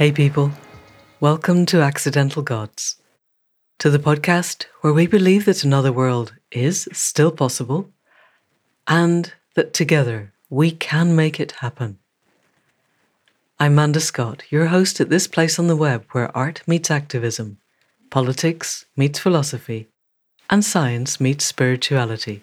Hey, 0.00 0.12
people. 0.12 0.52
Welcome 1.20 1.66
to 1.66 1.82
Accidental 1.82 2.40
Gods, 2.40 2.96
to 3.78 3.90
the 3.90 3.98
podcast 3.98 4.64
where 4.80 4.94
we 4.94 5.06
believe 5.06 5.44
that 5.44 5.62
another 5.62 5.92
world 5.92 6.32
is 6.50 6.88
still 6.90 7.30
possible 7.30 7.90
and 8.86 9.34
that 9.56 9.74
together 9.74 10.32
we 10.48 10.70
can 10.70 11.14
make 11.14 11.38
it 11.38 11.52
happen. 11.60 11.98
I'm 13.58 13.74
Manda 13.74 14.00
Scott, 14.00 14.44
your 14.48 14.68
host 14.68 15.02
at 15.02 15.10
this 15.10 15.26
place 15.26 15.58
on 15.58 15.66
the 15.66 15.76
web 15.76 16.06
where 16.12 16.34
art 16.34 16.62
meets 16.66 16.90
activism, 16.90 17.58
politics 18.08 18.86
meets 18.96 19.18
philosophy, 19.18 19.88
and 20.48 20.64
science 20.64 21.20
meets 21.20 21.44
spirituality, 21.44 22.42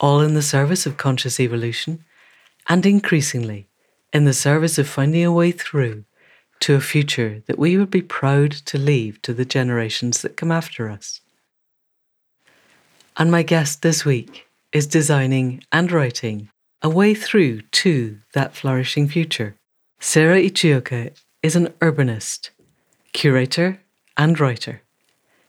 all 0.00 0.20
in 0.20 0.34
the 0.34 0.42
service 0.42 0.84
of 0.84 0.96
conscious 0.96 1.38
evolution 1.38 2.04
and 2.68 2.84
increasingly 2.84 3.68
in 4.12 4.24
the 4.24 4.34
service 4.34 4.78
of 4.78 4.88
finding 4.88 5.24
a 5.24 5.30
way 5.30 5.52
through 5.52 6.02
to 6.60 6.74
a 6.74 6.80
future 6.80 7.42
that 7.46 7.58
we 7.58 7.76
would 7.76 7.90
be 7.90 8.02
proud 8.02 8.50
to 8.52 8.78
leave 8.78 9.20
to 9.22 9.34
the 9.34 9.44
generations 9.44 10.22
that 10.22 10.36
come 10.36 10.50
after 10.50 10.88
us. 10.88 11.20
And 13.16 13.30
my 13.30 13.42
guest 13.42 13.82
this 13.82 14.04
week 14.04 14.46
is 14.72 14.86
designing 14.86 15.62
and 15.72 15.90
writing 15.90 16.50
a 16.82 16.88
way 16.88 17.14
through 17.14 17.62
to 17.62 18.18
that 18.34 18.54
flourishing 18.54 19.08
future. 19.08 19.56
Sarah 20.00 20.40
Ichioka 20.40 21.12
is 21.42 21.56
an 21.56 21.68
urbanist, 21.80 22.50
curator, 23.12 23.80
and 24.16 24.38
writer. 24.38 24.82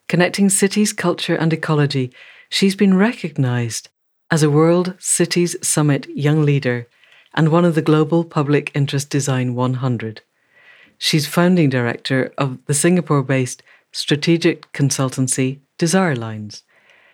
Connecting 0.08 0.50
cities, 0.50 0.94
culture, 0.94 1.35
and 1.35 1.52
ecology, 1.52 2.13
she's 2.50 2.75
been 2.75 2.95
recognized 2.95 3.89
as 4.31 4.44
a 4.44 4.50
World 4.50 4.94
Cities 5.00 5.55
Summit 5.61 6.08
Young 6.09 6.45
Leader 6.45 6.88
and 7.33 7.50
one 7.50 7.66
of 7.66 7.75
the 7.75 7.81
Global 7.81 8.23
Public 8.23 8.72
Interest 8.73 9.09
Design 9.09 9.53
100. 9.53 10.22
She's 10.98 11.28
founding 11.28 11.70
director 11.70 12.34
of 12.38 12.58
the 12.66 12.73
Singapore 12.73 13.23
based 13.23 13.64
strategic 13.92 14.72
consultancy 14.73 15.59
Desire 15.78 16.16
Lines. 16.16 16.64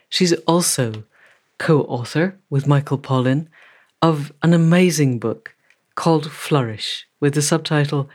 She's 0.10 0.34
also 0.48 1.04
co 1.58 1.82
author 1.84 2.38
with 2.50 2.68
Michael 2.68 2.98
Pawlyn 2.98 3.48
of 4.02 4.34
an 4.42 4.54
amazing 4.54 5.20
book 5.20 5.56
called 5.96 6.32
Flourish 6.32 7.08
with 7.20 7.34
the 7.34 7.42
subtitle 7.42 8.10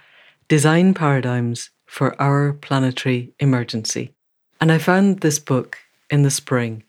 Design 0.48 0.94
Paradigms 0.94 1.70
for 1.86 2.20
Our 2.20 2.52
Planetary 2.52 3.32
Emergency. 3.38 4.14
And 4.60 4.72
I 4.72 4.78
found 4.78 5.20
this 5.20 5.38
book 5.38 5.78
in 6.10 6.22
the 6.22 6.30
spring, 6.30 6.82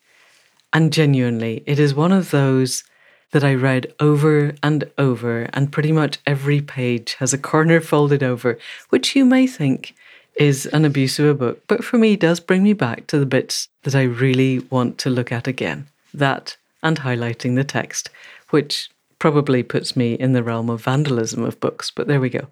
and 0.73 0.93
genuinely, 0.93 1.63
it 1.65 1.79
is 1.79 1.93
one 1.93 2.11
of 2.11 2.31
those 2.31 2.83
that 3.31 3.43
I 3.43 3.53
read 3.53 3.93
over 3.99 4.53
and 4.63 4.89
over, 4.97 5.49
and 5.53 5.71
pretty 5.71 5.91
much 5.91 6.19
every 6.25 6.61
page 6.61 7.15
has 7.15 7.33
a 7.33 7.37
corner 7.37 7.79
folded 7.79 8.23
over, 8.23 8.57
which 8.89 9.15
you 9.15 9.25
may 9.25 9.45
think 9.45 9.93
is 10.35 10.65
an 10.67 10.85
abuse 10.85 11.19
of 11.19 11.25
a 11.27 11.33
book, 11.33 11.61
but 11.67 11.83
for 11.83 11.97
me 11.97 12.15
does 12.15 12.39
bring 12.39 12.63
me 12.63 12.73
back 12.73 13.05
to 13.07 13.19
the 13.19 13.25
bits 13.25 13.67
that 13.83 13.93
I 13.93 14.03
really 14.03 14.59
want 14.59 14.97
to 14.99 15.09
look 15.09 15.31
at 15.31 15.47
again. 15.47 15.87
That 16.13 16.55
and 16.81 17.01
highlighting 17.01 17.55
the 17.55 17.63
text, 17.63 18.09
which 18.49 18.89
probably 19.19 19.63
puts 19.63 19.95
me 19.97 20.13
in 20.13 20.33
the 20.33 20.43
realm 20.43 20.69
of 20.69 20.81
vandalism 20.81 21.43
of 21.43 21.59
books, 21.59 21.91
but 21.91 22.07
there 22.07 22.21
we 22.21 22.29
go. 22.29 22.47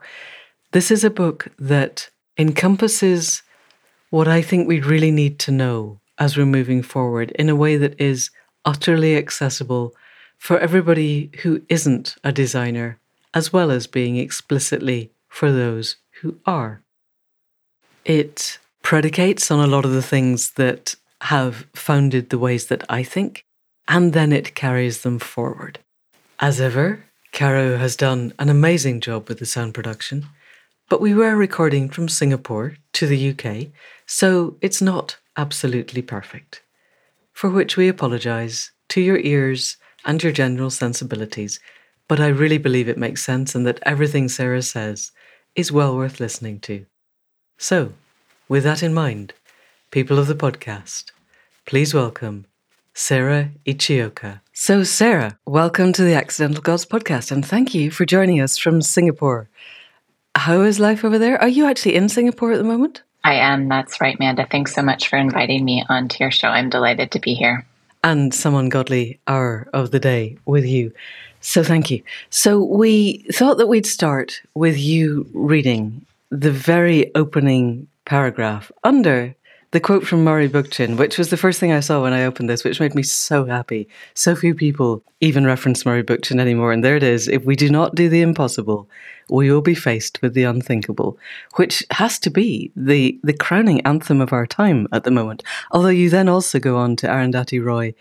This 0.73 0.91
is 0.91 1.03
a 1.03 1.09
book 1.09 1.47
that 1.57 2.09
encompasses 2.37 3.41
what 4.09 4.27
I 4.27 4.41
think 4.41 4.67
we 4.67 4.81
really 4.81 5.11
need 5.11 5.39
to 5.39 5.51
know 5.51 5.99
as 6.19 6.35
we're 6.35 6.45
moving 6.45 6.81
forward 6.81 7.31
in 7.31 7.47
a 7.49 7.55
way 7.55 7.77
that 7.77 7.99
is 7.99 8.31
utterly 8.65 9.15
accessible 9.15 9.95
for 10.37 10.59
everybody 10.59 11.31
who 11.41 11.61
isn't 11.69 12.15
a 12.23 12.31
designer, 12.31 12.99
as 13.33 13.51
well 13.51 13.71
as 13.71 13.87
being 13.87 14.17
explicitly 14.17 15.11
for 15.27 15.51
those 15.51 15.97
who 16.21 16.37
are. 16.45 16.81
It 18.05 18.59
predicates 18.81 19.51
on 19.51 19.59
a 19.59 19.67
lot 19.67 19.85
of 19.85 19.91
the 19.91 20.01
things 20.01 20.51
that 20.51 20.95
have 21.21 21.67
founded 21.73 22.29
the 22.29 22.37
ways 22.37 22.67
that 22.67 22.83
I 22.89 23.03
think, 23.03 23.45
and 23.87 24.13
then 24.13 24.31
it 24.31 24.55
carries 24.55 25.01
them 25.01 25.19
forward. 25.19 25.79
As 26.39 26.61
ever, 26.61 27.03
Caro 27.31 27.77
has 27.77 27.95
done 27.95 28.33
an 28.39 28.49
amazing 28.49 29.01
job 29.01 29.27
with 29.27 29.39
the 29.39 29.45
sound 29.45 29.73
production, 29.73 30.27
but 30.89 31.01
we 31.01 31.13
were 31.13 31.35
recording 31.35 31.89
from 31.89 32.07
Singapore 32.07 32.77
to 32.93 33.07
the 33.07 33.31
UK, 33.31 33.67
so 34.05 34.57
it's 34.61 34.81
not 34.81 35.17
absolutely 35.35 36.01
perfect. 36.01 36.63
For 37.33 37.49
which 37.49 37.75
we 37.75 37.87
apologise 37.87 38.71
to 38.89 39.01
your 39.01 39.19
ears 39.19 39.77
and 40.07 40.23
your 40.23 40.31
general 40.31 40.69
sensibilities, 40.69 41.59
but 42.07 42.19
I 42.19 42.27
really 42.27 42.57
believe 42.57 42.87
it 42.87 42.97
makes 42.97 43.23
sense 43.23 43.53
and 43.53 43.67
that 43.67 43.79
everything 43.83 44.29
Sarah 44.29 44.61
says 44.61 45.11
is 45.53 45.71
well 45.71 45.95
worth 45.95 46.21
listening 46.21 46.61
to. 46.61 46.85
So, 47.57 47.93
with 48.47 48.63
that 48.63 48.81
in 48.81 48.93
mind, 48.93 49.33
people 49.91 50.17
of 50.17 50.27
the 50.27 50.35
podcast, 50.35 51.11
please 51.65 51.93
welcome 51.93 52.45
Sarah 52.93 53.49
Ichioka. 53.65 54.39
So, 54.53 54.83
Sarah, 54.83 55.37
welcome 55.45 55.91
to 55.93 56.03
the 56.03 56.15
Accidental 56.15 56.61
Gods 56.61 56.85
podcast 56.85 57.31
and 57.31 57.45
thank 57.45 57.75
you 57.75 57.91
for 57.91 58.05
joining 58.05 58.39
us 58.39 58.57
from 58.57 58.81
Singapore. 58.81 59.49
How 60.35 60.61
is 60.61 60.79
life 60.79 61.03
over 61.03 61.19
there? 61.19 61.39
Are 61.41 61.49
you 61.49 61.65
actually 61.65 61.95
in 61.95 62.07
Singapore 62.07 62.53
at 62.53 62.59
the 62.59 62.63
moment? 62.63 63.03
I 63.25 63.33
am. 63.33 63.67
That's 63.67 63.99
right, 63.99 64.17
Manda. 64.19 64.47
Thanks 64.49 64.73
so 64.73 64.81
much 64.81 65.09
for 65.09 65.17
inviting 65.17 65.65
me 65.65 65.83
onto 65.89 66.23
your 66.23 66.31
show. 66.31 66.47
I'm 66.47 66.69
delighted 66.69 67.11
to 67.11 67.19
be 67.19 67.33
here 67.33 67.65
and 68.07 68.33
some 68.33 68.55
ungodly 68.55 69.19
hour 69.27 69.67
of 69.73 69.91
the 69.91 69.99
day 69.99 70.37
with 70.45 70.65
you. 70.65 70.93
So 71.41 71.61
thank 71.61 71.91
you. 71.91 72.01
So 72.29 72.63
we 72.63 73.25
thought 73.33 73.57
that 73.57 73.67
we'd 73.67 73.85
start 73.85 74.41
with 74.53 74.77
you 74.77 75.27
reading 75.33 76.05
the 76.29 76.51
very 76.51 77.13
opening 77.15 77.87
paragraph 78.05 78.71
under 78.85 79.35
the 79.71 79.79
quote 79.81 80.07
from 80.07 80.23
Murray 80.23 80.47
Bookchin, 80.47 80.97
which 80.97 81.17
was 81.17 81.29
the 81.29 81.35
first 81.35 81.59
thing 81.59 81.73
I 81.73 81.81
saw 81.81 82.01
when 82.01 82.13
I 82.13 82.23
opened 82.23 82.49
this, 82.49 82.63
which 82.63 82.79
made 82.79 82.95
me 82.95 83.03
so 83.03 83.45
happy. 83.45 83.89
So 84.13 84.33
few 84.33 84.55
people 84.55 85.03
even 85.19 85.45
reference 85.45 85.85
Murray 85.85 86.03
Bookchin 86.03 86.39
anymore. 86.39 86.71
And 86.71 86.83
there 86.83 86.95
it 86.95 87.03
is. 87.03 87.27
If 87.27 87.43
we 87.43 87.57
do 87.57 87.69
not 87.69 87.93
do 87.93 88.07
the 88.07 88.21
impossible, 88.21 88.89
we 89.29 89.51
will 89.51 89.61
be 89.61 89.75
faced 89.75 90.21
with 90.21 90.33
the 90.33 90.43
unthinkable, 90.43 91.17
which 91.55 91.83
has 91.91 92.17
to 92.19 92.29
be 92.29 92.71
the, 92.77 93.19
the 93.23 93.33
crowning 93.33 93.81
anthem 93.81 94.21
of 94.21 94.31
our 94.31 94.47
time 94.47 94.87
at 94.93 95.03
the 95.03 95.11
moment. 95.11 95.43
Although 95.71 95.89
you 95.89 96.09
then 96.09 96.29
also 96.29 96.59
go 96.59 96.77
on 96.77 96.95
to 96.97 97.07
Arundhati 97.07 97.63
Roy, 97.63 97.93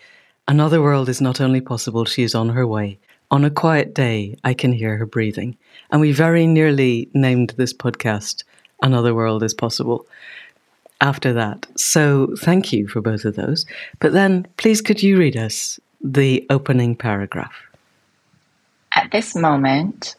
another 0.47 0.81
world 0.81 1.09
is 1.09 1.21
not 1.21 1.41
only 1.41 1.61
possible, 1.61 2.05
she 2.05 2.23
is 2.23 2.35
on 2.35 2.51
her 2.51 2.67
way. 2.67 2.99
On 3.29 3.45
a 3.45 3.51
quiet 3.51 3.93
day, 3.93 4.37
I 4.45 4.55
can 4.55 4.73
hear 4.73 4.99
her 4.99 5.07
breathing. 5.07 5.57
And 5.91 6.01
we 6.01 6.13
very 6.13 6.47
nearly 6.47 7.11
named 7.13 7.55
this 7.57 7.73
podcast 7.73 8.45
Another 8.83 9.15
World 9.15 9.43
is 9.43 9.55
Possible 9.55 10.07
after 11.01 11.33
that. 11.35 11.67
So 11.77 12.35
thank 12.39 12.73
you 12.73 12.89
for 12.89 13.01
both 13.01 13.25
of 13.25 13.37
those. 13.37 13.67
But 14.01 14.13
then, 14.13 14.47
please, 14.57 14.81
could 14.81 15.03
you 15.03 15.19
read 15.19 15.37
us 15.37 15.79
the 16.03 16.47
opening 16.51 16.97
paragraph? 16.97 17.55
At 18.95 19.11
this 19.11 19.35
moment, 19.35 20.17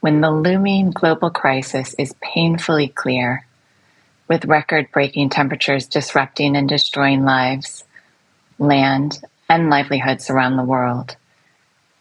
when 0.00 0.20
the 0.20 0.30
looming 0.30 0.90
global 0.90 1.30
crisis 1.30 1.94
is 1.98 2.14
painfully 2.20 2.88
clear, 2.88 3.46
with 4.28 4.44
record 4.46 4.90
breaking 4.92 5.28
temperatures 5.28 5.86
disrupting 5.86 6.56
and 6.56 6.68
destroying 6.68 7.24
lives, 7.24 7.84
land, 8.58 9.20
and 9.48 9.68
livelihoods 9.68 10.30
around 10.30 10.56
the 10.56 10.64
world, 10.64 11.16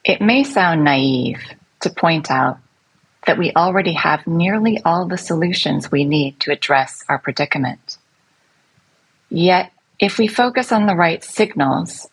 it 0.06 0.22
may 0.22 0.44
sound 0.44 0.84
naive 0.84 1.42
to 1.82 1.90
point 1.90 2.32
out 2.32 2.58
that 3.28 3.38
we 3.38 3.52
already 3.54 3.94
have 3.94 4.26
nearly 4.26 4.80
all 4.86 5.06
the 5.06 5.18
solutions 5.18 5.92
we 5.92 6.06
need 6.06 6.40
to 6.40 6.52
address 6.52 7.04
our 7.10 7.20
predicament. 7.20 7.98
Yet, 9.32 9.72
if 9.98 10.18
we 10.18 10.28
focus 10.28 10.74
on 10.74 10.86
the 10.88 10.96
right 10.96 11.24
signals 11.24 12.10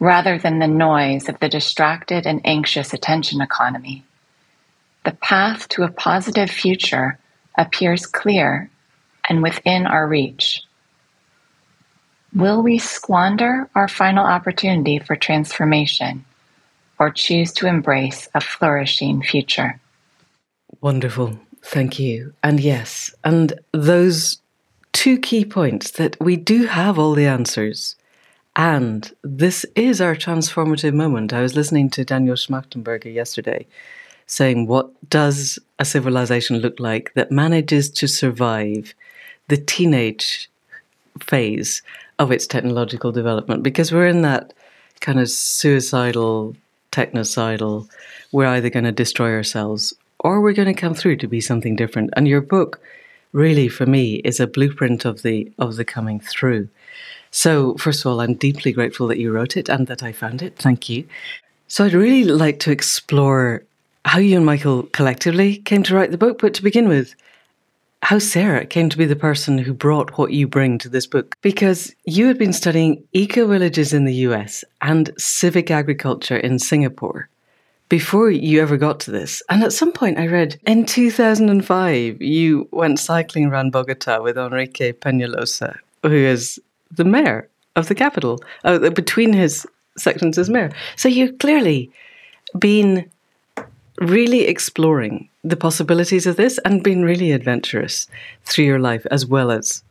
rather 0.00 0.36
than 0.36 0.58
the 0.58 0.66
noise 0.66 1.28
of 1.28 1.38
the 1.38 1.48
distracted 1.48 2.26
and 2.26 2.40
anxious 2.44 2.92
attention 2.92 3.40
economy, 3.40 4.04
the 5.04 5.12
path 5.12 5.68
to 5.70 5.84
a 5.84 5.90
positive 5.90 6.50
future 6.50 7.18
appears 7.56 8.04
clear 8.04 8.68
and 9.28 9.44
within 9.44 9.86
our 9.86 10.08
reach. 10.08 10.62
Will 12.34 12.62
we 12.62 12.78
squander 12.78 13.70
our 13.76 13.86
final 13.86 14.26
opportunity 14.26 14.98
for 14.98 15.14
transformation 15.14 16.24
or 16.98 17.10
choose 17.10 17.52
to 17.52 17.68
embrace 17.68 18.28
a 18.34 18.40
flourishing 18.40 19.22
future? 19.22 19.80
Wonderful. 20.80 21.38
Thank 21.62 22.00
you. 22.00 22.34
And 22.42 22.58
yes, 22.58 23.14
and 23.22 23.52
those 23.72 24.38
two 24.96 25.18
key 25.18 25.44
points 25.44 25.90
that 25.90 26.16
we 26.18 26.36
do 26.36 26.64
have 26.64 26.98
all 26.98 27.12
the 27.12 27.26
answers. 27.26 27.96
And 28.56 29.12
this 29.22 29.66
is 29.74 30.00
our 30.00 30.16
transformative 30.16 30.94
moment. 30.94 31.34
I 31.34 31.42
was 31.42 31.54
listening 31.54 31.90
to 31.90 32.04
Daniel 32.04 32.34
Schmachtenberger 32.34 33.12
yesterday, 33.12 33.66
saying, 34.26 34.66
What 34.66 34.88
does 35.10 35.58
a 35.78 35.84
civilization 35.84 36.60
look 36.60 36.80
like 36.80 37.12
that 37.12 37.30
manages 37.30 37.90
to 37.90 38.06
survive 38.06 38.94
the 39.48 39.58
teenage 39.58 40.48
phase 41.20 41.82
of 42.18 42.32
its 42.32 42.46
technological 42.46 43.12
development? 43.12 43.62
Because 43.62 43.92
we're 43.92 44.08
in 44.08 44.22
that 44.22 44.54
kind 45.00 45.20
of 45.20 45.28
suicidal, 45.28 46.56
technocidal, 46.90 47.86
we're 48.32 48.46
either 48.46 48.70
going 48.70 48.86
to 48.86 48.92
destroy 48.92 49.34
ourselves 49.34 49.92
or 50.20 50.40
we're 50.40 50.54
going 50.54 50.74
to 50.74 50.80
come 50.80 50.94
through 50.94 51.16
to 51.18 51.28
be 51.28 51.42
something 51.42 51.76
different. 51.76 52.08
And 52.16 52.26
your 52.26 52.40
book, 52.40 52.80
really, 53.36 53.68
for 53.68 53.84
me, 53.84 54.16
is 54.24 54.40
a 54.40 54.46
blueprint 54.46 55.04
of 55.04 55.22
the 55.22 55.52
of 55.58 55.76
the 55.76 55.84
coming 55.84 56.18
through. 56.18 56.68
So, 57.30 57.74
first 57.74 58.00
of 58.00 58.10
all, 58.10 58.20
I'm 58.20 58.34
deeply 58.34 58.72
grateful 58.72 59.06
that 59.08 59.18
you 59.18 59.30
wrote 59.30 59.56
it 59.56 59.68
and 59.68 59.86
that 59.88 60.02
I 60.02 60.12
found 60.12 60.42
it. 60.42 60.56
Thank 60.56 60.88
you. 60.88 61.06
So, 61.68 61.84
I'd 61.84 61.92
really 61.92 62.24
like 62.24 62.58
to 62.60 62.72
explore 62.72 63.62
how 64.06 64.18
you 64.18 64.36
and 64.36 64.46
Michael 64.46 64.84
collectively 64.84 65.58
came 65.58 65.82
to 65.82 65.94
write 65.94 66.12
the 66.12 66.18
book, 66.18 66.40
but 66.40 66.54
to 66.54 66.62
begin 66.62 66.88
with, 66.88 67.14
how 68.02 68.18
Sarah 68.18 68.64
came 68.64 68.88
to 68.88 68.96
be 68.96 69.04
the 69.04 69.16
person 69.16 69.58
who 69.58 69.74
brought 69.74 70.16
what 70.16 70.32
you 70.32 70.46
bring 70.46 70.78
to 70.78 70.88
this 70.88 71.06
book. 71.06 71.36
Because 71.42 71.94
you 72.04 72.26
had 72.28 72.38
been 72.38 72.52
studying 72.52 73.02
eco 73.12 73.46
villages 73.46 73.92
in 73.92 74.04
the 74.04 74.14
US 74.28 74.64
and 74.80 75.10
civic 75.18 75.70
agriculture 75.70 76.36
in 76.36 76.58
Singapore 76.58 77.28
before 77.88 78.30
you 78.30 78.60
ever 78.60 78.76
got 78.76 79.00
to 79.00 79.10
this. 79.10 79.42
And 79.48 79.62
at 79.62 79.72
some 79.72 79.92
point, 79.92 80.18
I 80.18 80.26
read 80.26 80.58
in 80.66 80.86
2005, 80.86 82.20
you 82.20 82.68
went 82.72 82.98
cycling 82.98 83.46
around 83.46 83.72
Bogota 83.72 84.20
with 84.20 84.36
Enrique 84.36 84.92
Peñalosa, 84.92 85.76
who 86.02 86.10
is 86.12 86.60
the 86.90 87.04
mayor 87.04 87.48
of 87.76 87.88
the 87.88 87.94
capital, 87.94 88.42
uh, 88.64 88.90
between 88.90 89.32
his 89.32 89.66
sections 89.96 90.38
as 90.38 90.50
mayor. 90.50 90.72
So 90.96 91.08
you've 91.08 91.38
clearly 91.38 91.90
been 92.58 93.08
really 94.00 94.46
exploring 94.46 95.28
the 95.42 95.56
possibilities 95.56 96.26
of 96.26 96.36
this 96.36 96.58
and 96.64 96.82
been 96.82 97.04
really 97.04 97.32
adventurous 97.32 98.08
through 98.44 98.64
your 98.64 98.78
life 98.78 99.06
as 99.10 99.24
well 99.24 99.50
as 99.50 99.82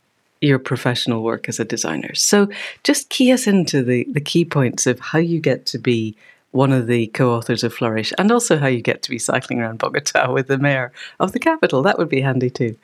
your 0.42 0.60
professional 0.60 1.24
work 1.24 1.48
as 1.50 1.60
a 1.60 1.66
designer. 1.66 2.14
So 2.14 2.50
just 2.84 3.10
key 3.10 3.32
us 3.32 3.48
into 3.48 3.84
the, 3.84 4.06
the 4.12 4.22
key 4.22 4.46
points 4.46 4.86
of 4.86 5.00
how 5.00 5.20
you 5.20 5.40
get 5.40 5.66
to 5.68 5.80
be 5.80 6.16
one 6.56 6.72
of 6.72 6.88
the 6.88 7.08
co-authors 7.08 7.64
of 7.64 7.74
Flourish 7.74 8.14
and 8.18 8.32
also 8.32 8.58
how 8.58 8.68
you 8.68 8.82
get 8.82 9.02
to 9.04 9.10
be 9.10 9.20
cycling 9.20 9.60
around 9.60 9.80
Bogota 9.80 10.32
with 10.32 10.48
the 10.48 10.58
mayor 10.58 10.92
of 11.20 11.34
the 11.34 11.40
capital. 11.40 11.84
That 11.84 11.98
would 11.98 12.10
be 12.10 12.22
handy 12.22 12.50
too. 12.50 12.78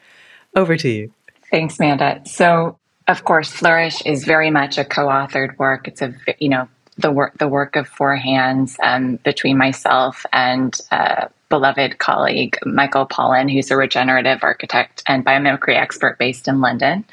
Over 0.55 0.75
to 0.75 0.89
you. 0.89 1.13
Thanks, 1.49 1.79
Amanda. 1.79 2.21
So 2.25 2.77
of 3.07 3.23
course, 3.23 3.51
Flourish 3.51 4.01
is 4.05 4.25
very 4.25 4.51
much 4.51 4.77
a 4.77 4.85
co-authored 4.85 5.57
work. 5.57 5.87
It's 5.87 6.01
a 6.01 6.13
you 6.39 6.49
know 6.49 6.67
the 6.97 7.11
work 7.11 7.37
the 7.37 7.47
work 7.47 7.75
of 7.75 7.87
four 7.87 8.15
hands 8.15 8.77
um, 8.83 9.17
between 9.17 9.57
myself 9.57 10.25
and 10.31 10.77
uh, 10.91 11.27
beloved 11.49 11.97
colleague 11.97 12.57
Michael 12.65 13.05
Pawlyn, 13.05 13.51
who's 13.51 13.71
a 13.71 13.77
regenerative 13.77 14.43
architect 14.43 15.03
and 15.07 15.25
biomimicry 15.25 15.75
expert 15.75 16.17
based 16.17 16.47
in 16.47 16.61
London. 16.61 17.03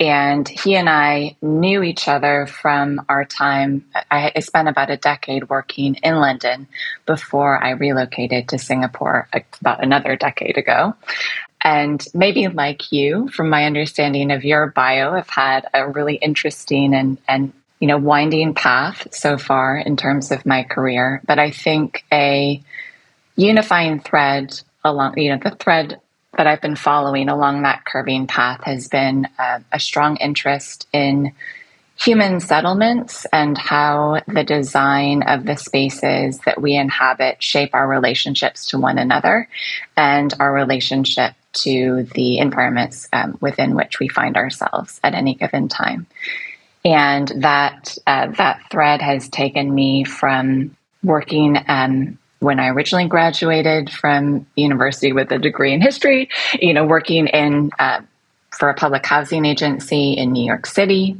And 0.00 0.48
he 0.48 0.74
and 0.74 0.88
I 0.88 1.36
knew 1.40 1.82
each 1.82 2.08
other 2.08 2.46
from 2.46 3.04
our 3.08 3.24
time. 3.24 3.84
I 4.10 4.32
spent 4.40 4.68
about 4.68 4.90
a 4.90 4.96
decade 4.96 5.48
working 5.48 5.94
in 6.02 6.16
London 6.16 6.66
before 7.06 7.62
I 7.62 7.70
relocated 7.70 8.48
to 8.48 8.58
Singapore 8.58 9.28
about 9.60 9.84
another 9.84 10.16
decade 10.16 10.58
ago. 10.58 10.94
And 11.64 12.04
maybe 12.12 12.48
like 12.48 12.90
you, 12.90 13.28
from 13.28 13.48
my 13.48 13.66
understanding 13.66 14.32
of 14.32 14.44
your 14.44 14.66
bio, 14.68 15.14
have 15.14 15.28
had 15.28 15.66
a 15.72 15.88
really 15.88 16.16
interesting 16.16 16.94
and, 16.94 17.18
and 17.28 17.52
you 17.78 17.88
know 17.88 17.98
winding 17.98 18.54
path 18.54 19.08
so 19.12 19.36
far 19.38 19.76
in 19.76 19.96
terms 19.96 20.32
of 20.32 20.46
my 20.46 20.64
career. 20.64 21.20
But 21.26 21.38
I 21.38 21.50
think 21.50 22.04
a 22.12 22.62
unifying 23.36 24.00
thread 24.00 24.60
along 24.84 25.18
you 25.18 25.30
know 25.30 25.40
the 25.42 25.56
thread 25.56 26.00
that 26.36 26.46
I've 26.46 26.60
been 26.60 26.76
following 26.76 27.28
along 27.28 27.62
that 27.62 27.84
curving 27.84 28.26
path 28.26 28.62
has 28.64 28.88
been 28.88 29.28
uh, 29.38 29.60
a 29.70 29.78
strong 29.78 30.16
interest 30.16 30.86
in 30.92 31.32
human 32.02 32.40
settlements 32.40 33.26
and 33.32 33.56
how 33.56 34.20
the 34.26 34.42
design 34.42 35.22
of 35.22 35.44
the 35.44 35.56
spaces 35.56 36.38
that 36.40 36.60
we 36.60 36.74
inhabit 36.74 37.42
shape 37.42 37.70
our 37.74 37.86
relationships 37.86 38.66
to 38.66 38.78
one 38.78 38.98
another 38.98 39.48
and 39.96 40.34
our 40.40 40.52
relationship 40.52 41.34
to 41.52 42.04
the 42.14 42.38
environments 42.38 43.08
um, 43.12 43.36
within 43.40 43.74
which 43.74 44.00
we 44.00 44.08
find 44.08 44.36
ourselves 44.36 45.00
at 45.04 45.14
any 45.14 45.34
given 45.34 45.68
time. 45.68 46.06
And 46.84 47.28
that 47.36 47.96
uh, 48.06 48.28
that 48.32 48.62
thread 48.70 49.02
has 49.02 49.28
taken 49.28 49.72
me 49.72 50.02
from 50.04 50.76
working 51.04 51.56
um, 51.68 52.18
when 52.42 52.58
I 52.58 52.68
originally 52.68 53.06
graduated 53.06 53.90
from 53.90 54.46
university 54.56 55.12
with 55.12 55.30
a 55.30 55.38
degree 55.38 55.72
in 55.72 55.80
history, 55.80 56.28
you 56.60 56.74
know, 56.74 56.84
working 56.84 57.28
in 57.28 57.70
uh, 57.78 58.00
for 58.50 58.68
a 58.68 58.74
public 58.74 59.06
housing 59.06 59.44
agency 59.44 60.12
in 60.12 60.32
New 60.32 60.44
York 60.44 60.66
City, 60.66 61.16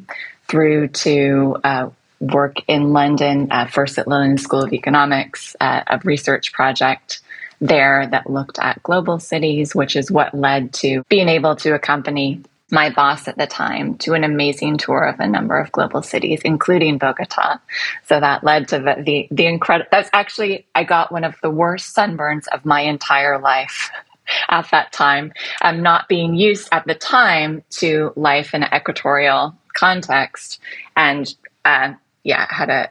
through 0.48 0.88
to 0.88 1.56
uh, 1.64 1.88
work 2.20 2.56
in 2.68 2.92
London, 2.92 3.48
uh, 3.50 3.66
first 3.66 3.98
at 3.98 4.06
London 4.06 4.36
School 4.36 4.64
of 4.64 4.72
Economics, 4.72 5.56
uh, 5.60 5.82
a 5.86 5.98
research 6.04 6.52
project 6.52 7.20
there 7.60 8.06
that 8.08 8.28
looked 8.28 8.58
at 8.58 8.82
global 8.82 9.18
cities, 9.18 9.74
which 9.74 9.96
is 9.96 10.10
what 10.10 10.34
led 10.34 10.72
to 10.74 11.04
being 11.08 11.28
able 11.28 11.54
to 11.56 11.74
accompany 11.74 12.42
my 12.72 12.90
boss 12.90 13.28
at 13.28 13.36
the 13.36 13.46
time 13.46 13.96
to 13.98 14.14
an 14.14 14.24
amazing 14.24 14.78
tour 14.78 15.02
of 15.02 15.20
a 15.20 15.28
number 15.28 15.58
of 15.58 15.70
global 15.70 16.02
cities, 16.02 16.40
including 16.44 16.98
Bogota. 16.98 17.58
So 18.06 18.18
that 18.18 18.42
led 18.42 18.68
to 18.68 18.78
the 18.78 19.02
the, 19.04 19.28
the 19.30 19.46
incredible. 19.46 19.88
That's 19.92 20.10
actually 20.12 20.66
I 20.74 20.84
got 20.84 21.12
one 21.12 21.22
of 21.22 21.36
the 21.42 21.50
worst 21.50 21.94
sunburns 21.94 22.48
of 22.48 22.64
my 22.64 22.80
entire 22.80 23.38
life. 23.38 23.90
At 24.48 24.70
that 24.70 24.92
time, 24.92 25.32
I'm 25.60 25.82
not 25.82 26.08
being 26.08 26.34
used 26.34 26.68
at 26.70 26.86
the 26.86 26.94
time 26.94 27.64
to 27.70 28.12
life 28.14 28.54
in 28.54 28.62
an 28.62 28.72
equatorial 28.72 29.54
context, 29.74 30.60
and 30.96 31.34
uh, 31.64 31.94
yeah, 32.22 32.46
had 32.48 32.70
a 32.70 32.90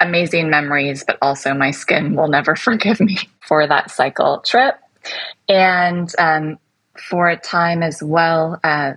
amazing 0.00 0.50
memories, 0.50 1.04
but 1.04 1.16
also 1.22 1.54
my 1.54 1.70
skin 1.70 2.14
will 2.16 2.28
never 2.28 2.56
forgive 2.68 3.00
me 3.00 3.18
for 3.40 3.66
that 3.66 3.90
cycle 3.90 4.40
trip. 4.40 4.74
And 5.48 6.12
um, 6.18 6.58
for 7.08 7.28
a 7.28 7.36
time 7.36 7.82
as 7.82 8.02
well, 8.02 8.58
uh, 8.62 8.94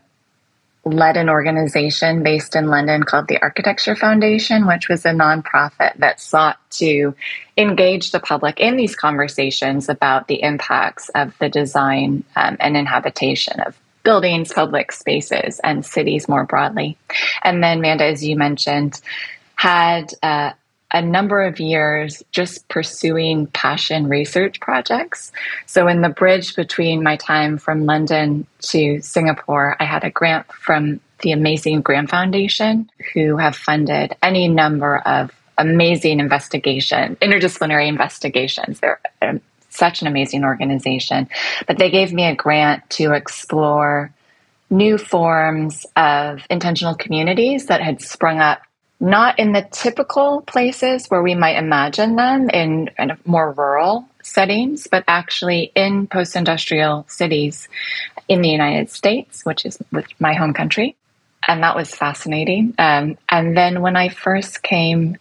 led 0.85 1.17
an 1.17 1.29
organization 1.29 2.21
based 2.21 2.55
in 2.55 2.67
London 2.67 3.03
called 3.03 3.27
the 3.27 3.41
Architecture 3.41 3.95
Foundation, 3.95 4.67
which 4.67 4.87
was 4.87 5.03
a 5.03 5.09
nonprofit 5.09 5.97
that 5.97 6.21
sought 6.21 6.59
to 6.69 7.15
engage 7.57 8.11
the 8.11 8.19
public 8.19 8.59
in 8.59 8.77
these 8.77 8.95
conversations 8.95 9.89
about 9.89 10.27
the 10.27 10.41
impacts 10.43 11.09
of 11.09 11.35
the 11.39 11.49
design 11.49 12.23
um, 12.35 12.57
and 12.59 12.77
inhabitation 12.77 13.59
of 13.61 13.75
buildings, 14.03 14.53
public 14.53 14.91
spaces, 14.91 15.59
and 15.63 15.83
cities 15.83 16.29
more 16.29 16.45
broadly. 16.45 16.97
And 17.41 17.63
then, 17.63 17.81
Manda, 17.81 18.05
as 18.05 18.23
you 18.23 18.35
mentioned, 18.35 19.01
had 19.55 20.13
uh, 20.21 20.51
a 20.95 21.01
number 21.01 21.41
of 21.41 21.59
years 21.59 22.23
just 22.31 22.67
pursuing 22.69 23.47
passion 23.47 24.07
research 24.07 24.61
projects. 24.61 25.33
So, 25.65 25.87
in 25.89 26.01
the 26.01 26.09
bridge 26.09 26.55
between 26.55 27.03
my 27.03 27.17
time 27.17 27.57
from 27.57 27.85
London 27.85 28.47
to 28.71 29.01
Singapore, 29.01 29.75
I 29.79 29.83
had 29.83 30.05
a 30.05 30.09
grant 30.09 30.51
from 30.53 31.01
the 31.19 31.33
amazing 31.33 31.81
Graham 31.81 32.07
Foundation, 32.07 32.89
who 33.13 33.35
have 33.35 33.57
funded 33.57 34.15
any 34.23 34.47
number 34.47 34.97
of 34.99 35.31
amazing 35.57 36.21
investigation, 36.21 37.17
interdisciplinary 37.17 37.87
investigations. 37.89 38.79
They're 38.79 38.99
um, 39.21 39.41
such 39.69 40.01
an 40.01 40.07
amazing 40.07 40.45
organization. 40.45 41.27
But 41.67 41.77
they 41.77 41.89
gave 41.89 42.13
me 42.13 42.25
a 42.25 42.35
grant 42.35 42.89
to 42.91 43.11
explore 43.11 44.13
new 44.69 44.97
forms 44.97 45.85
of 45.97 46.41
intentional 46.49 46.95
communities 46.95 47.65
that 47.65 47.81
had 47.81 48.01
sprung 48.01 48.39
up 48.39 48.61
not 48.99 49.39
in 49.39 49.51
the 49.51 49.67
typical 49.71 50.41
places 50.41 51.07
where 51.07 51.21
we 51.21 51.35
might 51.35 51.57
imagine 51.57 52.15
them 52.15 52.49
in, 52.49 52.89
in 52.97 53.17
more 53.25 53.51
rural 53.51 54.07
settings, 54.23 54.87
but 54.89 55.03
actually 55.07 55.71
in 55.75 56.07
post 56.07 56.35
industrial 56.35 57.05
cities 57.07 57.67
in 58.27 58.41
the 58.41 58.49
United 58.49 58.89
States, 58.89 59.45
which 59.45 59.65
is 59.65 59.77
my 60.19 60.33
home 60.33 60.53
country. 60.53 60.95
And 61.47 61.61
that 61.61 61.75
was 61.75 61.93
fascinating. 61.93 62.73
Um, 62.79 63.17
and 63.29 63.55
then 63.55 63.81
when 63.81 63.95
I 63.95 64.09
first 64.09 64.63
came 64.63 65.17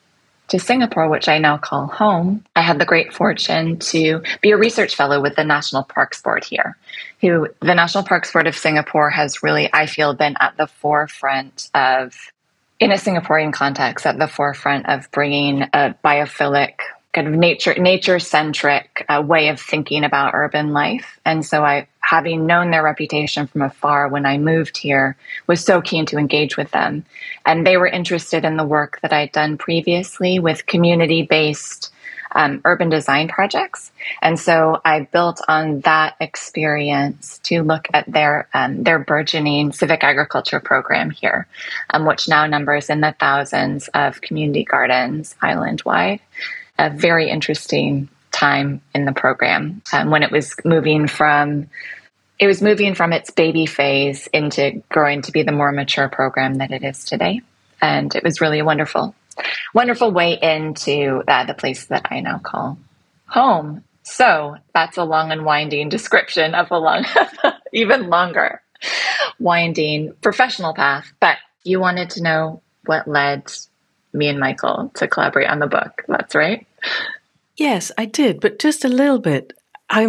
to 0.48 0.58
Singapore, 0.58 1.08
which 1.08 1.28
I 1.28 1.38
now 1.38 1.58
call 1.58 1.86
home, 1.86 2.44
I 2.54 2.62
had 2.62 2.78
the 2.78 2.84
great 2.84 3.12
fortune 3.12 3.78
to 3.78 4.22
be 4.40 4.50
a 4.50 4.56
research 4.56 4.94
fellow 4.94 5.20
with 5.20 5.36
the 5.36 5.44
National 5.44 5.82
Parks 5.82 6.22
Board 6.22 6.44
here, 6.44 6.76
who 7.20 7.48
the 7.60 7.74
National 7.74 8.04
Parks 8.04 8.32
Board 8.32 8.46
of 8.46 8.56
Singapore 8.56 9.10
has 9.10 9.42
really, 9.42 9.68
I 9.72 9.86
feel, 9.86 10.14
been 10.14 10.36
at 10.40 10.56
the 10.56 10.66
forefront 10.66 11.70
of 11.74 12.14
in 12.80 12.90
a 12.90 12.96
Singaporean 12.96 13.52
context 13.52 14.06
at 14.06 14.18
the 14.18 14.28
forefront 14.28 14.88
of 14.88 15.10
bringing 15.10 15.62
a 15.62 15.94
biophilic 16.04 16.74
kind 17.14 17.28
of 17.28 17.34
nature 17.34 17.74
nature 17.74 18.18
centric 18.18 19.06
uh, 19.08 19.22
way 19.24 19.48
of 19.48 19.60
thinking 19.60 20.04
about 20.04 20.34
urban 20.34 20.72
life. 20.72 21.18
And 21.24 21.46
so 21.46 21.64
i 21.64 21.86
having 22.00 22.44
known 22.44 22.70
their 22.70 22.82
reputation 22.82 23.46
from 23.46 23.62
afar 23.62 24.08
when 24.08 24.26
i 24.26 24.36
moved 24.36 24.76
here 24.76 25.16
was 25.46 25.64
so 25.64 25.80
keen 25.80 26.04
to 26.06 26.18
engage 26.18 26.56
with 26.56 26.70
them. 26.72 27.04
And 27.46 27.66
they 27.66 27.76
were 27.76 27.86
interested 27.86 28.44
in 28.44 28.56
the 28.56 28.64
work 28.64 28.98
that 29.00 29.12
i'd 29.12 29.32
done 29.32 29.56
previously 29.56 30.40
with 30.40 30.66
community 30.66 31.22
based 31.22 31.92
um, 32.34 32.60
urban 32.64 32.88
design 32.88 33.28
projects. 33.28 33.90
And 34.20 34.38
so 34.38 34.80
I 34.84 35.00
built 35.00 35.40
on 35.48 35.80
that 35.80 36.16
experience 36.20 37.38
to 37.44 37.62
look 37.62 37.88
at 37.92 38.10
their 38.10 38.48
um, 38.52 38.82
their 38.82 38.98
burgeoning 38.98 39.72
civic 39.72 40.02
agriculture 40.02 40.60
program 40.60 41.10
here, 41.10 41.46
um, 41.90 42.06
which 42.06 42.28
now 42.28 42.46
numbers 42.46 42.90
in 42.90 43.00
the 43.00 43.14
thousands 43.18 43.88
of 43.88 44.20
community 44.20 44.64
gardens 44.64 45.34
island 45.40 45.82
wide. 45.84 46.20
A 46.78 46.90
very 46.90 47.30
interesting 47.30 48.08
time 48.32 48.82
in 48.94 49.04
the 49.04 49.12
program 49.12 49.80
um, 49.92 50.10
when 50.10 50.24
it 50.24 50.30
was 50.30 50.54
moving 50.64 51.06
from 51.06 51.68
it 52.40 52.48
was 52.48 52.60
moving 52.60 52.96
from 52.96 53.12
its 53.12 53.30
baby 53.30 53.64
phase 53.64 54.26
into 54.26 54.82
growing 54.88 55.22
to 55.22 55.30
be 55.30 55.44
the 55.44 55.52
more 55.52 55.70
mature 55.70 56.08
program 56.08 56.56
that 56.56 56.72
it 56.72 56.82
is 56.82 57.04
today 57.04 57.40
and 57.80 58.12
it 58.16 58.24
was 58.24 58.40
really 58.40 58.60
wonderful 58.60 59.14
wonderful 59.74 60.10
way 60.10 60.38
into 60.40 61.22
uh, 61.28 61.44
the 61.44 61.54
place 61.54 61.86
that 61.86 62.06
i 62.10 62.20
now 62.20 62.38
call 62.38 62.78
home 63.26 63.82
so 64.02 64.56
that's 64.74 64.96
a 64.96 65.04
long 65.04 65.32
and 65.32 65.44
winding 65.44 65.88
description 65.88 66.54
of 66.54 66.70
a 66.70 66.78
long 66.78 67.04
even 67.72 68.08
longer 68.08 68.60
winding 69.38 70.12
professional 70.20 70.74
path 70.74 71.12
but 71.20 71.38
you 71.62 71.80
wanted 71.80 72.10
to 72.10 72.22
know 72.22 72.60
what 72.86 73.08
led 73.08 73.50
me 74.12 74.28
and 74.28 74.38
michael 74.38 74.90
to 74.94 75.08
collaborate 75.08 75.48
on 75.48 75.58
the 75.58 75.66
book 75.66 76.04
that's 76.06 76.34
right 76.34 76.66
Yes, 77.56 77.92
I 77.96 78.06
did, 78.06 78.40
but 78.40 78.58
just 78.58 78.84
a 78.84 78.88
little 78.88 79.18
bit. 79.18 79.52
I 79.88 80.06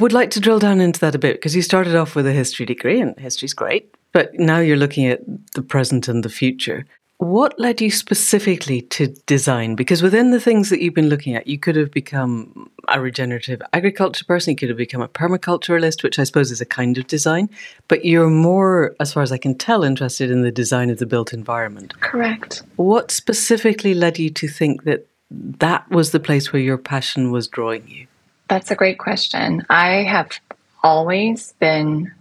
would 0.00 0.12
like 0.12 0.30
to 0.30 0.40
drill 0.40 0.58
down 0.58 0.80
into 0.80 1.00
that 1.00 1.14
a 1.14 1.18
bit 1.18 1.36
because 1.36 1.54
you 1.54 1.62
started 1.62 1.94
off 1.94 2.16
with 2.16 2.26
a 2.26 2.32
history 2.32 2.66
degree, 2.66 3.00
and 3.00 3.18
history's 3.18 3.54
great, 3.54 3.94
but 4.12 4.34
now 4.34 4.58
you're 4.58 4.76
looking 4.76 5.06
at 5.06 5.20
the 5.54 5.62
present 5.62 6.08
and 6.08 6.24
the 6.24 6.28
future. 6.28 6.84
What 7.22 7.56
led 7.56 7.80
you 7.80 7.92
specifically 7.92 8.80
to 8.82 9.06
design? 9.26 9.76
Because 9.76 10.02
within 10.02 10.32
the 10.32 10.40
things 10.40 10.70
that 10.70 10.82
you've 10.82 10.92
been 10.92 11.08
looking 11.08 11.36
at, 11.36 11.46
you 11.46 11.56
could 11.56 11.76
have 11.76 11.92
become 11.92 12.68
a 12.88 13.00
regenerative 13.00 13.62
agriculture 13.72 14.24
person, 14.24 14.50
you 14.50 14.56
could 14.56 14.70
have 14.70 14.76
become 14.76 15.00
a 15.00 15.06
permaculturalist, 15.06 16.02
which 16.02 16.18
I 16.18 16.24
suppose 16.24 16.50
is 16.50 16.60
a 16.60 16.66
kind 16.66 16.98
of 16.98 17.06
design, 17.06 17.48
but 17.86 18.04
you're 18.04 18.28
more, 18.28 18.96
as 18.98 19.12
far 19.12 19.22
as 19.22 19.30
I 19.30 19.38
can 19.38 19.56
tell, 19.56 19.84
interested 19.84 20.32
in 20.32 20.42
the 20.42 20.50
design 20.50 20.90
of 20.90 20.98
the 20.98 21.06
built 21.06 21.32
environment. 21.32 21.94
Correct. 22.00 22.64
What 22.74 23.12
specifically 23.12 23.94
led 23.94 24.18
you 24.18 24.28
to 24.30 24.48
think 24.48 24.82
that 24.82 25.06
that 25.30 25.88
was 25.92 26.10
the 26.10 26.18
place 26.18 26.52
where 26.52 26.60
your 26.60 26.76
passion 26.76 27.30
was 27.30 27.46
drawing 27.46 27.86
you? 27.86 28.08
That's 28.48 28.72
a 28.72 28.74
great 28.74 28.98
question. 28.98 29.64
I 29.70 30.02
have 30.02 30.40
always 30.82 31.52
been 31.60 32.12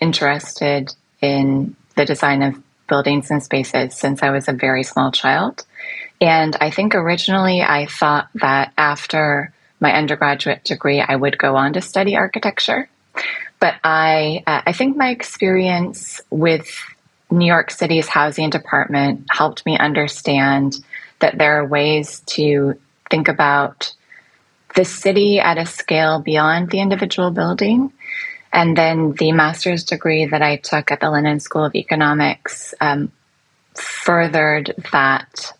interested 0.00 0.94
in 1.20 1.76
the 1.96 2.06
design 2.06 2.40
of 2.40 2.58
buildings 2.92 3.30
and 3.30 3.42
spaces 3.42 3.94
since 3.94 4.22
I 4.22 4.28
was 4.28 4.48
a 4.48 4.52
very 4.52 4.82
small 4.82 5.10
child. 5.12 5.64
And 6.20 6.54
I 6.60 6.70
think 6.70 6.94
originally 6.94 7.62
I 7.62 7.86
thought 7.86 8.28
that 8.34 8.74
after 8.76 9.50
my 9.80 9.94
undergraduate 9.94 10.62
degree, 10.62 11.00
I 11.00 11.16
would 11.16 11.38
go 11.38 11.56
on 11.56 11.72
to 11.72 11.80
study 11.80 12.16
architecture. 12.16 12.90
But 13.60 13.76
I, 13.82 14.42
uh, 14.46 14.60
I 14.66 14.72
think 14.74 14.98
my 14.98 15.08
experience 15.08 16.20
with 16.28 16.68
New 17.30 17.46
York 17.46 17.70
City's 17.70 18.08
housing 18.08 18.50
department 18.50 19.24
helped 19.30 19.64
me 19.64 19.78
understand 19.78 20.76
that 21.20 21.38
there 21.38 21.60
are 21.60 21.66
ways 21.66 22.20
to 22.36 22.74
think 23.10 23.28
about 23.28 23.94
the 24.76 24.84
city 24.84 25.40
at 25.40 25.56
a 25.56 25.64
scale 25.64 26.20
beyond 26.20 26.70
the 26.70 26.80
individual 26.80 27.30
building. 27.30 27.90
And 28.52 28.76
then 28.76 29.12
the 29.12 29.32
master's 29.32 29.84
degree 29.84 30.26
that 30.26 30.42
I 30.42 30.56
took 30.56 30.90
at 30.90 31.00
the 31.00 31.10
London 31.10 31.40
School 31.40 31.64
of 31.64 31.74
Economics 31.74 32.74
um, 32.80 33.10
furthered 33.74 34.74
that 34.92 35.52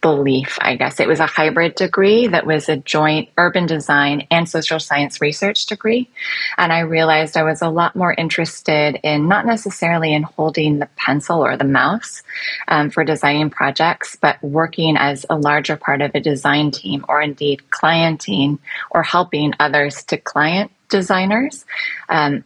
belief, 0.00 0.58
I 0.60 0.76
guess. 0.76 1.00
It 1.00 1.08
was 1.08 1.20
a 1.20 1.26
hybrid 1.26 1.74
degree 1.74 2.28
that 2.28 2.46
was 2.46 2.68
a 2.68 2.76
joint 2.76 3.28
urban 3.36 3.66
design 3.66 4.26
and 4.30 4.48
social 4.48 4.80
science 4.80 5.20
research 5.20 5.66
degree. 5.66 6.08
And 6.56 6.72
I 6.72 6.80
realized 6.80 7.36
I 7.36 7.42
was 7.42 7.62
a 7.62 7.68
lot 7.68 7.94
more 7.96 8.12
interested 8.12 8.98
in 9.02 9.28
not 9.28 9.46
necessarily 9.46 10.14
in 10.14 10.22
holding 10.22 10.78
the 10.78 10.88
pencil 10.96 11.44
or 11.44 11.56
the 11.56 11.64
mouse 11.64 12.22
um, 12.68 12.90
for 12.90 13.04
designing 13.04 13.50
projects, 13.50 14.16
but 14.16 14.42
working 14.42 14.96
as 14.96 15.26
a 15.28 15.36
larger 15.36 15.76
part 15.76 16.00
of 16.00 16.12
a 16.14 16.20
design 16.20 16.70
team 16.70 17.04
or 17.08 17.20
indeed 17.20 17.62
clienting 17.70 18.58
or 18.90 19.02
helping 19.02 19.52
others 19.60 20.04
to 20.04 20.16
client 20.16 20.70
designers. 20.90 21.64
Um, 22.08 22.44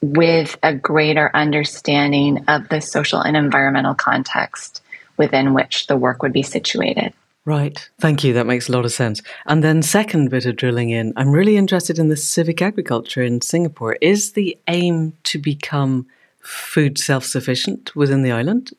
with 0.00 0.56
a 0.62 0.74
greater 0.74 1.30
understanding 1.34 2.44
of 2.46 2.68
the 2.68 2.80
social 2.80 3.20
and 3.20 3.36
environmental 3.36 3.94
context 3.94 4.80
within 5.16 5.54
which 5.54 5.88
the 5.88 5.96
work 5.96 6.22
would 6.22 6.32
be 6.32 6.42
situated. 6.42 7.12
Right. 7.44 7.88
Thank 7.98 8.24
you. 8.24 8.34
That 8.34 8.46
makes 8.46 8.68
a 8.68 8.72
lot 8.72 8.84
of 8.84 8.92
sense. 8.92 9.22
And 9.46 9.64
then, 9.64 9.82
second 9.82 10.28
bit 10.28 10.44
of 10.44 10.56
drilling 10.56 10.90
in, 10.90 11.14
I'm 11.16 11.30
really 11.30 11.56
interested 11.56 11.98
in 11.98 12.08
the 12.08 12.16
civic 12.16 12.60
agriculture 12.60 13.22
in 13.22 13.40
Singapore. 13.40 13.96
Is 14.02 14.32
the 14.32 14.56
aim 14.68 15.14
to 15.24 15.38
become 15.38 16.06
food 16.40 16.98
self 16.98 17.24
sufficient 17.24 17.96
within 17.96 18.22
the 18.22 18.32
island? 18.32 18.72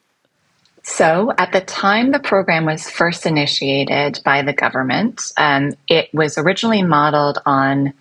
So, 0.83 1.33
at 1.37 1.51
the 1.51 1.61
time 1.61 2.11
the 2.11 2.19
program 2.19 2.65
was 2.65 2.89
first 2.89 3.25
initiated 3.25 4.21
by 4.23 4.43
the 4.43 4.53
government, 4.53 5.21
um, 5.35 5.73
it 5.87 6.13
was 6.13 6.37
originally 6.37 6.83
modeled 6.83 7.39
on 7.47 7.93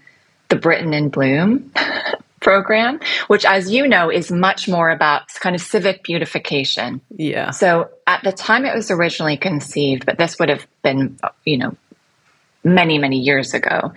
the 0.49 0.57
Britain 0.57 0.95
in 0.95 1.09
Bloom 1.09 1.73
program, 2.41 3.01
which, 3.27 3.45
as 3.45 3.71
you 3.71 3.87
know, 3.87 4.11
is 4.11 4.31
much 4.31 4.69
more 4.69 4.91
about 4.91 5.29
kind 5.41 5.55
of 5.55 5.61
civic 5.61 6.03
beautification. 6.03 7.01
Yeah. 7.17 7.51
So 7.51 7.91
at 8.07 8.23
the 8.23 8.33
time 8.33 8.65
it 8.65 8.75
was 8.75 8.91
originally 8.91 9.37
conceived, 9.37 10.07
but 10.07 10.19
this 10.19 10.39
would 10.39 10.49
have 10.49 10.67
been, 10.83 11.19
you 11.45 11.59
know, 11.59 11.77
many, 12.65 12.99
many 12.99 13.19
years 13.19 13.55
ago. 13.55 13.93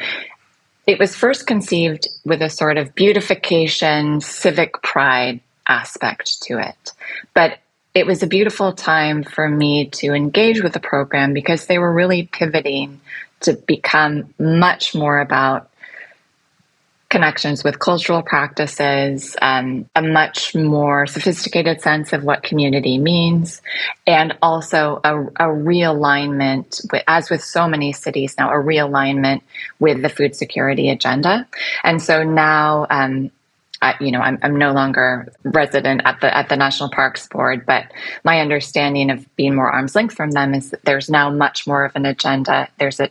It 0.88 1.00
was 1.00 1.16
first 1.16 1.48
conceived 1.48 2.08
with 2.26 2.42
a 2.42 2.50
sort 2.50 2.78
of 2.78 2.96
beautification, 2.96 4.20
civic 4.22 4.82
pride 4.82 5.40
aspect 5.68 6.42
to 6.44 6.58
it. 6.58 6.92
But 7.34 7.60
it 7.94 8.06
was 8.06 8.24
a 8.24 8.28
beautiful 8.28 8.74
time 8.74 9.24
for 9.24 9.48
me 9.48 9.90
to 9.90 10.14
engage 10.14 10.64
with 10.64 10.74
the 10.74 10.80
program 10.80 11.34
because 11.34 11.66
they 11.66 11.78
were 11.78 11.92
really 11.92 12.24
pivoting 12.24 13.02
to 13.42 13.54
become 13.54 14.34
much 14.40 14.96
more 14.96 15.20
about 15.20 15.71
connections 17.12 17.64
with 17.64 17.78
cultural 17.78 18.24
practices, 18.24 19.36
um, 19.42 19.88
a 19.96 20.02
much 20.02 20.56
more 20.56 21.06
sophisticated 21.06 21.82
sense 21.82 22.14
of 22.14 22.24
what 22.24 22.42
community 22.42 22.98
means, 22.98 23.62
and 24.08 24.36
also 24.42 25.02
a, 25.04 25.22
a 25.22 25.48
realignment, 25.50 26.82
with, 26.92 27.04
as 27.08 27.30
with 27.30 27.44
so 27.44 27.68
many 27.68 27.92
cities 27.92 28.34
now, 28.40 28.50
a 28.50 28.56
realignment 28.56 29.42
with 29.80 30.02
the 30.02 30.10
food 30.10 30.36
security 30.36 30.90
agenda. 30.90 31.46
And 31.84 32.02
so 32.02 32.24
now, 32.24 32.88
um, 32.90 33.30
I, 33.82 33.96
you 34.00 34.12
know, 34.12 34.22
I'm, 34.22 34.40
I'm 34.42 34.56
no 34.56 34.72
longer 34.72 35.34
resident 35.44 36.02
at 36.06 36.22
the 36.22 36.36
at 36.36 36.50
the 36.50 36.56
National 36.56 36.90
Parks 36.90 37.28
Board, 37.28 37.66
but 37.66 37.92
my 38.24 38.40
understanding 38.40 39.10
of 39.10 39.26
being 39.36 39.56
more 39.56 39.70
arm's 39.70 39.96
length 39.96 40.16
from 40.16 40.32
them 40.32 40.54
is 40.54 40.70
that 40.70 40.86
there's 40.86 41.10
now 41.10 41.30
much 41.30 41.68
more 41.68 41.84
of 41.84 41.96
an 41.96 42.06
agenda. 42.06 42.70
There's 42.80 43.00
a 43.00 43.10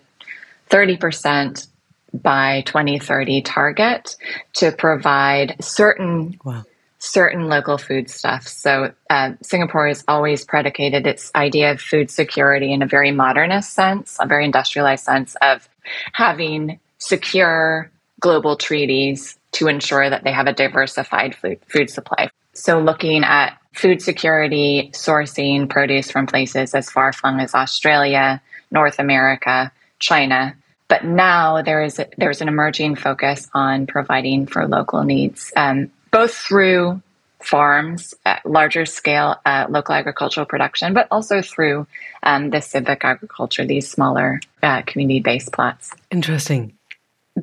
30% 0.71 1.67
by 2.13 2.63
2030 2.63 3.43
target 3.43 4.17
to 4.55 4.73
provide 4.73 5.57
certain 5.61 6.39
wow. 6.45 6.65
certain 6.99 7.49
local 7.49 7.79
foodstuffs. 7.79 8.53
So 8.53 8.93
uh, 9.09 9.33
Singapore 9.43 9.89
has 9.89 10.05
always 10.07 10.45
predicated 10.45 11.07
its 11.07 11.31
idea 11.35 11.73
of 11.73 11.81
food 11.81 12.11
security 12.11 12.73
in 12.73 12.83
a 12.83 12.87
very 12.87 13.11
modernist 13.11 13.73
sense, 13.73 14.17
a 14.21 14.27
very 14.27 14.45
industrialized 14.45 15.05
sense 15.05 15.37
of 15.41 15.69
having 16.13 16.79
secure 16.99 17.91
global 18.21 18.57
treaties 18.57 19.39
to 19.53 19.69
ensure 19.69 20.09
that 20.09 20.25
they 20.25 20.33
have 20.33 20.47
a 20.47 20.53
diversified 20.53 21.35
food, 21.35 21.59
food 21.67 21.91
supply. 21.91 22.31
So 22.53 22.81
looking 22.81 23.25
at 23.25 23.59
food 23.73 24.03
security, 24.03 24.91
sourcing 24.93 25.69
produce 25.69 26.11
from 26.11 26.27
places 26.27 26.75
as 26.75 26.91
far 26.91 27.13
flung 27.13 27.41
as 27.41 27.55
Australia, 27.55 28.43
North 28.71 28.99
America, 28.99 29.73
China, 29.99 30.55
but 30.91 31.05
now 31.05 31.63
there 31.63 31.83
is 31.83 32.01
a, 32.01 32.09
there's 32.19 32.43
an 32.43 32.49
emerging 32.49 32.97
focus 32.97 33.49
on 33.55 33.87
providing 33.87 34.47
for 34.47 34.67
local 34.67 35.05
needs, 35.05 35.53
um, 35.57 35.91
both 36.11 36.35
through 36.35 37.01
farms, 37.39 38.13
at 38.27 38.45
larger 38.45 38.85
scale 38.85 39.37
uh, 39.47 39.67
local 39.71 39.95
agricultural 39.95 40.45
production, 40.45 40.93
but 40.93 41.07
also 41.13 41.41
through 41.41 41.87
um, 42.25 42.51
the 42.51 42.61
civic 42.61 43.05
agriculture, 43.05 43.65
these 43.65 43.89
smaller 43.89 44.41
uh, 44.65 44.83
community 44.83 45.21
based 45.21 45.53
plots. 45.53 45.93
Interesting. 46.11 46.75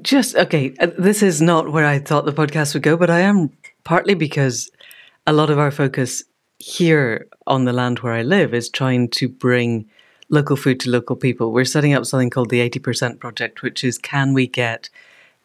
Just 0.01 0.35
okay, 0.35 0.75
uh, 0.79 0.87
this 0.99 1.23
is 1.23 1.41
not 1.41 1.71
where 1.71 1.85
I 1.85 1.99
thought 1.99 2.25
the 2.25 2.33
podcast 2.33 2.73
would 2.73 2.83
go, 2.83 2.97
but 2.97 3.09
I 3.09 3.21
am 3.21 3.49
partly 3.85 4.13
because 4.13 4.69
a 5.25 5.31
lot 5.31 5.49
of 5.49 5.57
our 5.57 5.71
focus 5.71 6.21
here 6.59 7.27
on 7.47 7.63
the 7.63 7.73
land 7.73 7.99
where 7.99 8.13
I 8.13 8.23
live 8.23 8.53
is 8.53 8.67
trying 8.69 9.07
to 9.11 9.29
bring 9.29 9.87
local 10.29 10.55
food 10.55 10.79
to 10.81 10.89
local 10.89 11.15
people. 11.15 11.51
We're 11.51 11.65
setting 11.65 11.93
up 11.93 12.05
something 12.05 12.29
called 12.29 12.49
the 12.49 12.67
80% 12.69 13.19
project, 13.19 13.61
which 13.61 13.83
is 13.83 13.97
can 13.97 14.33
we 14.33 14.47
get 14.47 14.89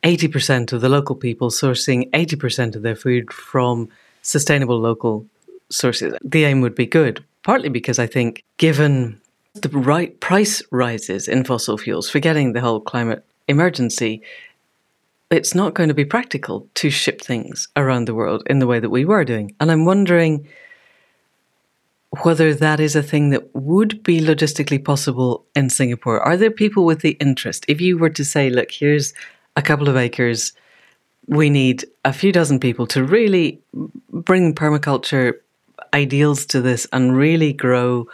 80% 0.02 0.72
of 0.72 0.80
the 0.80 0.88
local 0.88 1.14
people 1.14 1.50
sourcing 1.50 2.10
80% 2.10 2.74
of 2.74 2.82
their 2.82 2.96
food 2.96 3.32
from 3.32 3.88
sustainable 4.22 4.78
local 4.78 5.26
sources? 5.70 6.14
The 6.24 6.44
aim 6.44 6.60
would 6.60 6.74
be 6.74 6.86
good, 6.86 7.24
partly 7.42 7.68
because 7.68 7.98
I 7.98 8.06
think 8.06 8.44
given 8.56 9.20
the 9.54 9.68
right 9.68 10.18
price 10.20 10.62
rises 10.70 11.28
in 11.28 11.44
fossil 11.44 11.78
fuels, 11.78 12.08
forgetting 12.08 12.52
the 12.52 12.60
whole 12.60 12.80
climate 12.80 13.24
emergency, 13.48 14.22
it's 15.30 15.54
not 15.54 15.74
going 15.74 15.88
to 15.88 15.94
be 15.94 16.04
practical 16.04 16.68
to 16.74 16.90
ship 16.90 17.20
things 17.20 17.68
around 17.76 18.06
the 18.06 18.14
world 18.14 18.42
in 18.46 18.58
the 18.58 18.66
way 18.66 18.80
that 18.80 18.90
we 18.90 19.04
were 19.04 19.24
doing. 19.24 19.54
And 19.60 19.70
I'm 19.70 19.84
wondering 19.84 20.46
whether 22.20 22.54
that 22.54 22.78
is 22.78 22.94
a 22.94 23.02
thing 23.02 23.30
that 23.30 23.54
would 23.54 24.02
be 24.02 24.20
logistically 24.20 24.82
possible 24.84 25.46
in 25.56 25.70
Singapore. 25.70 26.20
Are 26.20 26.36
there 26.36 26.50
people 26.50 26.84
with 26.84 27.00
the 27.00 27.12
interest? 27.12 27.64
If 27.68 27.80
you 27.80 27.96
were 27.96 28.10
to 28.10 28.24
say, 28.24 28.50
look, 28.50 28.70
here's 28.70 29.14
a 29.56 29.62
couple 29.62 29.88
of 29.88 29.96
acres, 29.96 30.52
we 31.26 31.48
need 31.48 31.86
a 32.04 32.12
few 32.12 32.30
dozen 32.30 32.60
people 32.60 32.86
to 32.88 33.02
really 33.02 33.60
bring 34.10 34.54
permaculture 34.54 35.34
ideals 35.94 36.44
to 36.46 36.60
this 36.60 36.86
and 36.92 37.16
really 37.16 37.52
grow 37.52 38.08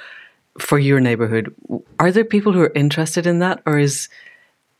for 0.61 0.79
your 0.79 1.01
neighborhood. 1.01 1.53
Are 1.99 2.13
there 2.13 2.25
people 2.25 2.53
who 2.53 2.61
are 2.61 2.73
interested 2.75 3.27
in 3.27 3.41
that, 3.41 3.63
or 3.67 3.79
is 3.79 4.09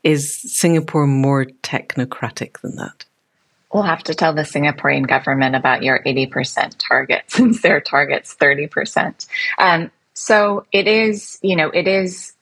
is 0.05 0.33
Singapore 0.33 1.07
more 1.07 1.47
technocratic 1.63 2.61
than 2.61 2.77
that? 2.77 3.05
We'll 3.73 3.83
have 3.83 4.03
to 4.05 4.15
tell 4.15 4.33
the 4.33 4.43
Singaporean 4.43 5.07
government 5.07 5.55
about 5.55 5.83
your 5.83 6.03
80% 6.03 6.77
target 6.79 7.25
since 7.29 7.61
their 7.61 7.81
target's 7.81 8.35
30%. 8.35 9.27
Um, 9.59 9.91
so 10.15 10.67
it 10.73 10.89
is, 10.89 11.39
you 11.43 11.57
know, 11.57 11.71
it 11.71 11.87
is 11.87 12.33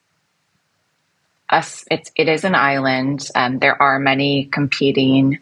us, 1.50 1.84
it's, 1.90 2.10
it 2.16 2.28
is 2.28 2.44
an 2.44 2.54
island. 2.54 3.28
Um, 3.34 3.58
there 3.58 3.80
are 3.80 3.98
many 3.98 4.46
competing 4.46 5.38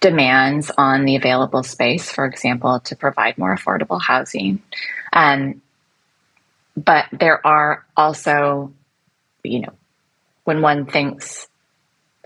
demands 0.00 0.70
on 0.76 1.04
the 1.04 1.16
available 1.16 1.62
space, 1.62 2.10
for 2.10 2.24
example, 2.24 2.80
to 2.80 2.96
provide 2.96 3.38
more 3.38 3.54
affordable 3.54 4.00
housing. 4.00 4.62
Um, 5.12 5.62
but 6.76 7.06
there 7.12 7.44
are 7.46 7.84
also, 7.96 8.72
you 9.42 9.60
know, 9.60 9.72
when 10.44 10.62
one 10.62 10.86
thinks 10.86 11.48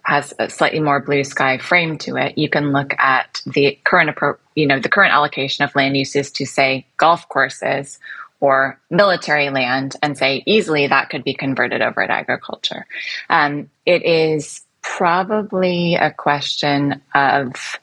has 0.04 0.34
a 0.38 0.50
slightly 0.50 0.80
more 0.80 1.00
blue 1.00 1.24
sky 1.24 1.58
frame 1.58 1.98
to 1.98 2.16
it, 2.16 2.36
you 2.38 2.48
can 2.48 2.72
look 2.72 2.94
at 2.98 3.40
the 3.46 3.78
current 3.84 4.16
you 4.54 4.66
know 4.66 4.78
the 4.78 4.88
current 4.88 5.12
allocation 5.12 5.64
of 5.64 5.74
land 5.74 5.96
uses 5.96 6.30
to 6.32 6.46
say 6.46 6.86
golf 6.96 7.28
courses 7.28 7.98
or 8.40 8.78
military 8.90 9.48
land 9.48 9.96
and 10.02 10.18
say 10.18 10.42
easily 10.46 10.86
that 10.86 11.08
could 11.08 11.24
be 11.24 11.34
converted 11.34 11.80
over 11.80 12.06
to 12.06 12.12
agriculture. 12.12 12.86
Um, 13.30 13.70
it 13.86 14.04
is 14.04 14.62
probably 14.82 15.94
a 15.94 16.10
question 16.10 17.00
of 17.14 17.78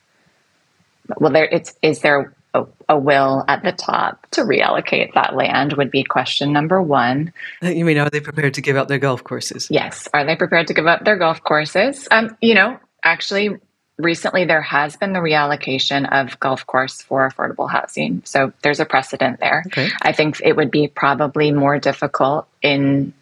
well, 1.18 1.32
there 1.32 1.46
it's 1.46 1.74
is 1.82 2.00
there 2.00 2.34
a, 2.54 2.66
a, 2.90 2.98
will 2.98 3.44
at 3.48 3.64
the 3.64 3.72
top 3.72 4.28
to 4.32 4.42
reallocate 4.42 5.14
that 5.14 5.36
land 5.36 5.74
would 5.74 5.92
be 5.92 6.04
question 6.04 6.52
number 6.52 6.82
one. 6.82 7.34
You 7.62 7.86
mean, 7.86 7.98
are 7.98 8.10
they 8.10 8.20
prepared 8.20 8.56
to 8.56 8.62
give 8.62 8.76
up 8.76 8.88
their 8.88 9.00
golf 9.00 9.24
courses? 9.24 9.68
Yes. 9.70 10.08
Are 10.14 10.26
they 10.26 10.36
prepared 10.36 10.68
to 10.68 10.74
give 10.74 10.88
up 10.88 11.06
their 11.06 11.18
golf 11.18 11.44
courses? 11.44 12.08
Um, 12.12 12.36
you 12.42 12.56
know, 12.56 12.80
actually, 13.04 13.58
recently 13.98 14.46
there 14.46 14.62
has 14.62 14.98
been 14.98 15.14
the 15.14 15.20
reallocation 15.20 16.12
of 16.12 16.40
golf 16.40 16.66
course 16.66 17.02
for 17.02 17.30
affordable 17.30 17.70
housing. 17.70 18.22
So 18.26 18.52
there's 18.64 18.80
a 18.80 18.86
precedent 18.86 19.40
there. 19.40 19.64
Okay. 19.68 19.90
I 20.02 20.12
think 20.12 20.42
it 20.44 20.56
would 20.56 20.72
be 20.72 20.88
probably 20.88 21.52
more 21.52 21.80
difficult 21.80 22.48
in 22.62 23.14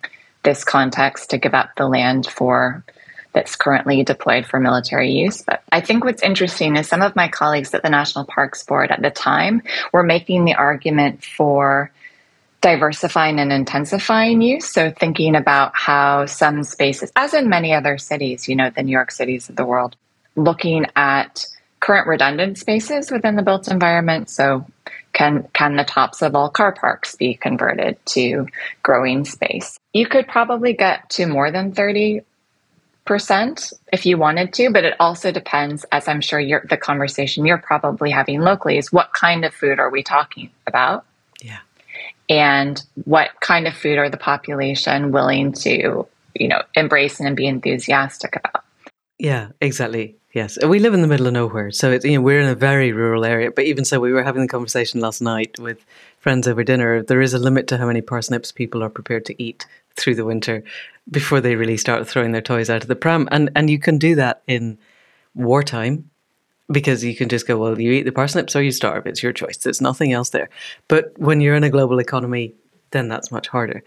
this 0.44 0.64
context 0.64 1.32
to 1.32 1.38
give 1.38 1.54
up 1.54 1.72
the 1.76 1.88
land 1.88 2.26
for 2.26 2.84
that's 3.34 3.56
currently 3.56 4.04
deployed 4.04 4.46
for 4.46 4.60
military 4.60 5.12
use. 5.12 5.42
But 5.42 5.62
I 5.72 5.82
think 5.82 6.04
what's 6.04 6.24
interesting 6.24 6.76
is 6.76 6.88
some 6.88 7.02
of 7.02 7.16
my 7.16 7.28
colleagues 7.28 7.74
at 7.74 7.84
the 7.84 7.90
National 7.90 8.26
Parks 8.26 8.64
Board 8.64 8.92
at 8.92 9.02
the 9.02 9.12
time 9.12 9.62
were 9.94 10.04
making 10.04 10.46
the 10.46 10.56
argument 10.56 11.24
for 11.24 11.92
diversifying 12.62 13.40
and 13.40 13.54
intensifying 13.54 14.42
use. 14.42 14.66
So 14.66 14.92
thinking 14.92 15.36
about 15.36 15.72
how 15.76 16.26
some 16.26 16.64
spaces, 16.64 17.12
as 17.16 17.34
in 17.34 17.50
many 17.50 17.74
other 17.74 17.98
cities, 17.98 18.50
you 18.50 18.56
know, 18.56 18.70
the 18.70 18.84
New 18.84 18.92
York 18.92 19.12
cities 19.12 19.50
of 19.50 19.56
the 19.56 19.66
world, 19.66 19.96
looking 20.36 20.86
at 20.96 21.46
current 21.80 22.08
redundant 22.08 22.58
spaces 22.58 23.12
within 23.12 23.36
the 23.36 23.44
built 23.44 23.70
environment. 23.70 24.30
So 24.30 24.66
can 25.14 25.48
can 25.54 25.76
the 25.76 25.84
tops 25.84 26.22
of 26.22 26.36
all 26.36 26.50
car 26.50 26.72
parks 26.72 27.16
be 27.16 27.36
converted 27.36 27.98
to 28.08 28.48
growing 28.84 29.26
space? 29.26 29.80
You 29.94 30.06
could 30.06 30.28
probably 30.28 30.74
get 30.74 31.10
to 31.12 31.26
more 31.26 31.52
than 31.52 31.74
30 31.74 32.22
percent 33.10 33.74
if 33.92 34.06
you 34.06 34.20
wanted 34.20 34.54
to, 34.54 34.70
but 34.70 34.86
it 34.86 34.94
also 35.00 35.32
depends, 35.32 35.84
as 35.92 36.08
I'm 36.08 36.22
sure 36.22 36.40
you're, 36.40 36.64
the 36.70 36.78
conversation 36.78 37.44
you're 37.44 37.58
probably 37.58 38.12
having 38.12 38.40
locally 38.40 38.78
is 38.78 38.94
what 38.94 39.14
kind 39.14 39.44
of 39.44 39.52
food 39.52 39.80
are 39.80 39.90
we 39.90 40.04
talking 40.04 40.52
about? 40.68 41.06
Yeah. 41.42 41.58
And 42.30 42.80
what 43.06 43.32
kind 43.40 43.66
of 43.66 43.74
food 43.74 43.98
are 43.98 44.12
the 44.12 44.18
population 44.18 45.12
willing 45.12 45.54
to, 45.54 46.08
you 46.36 46.48
know, 46.48 46.62
embrace 46.76 47.20
and 47.20 47.36
be 47.36 47.48
enthusiastic 47.48 48.36
about? 48.36 48.64
Yeah, 49.18 49.48
exactly. 49.60 50.19
Yes, 50.32 50.60
we 50.64 50.78
live 50.78 50.94
in 50.94 51.02
the 51.02 51.08
middle 51.08 51.26
of 51.26 51.34
nowhere, 51.34 51.72
so 51.72 51.92
it's, 51.92 52.06
you 52.06 52.14
know 52.14 52.22
we're 52.22 52.40
in 52.40 52.48
a 52.48 52.54
very 52.54 52.92
rural 52.92 53.26
area. 53.26 53.50
But 53.50 53.66
even 53.66 53.84
so, 53.84 54.00
we 54.00 54.12
were 54.12 54.22
having 54.22 54.44
the 54.44 54.48
conversation 54.48 55.02
last 55.02 55.22
night 55.22 55.58
with 55.58 55.84
friends 56.20 56.48
over 56.48 56.64
dinner. 56.64 57.02
There 57.02 57.22
is 57.22 57.34
a 57.34 57.40
limit 57.40 57.68
to 57.70 57.78
how 57.78 57.88
many 57.88 58.02
parsnips 58.02 58.52
people 58.52 58.84
are 58.84 58.90
prepared 58.90 59.26
to 59.26 59.44
eat 59.44 59.66
through 59.96 60.16
the 60.16 60.26
winter, 60.26 60.64
before 61.10 61.42
they 61.42 61.56
really 61.56 61.78
start 61.78 62.08
throwing 62.08 62.32
their 62.32 62.44
toys 62.44 62.70
out 62.70 62.84
of 62.84 62.88
the 62.88 62.96
pram. 62.96 63.28
And 63.32 63.50
and 63.56 63.72
you 63.72 63.80
can 63.80 63.98
do 63.98 64.14
that 64.16 64.44
in 64.46 64.78
wartime 65.34 66.10
because 66.72 67.04
you 67.04 67.16
can 67.16 67.30
just 67.30 67.48
go, 67.48 67.58
well, 67.58 67.80
you 67.80 67.92
eat 67.92 68.04
the 68.04 68.12
parsnips 68.12 68.56
or 68.56 68.62
you 68.62 68.72
starve. 68.72 69.08
It's 69.08 69.24
your 69.24 69.34
choice. 69.34 69.58
There's 69.58 69.82
nothing 69.82 70.14
else 70.14 70.30
there. 70.30 70.50
But 70.88 71.18
when 71.18 71.42
you're 71.42 71.56
in 71.56 71.64
a 71.64 71.72
global 71.72 72.00
economy, 72.00 72.54
then 72.92 73.08
that's 73.08 73.32
much 73.32 73.48
harder. 73.48 73.84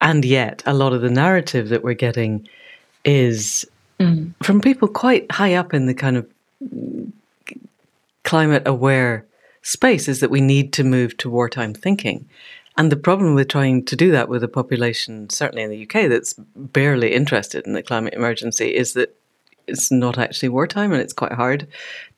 And 0.00 0.24
yet, 0.24 0.64
a 0.66 0.74
lot 0.74 0.92
of 0.92 1.02
the 1.02 1.10
narrative 1.10 1.68
that 1.68 1.84
we're 1.84 1.94
getting 1.94 2.48
is 3.04 3.64
mm. 4.04 4.32
from 4.44 4.60
people 4.60 4.88
quite 4.88 5.30
high 5.30 5.54
up 5.54 5.74
in 5.74 5.86
the 5.86 5.94
kind 5.94 6.16
of 6.16 6.26
climate 8.22 8.62
aware 8.66 9.26
space 9.62 10.08
is 10.08 10.20
that 10.20 10.30
we 10.30 10.40
need 10.40 10.72
to 10.74 10.84
move 10.84 11.16
to 11.18 11.30
wartime 11.30 11.74
thinking. 11.74 12.28
And 12.76 12.90
the 12.90 12.96
problem 12.96 13.34
with 13.34 13.48
trying 13.48 13.84
to 13.84 13.96
do 13.96 14.10
that 14.10 14.28
with 14.28 14.42
a 14.42 14.48
population, 14.48 15.30
certainly 15.30 15.62
in 15.62 15.70
the 15.70 15.82
UK, 15.84 16.08
that's 16.08 16.34
barely 16.56 17.14
interested 17.14 17.66
in 17.66 17.72
the 17.72 17.82
climate 17.82 18.14
emergency 18.14 18.74
is 18.74 18.94
that 18.94 19.16
it's 19.66 19.90
not 19.90 20.18
actually 20.18 20.48
wartime 20.48 20.92
and 20.92 21.00
it's 21.00 21.12
quite 21.12 21.32
hard 21.32 21.66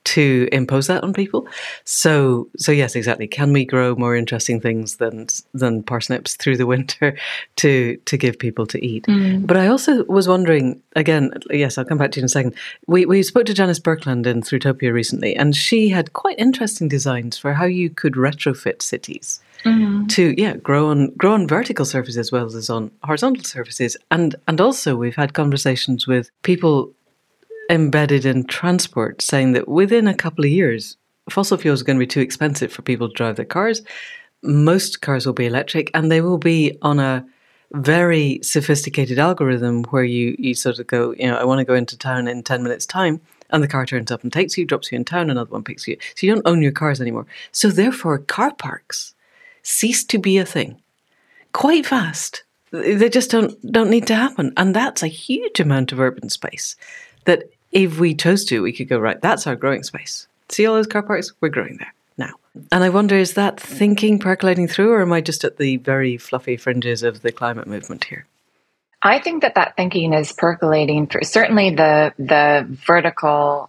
to 0.06 0.48
impose 0.52 0.86
that 0.86 1.02
on 1.02 1.12
people. 1.12 1.48
So 1.84 2.48
so 2.56 2.72
yes, 2.72 2.94
exactly. 2.94 3.26
Can 3.26 3.52
we 3.52 3.64
grow 3.64 3.94
more 3.96 4.14
interesting 4.16 4.60
things 4.60 4.96
than 4.96 5.26
than 5.52 5.82
parsnips 5.82 6.36
through 6.36 6.56
the 6.56 6.66
winter 6.66 7.16
to 7.56 7.96
to 7.96 8.16
give 8.16 8.38
people 8.38 8.66
to 8.68 8.84
eat? 8.84 9.04
Mm. 9.06 9.46
But 9.46 9.56
I 9.56 9.66
also 9.66 10.04
was 10.04 10.28
wondering 10.28 10.80
again. 10.94 11.32
Yes, 11.50 11.76
I'll 11.76 11.84
come 11.84 11.98
back 11.98 12.12
to 12.12 12.20
you 12.20 12.22
in 12.22 12.26
a 12.26 12.28
second. 12.28 12.54
We 12.86 13.04
we 13.04 13.22
spoke 13.22 13.46
to 13.46 13.54
Janice 13.54 13.80
Birkeland 13.80 14.26
in 14.26 14.42
Fruitopia 14.42 14.92
recently, 14.92 15.34
and 15.36 15.54
she 15.56 15.88
had 15.88 16.12
quite 16.12 16.38
interesting 16.38 16.88
designs 16.88 17.36
for 17.36 17.52
how 17.52 17.66
you 17.66 17.90
could 17.90 18.14
retrofit 18.14 18.82
cities. 18.82 19.40
Mm-hmm. 19.64 20.06
To 20.06 20.34
yeah, 20.40 20.56
grow 20.56 20.88
on 20.88 21.10
grow 21.16 21.32
on 21.32 21.48
vertical 21.48 21.84
surfaces 21.84 22.18
as 22.18 22.30
well 22.30 22.46
as 22.46 22.70
on 22.70 22.90
horizontal 23.02 23.42
surfaces, 23.42 23.96
and 24.12 24.36
and 24.46 24.60
also 24.60 24.94
we've 24.94 25.16
had 25.16 25.32
conversations 25.34 26.06
with 26.06 26.30
people 26.42 26.92
embedded 27.70 28.24
in 28.24 28.44
transport, 28.44 29.22
saying 29.22 29.52
that 29.52 29.68
within 29.68 30.06
a 30.06 30.14
couple 30.14 30.44
of 30.44 30.50
years, 30.50 30.96
fossil 31.30 31.56
fuels 31.56 31.82
are 31.82 31.84
going 31.84 31.98
to 31.98 32.02
be 32.02 32.06
too 32.06 32.20
expensive 32.20 32.72
for 32.72 32.82
people 32.82 33.08
to 33.08 33.14
drive 33.14 33.36
their 33.36 33.44
cars. 33.44 33.82
Most 34.42 35.00
cars 35.00 35.26
will 35.26 35.32
be 35.32 35.46
electric, 35.46 35.90
and 35.94 36.10
they 36.10 36.20
will 36.20 36.38
be 36.38 36.78
on 36.82 36.98
a 36.98 37.26
very 37.72 38.38
sophisticated 38.42 39.18
algorithm 39.18 39.82
where 39.84 40.04
you, 40.04 40.36
you 40.38 40.54
sort 40.54 40.78
of 40.78 40.86
go, 40.86 41.12
you 41.12 41.26
know, 41.26 41.36
I 41.36 41.44
want 41.44 41.58
to 41.58 41.64
go 41.64 41.74
into 41.74 41.98
town 41.98 42.28
in 42.28 42.42
10 42.42 42.62
minutes' 42.62 42.86
time. 42.86 43.20
And 43.50 43.62
the 43.62 43.68
car 43.68 43.86
turns 43.86 44.10
up 44.10 44.22
and 44.22 44.32
takes 44.32 44.58
you, 44.58 44.64
drops 44.64 44.90
you 44.90 44.96
in 44.96 45.04
town, 45.04 45.30
another 45.30 45.50
one 45.50 45.62
picks 45.62 45.86
you. 45.86 45.96
So 46.16 46.26
you 46.26 46.34
don't 46.34 46.46
own 46.46 46.62
your 46.62 46.72
cars 46.72 47.00
anymore. 47.00 47.26
So 47.52 47.70
therefore, 47.70 48.18
car 48.18 48.52
parks 48.52 49.14
cease 49.62 50.04
to 50.04 50.18
be 50.18 50.38
a 50.38 50.44
thing 50.44 50.80
quite 51.52 51.86
fast. 51.86 52.44
They 52.70 53.08
just 53.08 53.30
don't 53.30 53.54
don't 53.72 53.88
need 53.88 54.06
to 54.08 54.14
happen. 54.14 54.52
And 54.56 54.74
that's 54.74 55.02
a 55.02 55.08
huge 55.08 55.60
amount 55.60 55.92
of 55.92 56.00
urban 56.00 56.28
space 56.28 56.76
that 57.24 57.44
if 57.76 57.98
we 57.98 58.14
chose 58.14 58.44
to, 58.46 58.62
we 58.62 58.72
could 58.72 58.88
go, 58.88 58.98
right, 58.98 59.20
that's 59.20 59.46
our 59.46 59.54
growing 59.54 59.82
space. 59.82 60.26
See 60.48 60.66
all 60.66 60.74
those 60.74 60.86
car 60.86 61.02
parks? 61.02 61.32
We're 61.40 61.50
growing 61.50 61.76
there 61.76 61.92
now. 62.16 62.32
And 62.72 62.82
I 62.82 62.88
wonder, 62.88 63.16
is 63.16 63.34
that 63.34 63.60
thinking 63.60 64.18
percolating 64.18 64.66
through, 64.66 64.92
or 64.92 65.02
am 65.02 65.12
I 65.12 65.20
just 65.20 65.44
at 65.44 65.58
the 65.58 65.76
very 65.76 66.16
fluffy 66.16 66.56
fringes 66.56 67.02
of 67.02 67.20
the 67.20 67.32
climate 67.32 67.66
movement 67.66 68.04
here? 68.04 68.26
I 69.02 69.18
think 69.18 69.42
that 69.42 69.56
that 69.56 69.76
thinking 69.76 70.14
is 70.14 70.32
percolating 70.32 71.06
through. 71.06 71.24
Certainly, 71.24 71.74
the 71.74 72.14
the 72.18 72.66
vertical, 72.86 73.68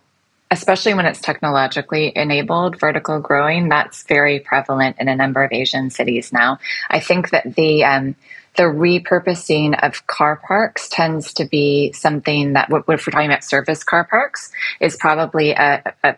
especially 0.49 0.93
when 0.93 1.05
it's 1.05 1.19
technologically 1.19 2.13
enabled, 2.15 2.79
vertical 2.79 3.19
growing. 3.19 3.67
That's 3.67 4.03
very 4.03 4.39
prevalent 4.39 4.95
in 4.99 5.09
a 5.09 5.15
number 5.17 5.43
of 5.43 5.51
Asian 5.51 5.89
cities 5.89 6.31
now. 6.31 6.59
I 6.89 7.01
think 7.01 7.31
that 7.31 7.55
the 7.55 7.83
um, 7.83 8.15
the 8.57 8.63
repurposing 8.63 9.81
of 9.83 10.05
car 10.07 10.35
parks 10.35 10.89
tends 10.89 11.33
to 11.33 11.45
be 11.45 11.91
something 11.93 12.53
that, 12.53 12.69
if 12.69 12.87
we're 12.87 12.97
talking 12.97 13.29
about 13.29 13.43
service 13.43 13.83
car 13.83 14.03
parks, 14.03 14.51
is 14.79 14.97
probably 14.97 15.51
a, 15.51 15.93
a 16.03 16.15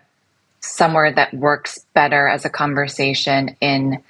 somewhere 0.62 1.12
that 1.12 1.34
works 1.34 1.86
better 1.93 2.28
as 2.28 2.45
a 2.45 2.49
conversation 2.49 3.56
in 3.62 4.02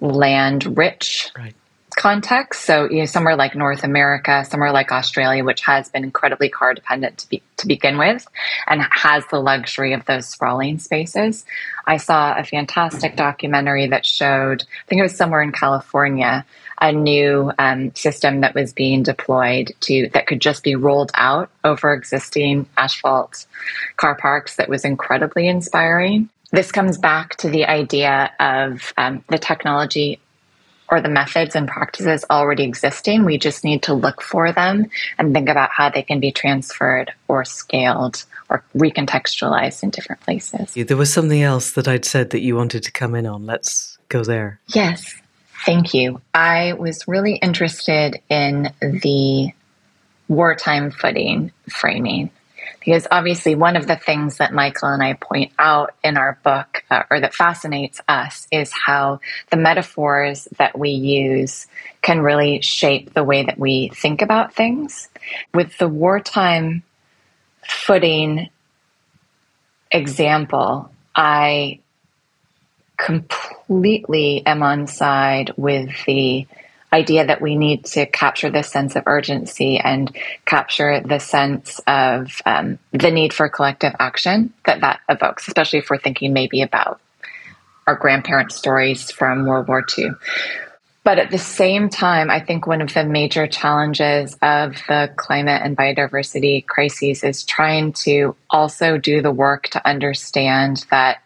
land 0.00 0.76
rich 0.76 1.30
right. 1.36 1.54
context. 1.96 2.62
So, 2.62 2.90
you 2.90 2.98
know, 2.98 3.06
somewhere 3.06 3.36
like 3.36 3.54
North 3.54 3.84
America, 3.84 4.44
somewhere 4.44 4.72
like 4.72 4.92
Australia, 4.92 5.44
which 5.44 5.62
has 5.62 5.88
been 5.88 6.04
incredibly 6.04 6.48
car 6.48 6.74
dependent 6.74 7.18
to, 7.18 7.28
be, 7.28 7.42
to 7.58 7.66
begin 7.66 7.98
with 7.98 8.26
and 8.66 8.82
has 8.90 9.24
the 9.30 9.40
luxury 9.40 9.92
of 9.92 10.04
those 10.04 10.26
sprawling 10.26 10.78
spaces. 10.78 11.44
I 11.86 11.98
saw 11.98 12.36
a 12.36 12.44
fantastic 12.44 13.16
documentary 13.16 13.86
that 13.88 14.04
showed, 14.04 14.62
I 14.62 14.88
think 14.88 14.98
it 15.00 15.02
was 15.02 15.16
somewhere 15.16 15.42
in 15.42 15.52
California, 15.52 16.44
a 16.80 16.92
new 16.92 17.52
um, 17.58 17.94
system 17.94 18.40
that 18.40 18.54
was 18.54 18.72
being 18.72 19.02
deployed 19.02 19.72
to 19.80 20.08
that 20.12 20.26
could 20.26 20.40
just 20.40 20.62
be 20.62 20.74
rolled 20.74 21.12
out 21.14 21.50
over 21.62 21.92
existing 21.92 22.66
asphalt 22.76 23.46
car 23.96 24.16
parks 24.16 24.56
that 24.56 24.68
was 24.68 24.84
incredibly 24.84 25.46
inspiring. 25.48 26.28
This 26.50 26.70
comes 26.70 26.98
back 26.98 27.36
to 27.36 27.48
the 27.48 27.64
idea 27.64 28.30
of 28.38 28.92
um, 28.96 29.24
the 29.28 29.38
technology 29.38 30.20
or 30.90 31.00
the 31.00 31.08
methods 31.08 31.56
and 31.56 31.66
practices 31.66 32.24
already 32.30 32.64
existing. 32.64 33.24
We 33.24 33.38
just 33.38 33.64
need 33.64 33.82
to 33.84 33.94
look 33.94 34.22
for 34.22 34.52
them 34.52 34.86
and 35.18 35.32
think 35.32 35.48
about 35.48 35.70
how 35.70 35.90
they 35.90 36.02
can 36.02 36.20
be 36.20 36.30
transferred 36.30 37.12
or 37.28 37.44
scaled 37.44 38.24
or 38.50 38.62
recontextualized 38.76 39.82
in 39.82 39.90
different 39.90 40.20
places. 40.20 40.74
There 40.74 40.96
was 40.96 41.12
something 41.12 41.42
else 41.42 41.72
that 41.72 41.88
I'd 41.88 42.04
said 42.04 42.30
that 42.30 42.40
you 42.40 42.56
wanted 42.56 42.82
to 42.84 42.92
come 42.92 43.14
in 43.14 43.26
on. 43.26 43.46
Let's 43.46 43.98
go 44.08 44.22
there. 44.22 44.60
Yes, 44.68 45.14
thank 45.64 45.94
you. 45.94 46.20
I 46.32 46.74
was 46.74 47.08
really 47.08 47.36
interested 47.36 48.20
in 48.28 48.72
the 48.80 49.52
wartime 50.28 50.90
footing 50.90 51.52
framing 51.68 52.30
because 52.84 53.06
obviously, 53.10 53.54
one 53.54 53.76
of 53.76 53.86
the 53.86 53.96
things 53.96 54.36
that 54.38 54.52
Michael 54.52 54.88
and 54.88 55.02
I 55.02 55.14
point 55.14 55.52
out 55.58 55.94
in 56.04 56.18
our 56.18 56.38
book, 56.44 56.84
uh, 56.90 57.04
or 57.10 57.18
that 57.20 57.34
fascinates 57.34 58.00
us, 58.08 58.46
is 58.52 58.70
how 58.72 59.20
the 59.50 59.56
metaphors 59.56 60.46
that 60.58 60.78
we 60.78 60.90
use 60.90 61.66
can 62.02 62.20
really 62.20 62.60
shape 62.60 63.14
the 63.14 63.24
way 63.24 63.44
that 63.44 63.58
we 63.58 63.90
think 63.94 64.20
about 64.20 64.54
things. 64.54 65.08
With 65.54 65.78
the 65.78 65.88
wartime 65.88 66.82
footing 67.66 68.50
example, 69.90 70.90
I 71.14 71.80
completely 72.96 74.44
am 74.46 74.62
on 74.62 74.86
side 74.86 75.52
with 75.56 75.90
the 76.06 76.46
idea 76.92 77.26
that 77.26 77.42
we 77.42 77.56
need 77.56 77.84
to 77.84 78.06
capture 78.06 78.50
this 78.50 78.70
sense 78.70 78.94
of 78.94 79.02
urgency 79.06 79.78
and 79.78 80.16
capture 80.46 81.00
the 81.00 81.18
sense 81.18 81.80
of 81.88 82.40
um, 82.46 82.78
the 82.92 83.10
need 83.10 83.32
for 83.32 83.48
collective 83.48 83.92
action 83.98 84.52
that 84.64 84.80
that 84.80 85.00
evokes, 85.08 85.48
especially 85.48 85.80
if 85.80 85.90
we're 85.90 85.98
thinking 85.98 86.32
maybe 86.32 86.62
about 86.62 87.00
our 87.86 87.96
grandparents' 87.96 88.54
stories 88.54 89.10
from 89.10 89.44
World 89.44 89.66
War 89.66 89.84
II. 89.98 90.10
But 91.02 91.18
at 91.18 91.30
the 91.30 91.38
same 91.38 91.90
time, 91.90 92.30
I 92.30 92.40
think 92.40 92.66
one 92.66 92.80
of 92.80 92.94
the 92.94 93.04
major 93.04 93.46
challenges 93.46 94.34
of 94.40 94.72
the 94.88 95.12
climate 95.16 95.60
and 95.62 95.76
biodiversity 95.76 96.64
crises 96.64 97.22
is 97.22 97.44
trying 97.44 97.92
to 98.04 98.34
also 98.48 98.96
do 98.96 99.20
the 99.20 99.30
work 99.30 99.64
to 99.70 99.86
understand 99.86 100.86
that 100.90 101.18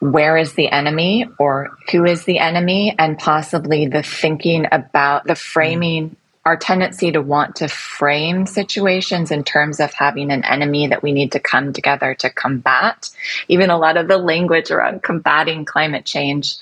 where 0.00 0.38
is 0.38 0.54
the 0.54 0.68
enemy 0.70 1.26
or 1.38 1.76
who 1.92 2.04
is 2.04 2.24
the 2.24 2.38
enemy, 2.38 2.94
and 2.98 3.18
possibly 3.18 3.86
the 3.86 4.02
thinking 4.02 4.66
about 4.72 5.26
the 5.26 5.34
framing, 5.34 6.16
our 6.46 6.56
tendency 6.56 7.12
to 7.12 7.20
want 7.20 7.56
to 7.56 7.68
frame 7.68 8.46
situations 8.46 9.30
in 9.30 9.44
terms 9.44 9.78
of 9.78 9.92
having 9.92 10.32
an 10.32 10.42
enemy 10.44 10.86
that 10.86 11.02
we 11.02 11.12
need 11.12 11.32
to 11.32 11.38
come 11.38 11.74
together 11.74 12.14
to 12.14 12.30
combat. 12.30 13.10
Even 13.48 13.68
a 13.68 13.78
lot 13.78 13.98
of 13.98 14.08
the 14.08 14.16
language 14.16 14.70
around 14.70 15.02
combating 15.02 15.66
climate 15.66 16.06
change. 16.06 16.56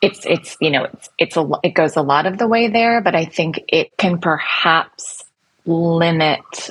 It's 0.00 0.24
it's 0.24 0.56
you 0.60 0.70
know 0.70 0.84
it's 0.84 1.10
it's 1.18 1.36
a 1.36 1.48
it 1.64 1.74
goes 1.74 1.96
a 1.96 2.02
lot 2.02 2.26
of 2.26 2.38
the 2.38 2.46
way 2.46 2.68
there, 2.68 3.00
but 3.00 3.16
I 3.16 3.24
think 3.24 3.64
it 3.68 3.96
can 3.96 4.18
perhaps 4.18 5.24
limit 5.66 6.70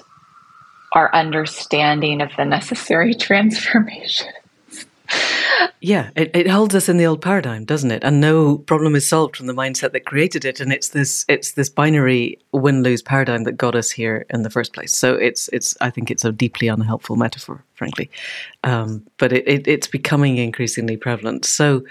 our 0.94 1.14
understanding 1.14 2.22
of 2.22 2.30
the 2.38 2.46
necessary 2.46 3.14
transformation 3.28 4.32
yeah, 5.82 6.12
it, 6.16 6.36
it 6.36 6.48
holds 6.48 6.76
us 6.76 6.88
in 6.88 6.98
the 6.98 7.06
old 7.06 7.22
paradigm, 7.22 7.66
doesn't 7.66 7.92
it? 7.92 8.04
And 8.04 8.22
no 8.22 8.60
problem 8.60 8.96
is 8.96 9.08
solved 9.08 9.36
from 9.36 9.48
the 9.48 9.54
mindset 9.54 9.94
that 9.94 10.06
created 10.06 10.46
it. 10.46 10.60
And 10.60 10.72
it's 10.72 10.90
this 10.90 11.26
it's 11.28 11.54
this 11.54 11.70
binary 11.70 12.38
win 12.52 12.84
lose 12.84 13.02
paradigm 13.02 13.44
that 13.46 13.54
got 13.54 13.76
us 13.76 13.90
here 13.90 14.26
in 14.30 14.44
the 14.44 14.50
first 14.50 14.74
place. 14.74 14.96
So 14.96 15.16
it's 15.16 15.50
it's 15.50 15.76
I 15.82 15.90
think 15.90 16.12
it's 16.12 16.24
a 16.24 16.32
deeply 16.32 16.68
unhelpful 16.68 17.16
metaphor, 17.16 17.64
frankly. 17.74 18.12
Um, 18.64 19.06
but 19.18 19.34
it, 19.34 19.48
it, 19.48 19.68
it's 19.68 19.88
becoming 19.88 20.38
increasingly 20.38 20.98
prevalent. 20.98 21.46
So 21.46 21.84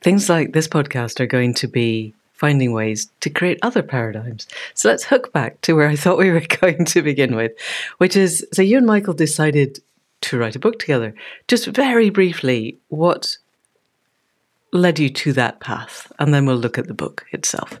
things 0.00 0.28
like 0.28 0.52
this 0.52 0.68
podcast 0.68 1.20
are 1.20 1.26
going 1.26 1.54
to 1.54 1.68
be 1.68 2.14
finding 2.32 2.72
ways 2.72 3.10
to 3.20 3.28
create 3.28 3.58
other 3.60 3.82
paradigms. 3.82 4.48
So 4.72 4.88
let's 4.88 5.04
hook 5.04 5.30
back 5.32 5.60
to 5.60 5.74
where 5.74 5.88
I 5.88 5.94
thought 5.94 6.18
we 6.18 6.30
were 6.30 6.40
going 6.60 6.86
to 6.86 7.02
begin 7.02 7.36
with, 7.36 7.52
which 7.98 8.16
is 8.16 8.46
so 8.52 8.62
you 8.62 8.78
and 8.78 8.86
Michael 8.86 9.14
decided 9.14 9.80
to 10.22 10.38
write 10.38 10.56
a 10.56 10.60
book 10.60 10.78
together. 10.78 11.14
Just 11.48 11.66
very 11.66 12.10
briefly, 12.10 12.78
what 12.88 13.36
led 14.72 14.98
you 14.98 15.10
to 15.10 15.32
that 15.34 15.60
path? 15.60 16.12
And 16.18 16.32
then 16.32 16.46
we'll 16.46 16.56
look 16.56 16.78
at 16.78 16.86
the 16.86 16.94
book 16.94 17.26
itself. 17.32 17.80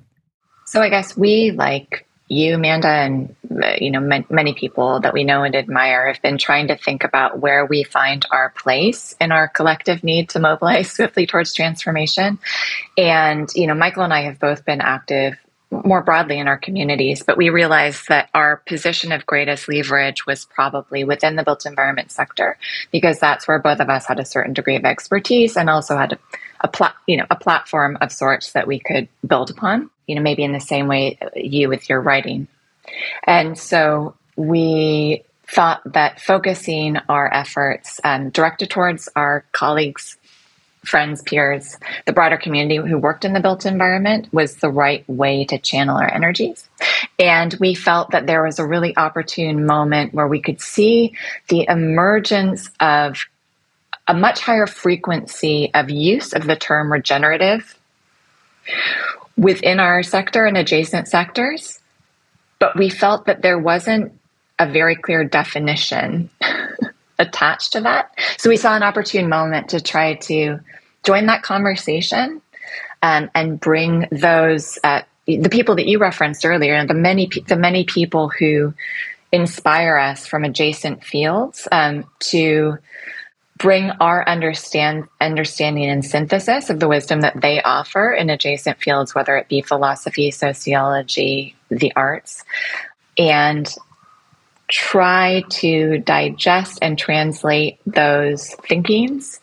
So 0.66 0.80
I 0.80 0.88
guess 0.88 1.16
we, 1.16 1.50
like 1.50 2.06
you, 2.30 2.54
Amanda, 2.54 2.88
and 2.88 3.34
uh, 3.50 3.74
you 3.78 3.90
know 3.90 4.22
many 4.30 4.54
people 4.54 5.00
that 5.00 5.12
we 5.12 5.24
know 5.24 5.42
and 5.42 5.56
admire, 5.56 6.06
have 6.06 6.22
been 6.22 6.38
trying 6.38 6.68
to 6.68 6.76
think 6.76 7.02
about 7.02 7.40
where 7.40 7.66
we 7.66 7.82
find 7.82 8.24
our 8.30 8.50
place 8.50 9.16
in 9.20 9.32
our 9.32 9.48
collective 9.48 10.04
need 10.04 10.28
to 10.30 10.38
mobilize 10.38 10.92
swiftly 10.92 11.26
towards 11.26 11.52
transformation. 11.52 12.38
And 12.96 13.48
you 13.56 13.66
know, 13.66 13.74
Michael 13.74 14.04
and 14.04 14.14
I 14.14 14.22
have 14.22 14.38
both 14.38 14.64
been 14.64 14.80
active 14.80 15.36
more 15.70 16.02
broadly 16.02 16.38
in 16.38 16.48
our 16.48 16.58
communities, 16.58 17.22
but 17.22 17.36
we 17.36 17.48
realized 17.48 18.08
that 18.08 18.28
our 18.34 18.56
position 18.66 19.12
of 19.12 19.24
greatest 19.26 19.68
leverage 19.68 20.26
was 20.26 20.44
probably 20.44 21.04
within 21.04 21.36
the 21.36 21.44
built 21.44 21.64
environment 21.64 22.10
sector 22.10 22.58
because 22.90 23.20
that's 23.20 23.46
where 23.46 23.58
both 23.58 23.80
of 23.80 23.88
us 23.88 24.06
had 24.06 24.18
a 24.18 24.24
certain 24.24 24.52
degree 24.52 24.76
of 24.76 24.84
expertise 24.84 25.56
and 25.56 25.70
also 25.70 25.96
had 25.96 26.12
a, 26.12 26.18
a 26.62 26.68
pla- 26.68 26.94
you 27.06 27.16
know 27.16 27.26
a 27.30 27.36
platform 27.36 27.96
of 28.00 28.10
sorts 28.10 28.52
that 28.52 28.66
we 28.66 28.80
could 28.80 29.08
build 29.26 29.50
upon. 29.50 29.90
You 30.06 30.16
know, 30.16 30.22
maybe 30.22 30.42
in 30.42 30.52
the 30.52 30.60
same 30.60 30.88
way 30.88 31.18
you 31.36 31.68
with 31.68 31.88
your 31.88 32.00
writing, 32.00 32.48
and 33.24 33.56
so 33.56 34.16
we 34.34 35.22
thought 35.46 35.82
that 35.84 36.20
focusing 36.20 36.96
our 37.08 37.32
efforts 37.32 38.00
um, 38.04 38.30
directed 38.30 38.70
towards 38.70 39.08
our 39.16 39.44
colleagues 39.52 40.16
friends, 40.84 41.22
peers, 41.22 41.76
the 42.06 42.12
broader 42.12 42.36
community 42.36 42.76
who 42.76 42.98
worked 42.98 43.24
in 43.24 43.32
the 43.32 43.40
built 43.40 43.66
environment 43.66 44.32
was 44.32 44.56
the 44.56 44.70
right 44.70 45.08
way 45.08 45.44
to 45.44 45.58
channel 45.58 45.96
our 45.96 46.12
energies. 46.12 46.68
And 47.18 47.54
we 47.60 47.74
felt 47.74 48.10
that 48.12 48.26
there 48.26 48.42
was 48.42 48.58
a 48.58 48.66
really 48.66 48.96
opportune 48.96 49.66
moment 49.66 50.14
where 50.14 50.28
we 50.28 50.40
could 50.40 50.60
see 50.60 51.14
the 51.48 51.66
emergence 51.68 52.70
of 52.80 53.26
a 54.06 54.14
much 54.14 54.40
higher 54.40 54.66
frequency 54.66 55.70
of 55.74 55.90
use 55.90 56.32
of 56.32 56.46
the 56.46 56.56
term 56.56 56.90
regenerative 56.90 57.78
within 59.36 59.80
our 59.80 60.02
sector 60.02 60.46
and 60.46 60.56
adjacent 60.56 61.08
sectors. 61.08 61.78
But 62.58 62.76
we 62.76 62.88
felt 62.88 63.26
that 63.26 63.42
there 63.42 63.58
wasn't 63.58 64.12
a 64.58 64.66
very 64.70 64.96
clear 64.96 65.24
definition 65.24 66.30
attached 67.20 67.72
to 67.72 67.80
that. 67.82 68.18
So 68.38 68.50
we 68.50 68.56
saw 68.56 68.74
an 68.74 68.82
opportune 68.82 69.28
moment 69.28 69.68
to 69.70 69.80
try 69.80 70.14
to 70.14 70.58
join 71.04 71.26
that 71.26 71.42
conversation 71.42 72.42
um, 73.02 73.30
and 73.34 73.60
bring 73.60 74.08
those 74.10 74.78
uh, 74.82 75.02
the 75.26 75.48
people 75.48 75.76
that 75.76 75.86
you 75.86 75.98
referenced 75.98 76.44
earlier, 76.44 76.74
and 76.74 76.90
the 76.90 76.94
many 76.94 77.30
the 77.46 77.56
many 77.56 77.84
people 77.84 78.28
who 78.28 78.74
inspire 79.30 79.96
us 79.96 80.26
from 80.26 80.42
adjacent 80.42 81.04
fields 81.04 81.68
um, 81.70 82.04
to 82.18 82.78
bring 83.58 83.90
our 83.90 84.26
understand 84.26 85.06
understanding 85.20 85.88
and 85.88 86.04
synthesis 86.04 86.70
of 86.70 86.80
the 86.80 86.88
wisdom 86.88 87.20
that 87.20 87.40
they 87.40 87.60
offer 87.62 88.12
in 88.12 88.30
adjacent 88.30 88.78
fields, 88.78 89.14
whether 89.14 89.36
it 89.36 89.48
be 89.48 89.60
philosophy, 89.60 90.30
sociology, 90.30 91.54
the 91.68 91.92
arts, 91.94 92.42
and 93.18 93.72
try 94.70 95.42
to 95.50 95.98
digest 95.98 96.78
and 96.80 96.98
translate 96.98 97.78
those 97.86 98.54
thinkings 98.66 99.40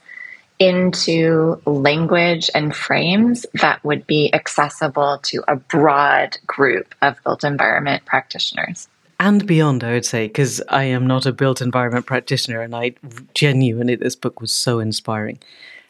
into 0.60 1.62
language 1.66 2.50
and 2.56 2.76
frames 2.76 3.46
that 3.62 3.84
would 3.84 4.08
be 4.08 4.34
accessible 4.34 5.20
to 5.22 5.44
a 5.48 5.56
broad 5.56 6.38
group 6.48 6.96
of 7.02 7.22
built 7.24 7.44
environment 7.44 8.04
practitioners. 8.06 8.88
And 9.20 9.46
beyond, 9.46 9.84
I 9.84 9.94
would 9.94 10.06
say, 10.06 10.28
because 10.28 10.62
I 10.70 10.84
am 10.84 11.08
not 11.08 11.26
a 11.26 11.32
built 11.32 11.62
environment 11.62 12.06
practitioner, 12.06 12.62
and 12.62 12.76
I 12.76 12.94
genuinely, 13.34 13.96
this 13.96 14.16
book 14.16 14.42
was 14.42 14.54
so 14.54 14.80
inspiring. 14.80 15.40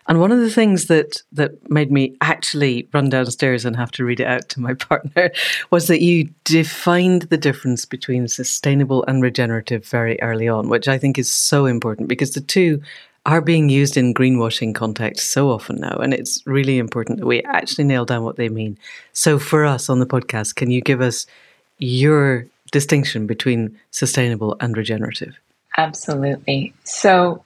And 0.08 0.22
one 0.22 0.32
of 0.32 0.39
the 0.39 0.50
things 0.50 0.86
that 0.86 1.22
that 1.34 1.70
made 1.70 1.91
me 1.91 2.15
actually 2.22 2.88
run 2.93 3.10
downstairs 3.10 3.65
and 3.65 3.76
have 3.76 3.91
to 3.91 4.06
read 4.06 4.20
it 4.20 4.28
out 4.28 4.48
to 4.50 4.62
my 4.62 4.74
partner 4.89 5.32
was 5.70 5.88
that 5.88 6.02
you 6.02 6.30
defined 6.43 7.24
the 7.24 7.38
difference 7.38 7.86
between 7.86 8.28
sustainable 8.28 9.04
and 9.06 9.22
regenerative 9.22 9.86
very 9.86 10.22
early 10.22 10.48
on, 10.48 10.70
which 10.70 10.88
I 10.88 10.98
think 10.98 11.17
is 11.17 11.30
so 11.30 11.65
important 11.65 12.08
because 12.08 12.32
the 12.32 12.41
two 12.41 12.82
are 13.26 13.41
being 13.41 13.67
used 13.67 13.98
in 13.98 14.13
greenwashing 14.13 14.74
context 14.74 15.32
so 15.32 15.50
often 15.50 15.76
now, 15.82 15.98
and 15.98 16.13
it's 16.13 16.41
really 16.48 16.78
important 16.78 17.20
that 17.20 17.26
we 17.26 17.43
actually 17.43 17.84
nail 17.84 18.06
down 18.06 18.24
what 18.24 18.38
they 18.38 18.48
mean. 18.48 18.78
So, 19.12 19.38
for 19.38 19.65
us 19.65 19.89
on 19.89 20.00
the 20.00 20.06
podcast, 20.06 20.56
can 20.56 20.72
you 20.72 20.80
give 20.80 21.02
us 21.02 21.28
your 21.78 22.48
distinction 22.72 23.28
between 23.28 23.78
sustainable 23.91 24.56
and 24.62 24.78
regenerative? 24.78 25.38
Absolutely. 25.78 26.74
So, 26.86 27.43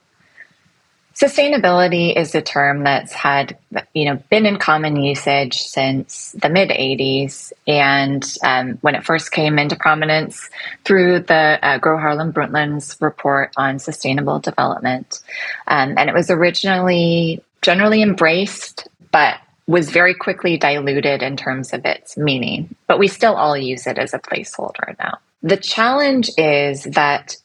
Sustainability 1.14 2.16
is 2.16 2.34
a 2.34 2.40
term 2.40 2.84
that's 2.84 3.12
had, 3.12 3.56
you 3.92 4.06
know, 4.06 4.16
been 4.30 4.46
in 4.46 4.56
common 4.56 4.96
usage 4.96 5.58
since 5.58 6.32
the 6.32 6.48
mid 6.48 6.70
80s, 6.70 7.52
and 7.66 8.24
um, 8.42 8.78
when 8.80 8.94
it 8.94 9.04
first 9.04 9.30
came 9.30 9.58
into 9.58 9.76
prominence 9.76 10.48
through 10.84 11.20
the 11.20 11.58
uh, 11.62 11.78
Gro 11.78 11.98
Harlem 11.98 12.32
Brundtland's 12.32 12.96
report 13.00 13.52
on 13.56 13.78
sustainable 13.78 14.38
development, 14.38 15.20
um, 15.66 15.94
and 15.98 16.08
it 16.08 16.14
was 16.14 16.30
originally 16.30 17.42
generally 17.60 18.02
embraced, 18.02 18.88
but 19.10 19.38
was 19.66 19.90
very 19.90 20.14
quickly 20.14 20.56
diluted 20.56 21.22
in 21.22 21.36
terms 21.36 21.72
of 21.72 21.84
its 21.84 22.16
meaning. 22.16 22.74
But 22.86 22.98
we 22.98 23.08
still 23.08 23.34
all 23.34 23.56
use 23.56 23.86
it 23.86 23.98
as 23.98 24.14
a 24.14 24.18
placeholder 24.18 24.98
now. 24.98 25.18
The 25.42 25.56
challenge 25.56 26.30
is 26.38 26.84
that 26.84 27.36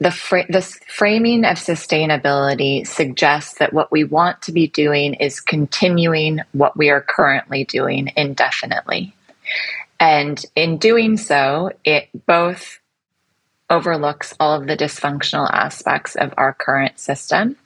the, 0.00 0.10
fra- 0.10 0.46
the 0.48 0.60
framing 0.60 1.44
of 1.44 1.56
sustainability 1.56 2.86
suggests 2.86 3.58
that 3.58 3.72
what 3.72 3.92
we 3.92 4.04
want 4.04 4.42
to 4.42 4.52
be 4.52 4.66
doing 4.68 5.14
is 5.14 5.40
continuing 5.40 6.40
what 6.52 6.76
we 6.76 6.90
are 6.90 7.00
currently 7.00 7.64
doing 7.64 8.12
indefinitely. 8.16 9.14
And 10.00 10.44
in 10.56 10.78
doing 10.78 11.16
so, 11.16 11.70
it 11.84 12.08
both 12.26 12.80
overlooks 13.70 14.34
all 14.38 14.60
of 14.60 14.66
the 14.66 14.76
dysfunctional 14.76 15.50
aspects 15.50 16.16
of 16.16 16.34
our 16.36 16.52
current 16.52 16.98
system, 16.98 17.56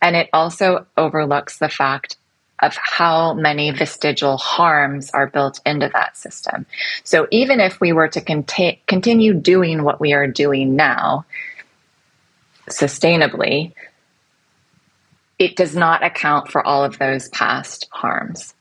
and 0.00 0.14
it 0.14 0.28
also 0.32 0.86
overlooks 0.96 1.58
the 1.58 1.68
fact 1.68 2.16
of 2.60 2.76
how 2.76 3.34
many 3.34 3.70
vestigial 3.70 4.36
harms 4.36 5.10
are 5.10 5.28
built 5.28 5.60
into 5.64 5.88
that 5.92 6.16
system. 6.16 6.66
So 7.04 7.28
even 7.30 7.60
if 7.60 7.80
we 7.80 7.92
were 7.92 8.08
to 8.08 8.20
conti- 8.20 8.80
continue 8.86 9.32
doing 9.32 9.84
what 9.84 10.00
we 10.00 10.12
are 10.12 10.26
doing 10.26 10.74
now, 10.74 11.24
sustainably, 12.70 13.72
it 15.38 15.56
does 15.56 15.76
not 15.76 16.04
account 16.04 16.50
for 16.50 16.66
all 16.66 16.84
of 16.84 16.98
those 16.98 17.28
past 17.28 17.88
harms. 17.90 18.54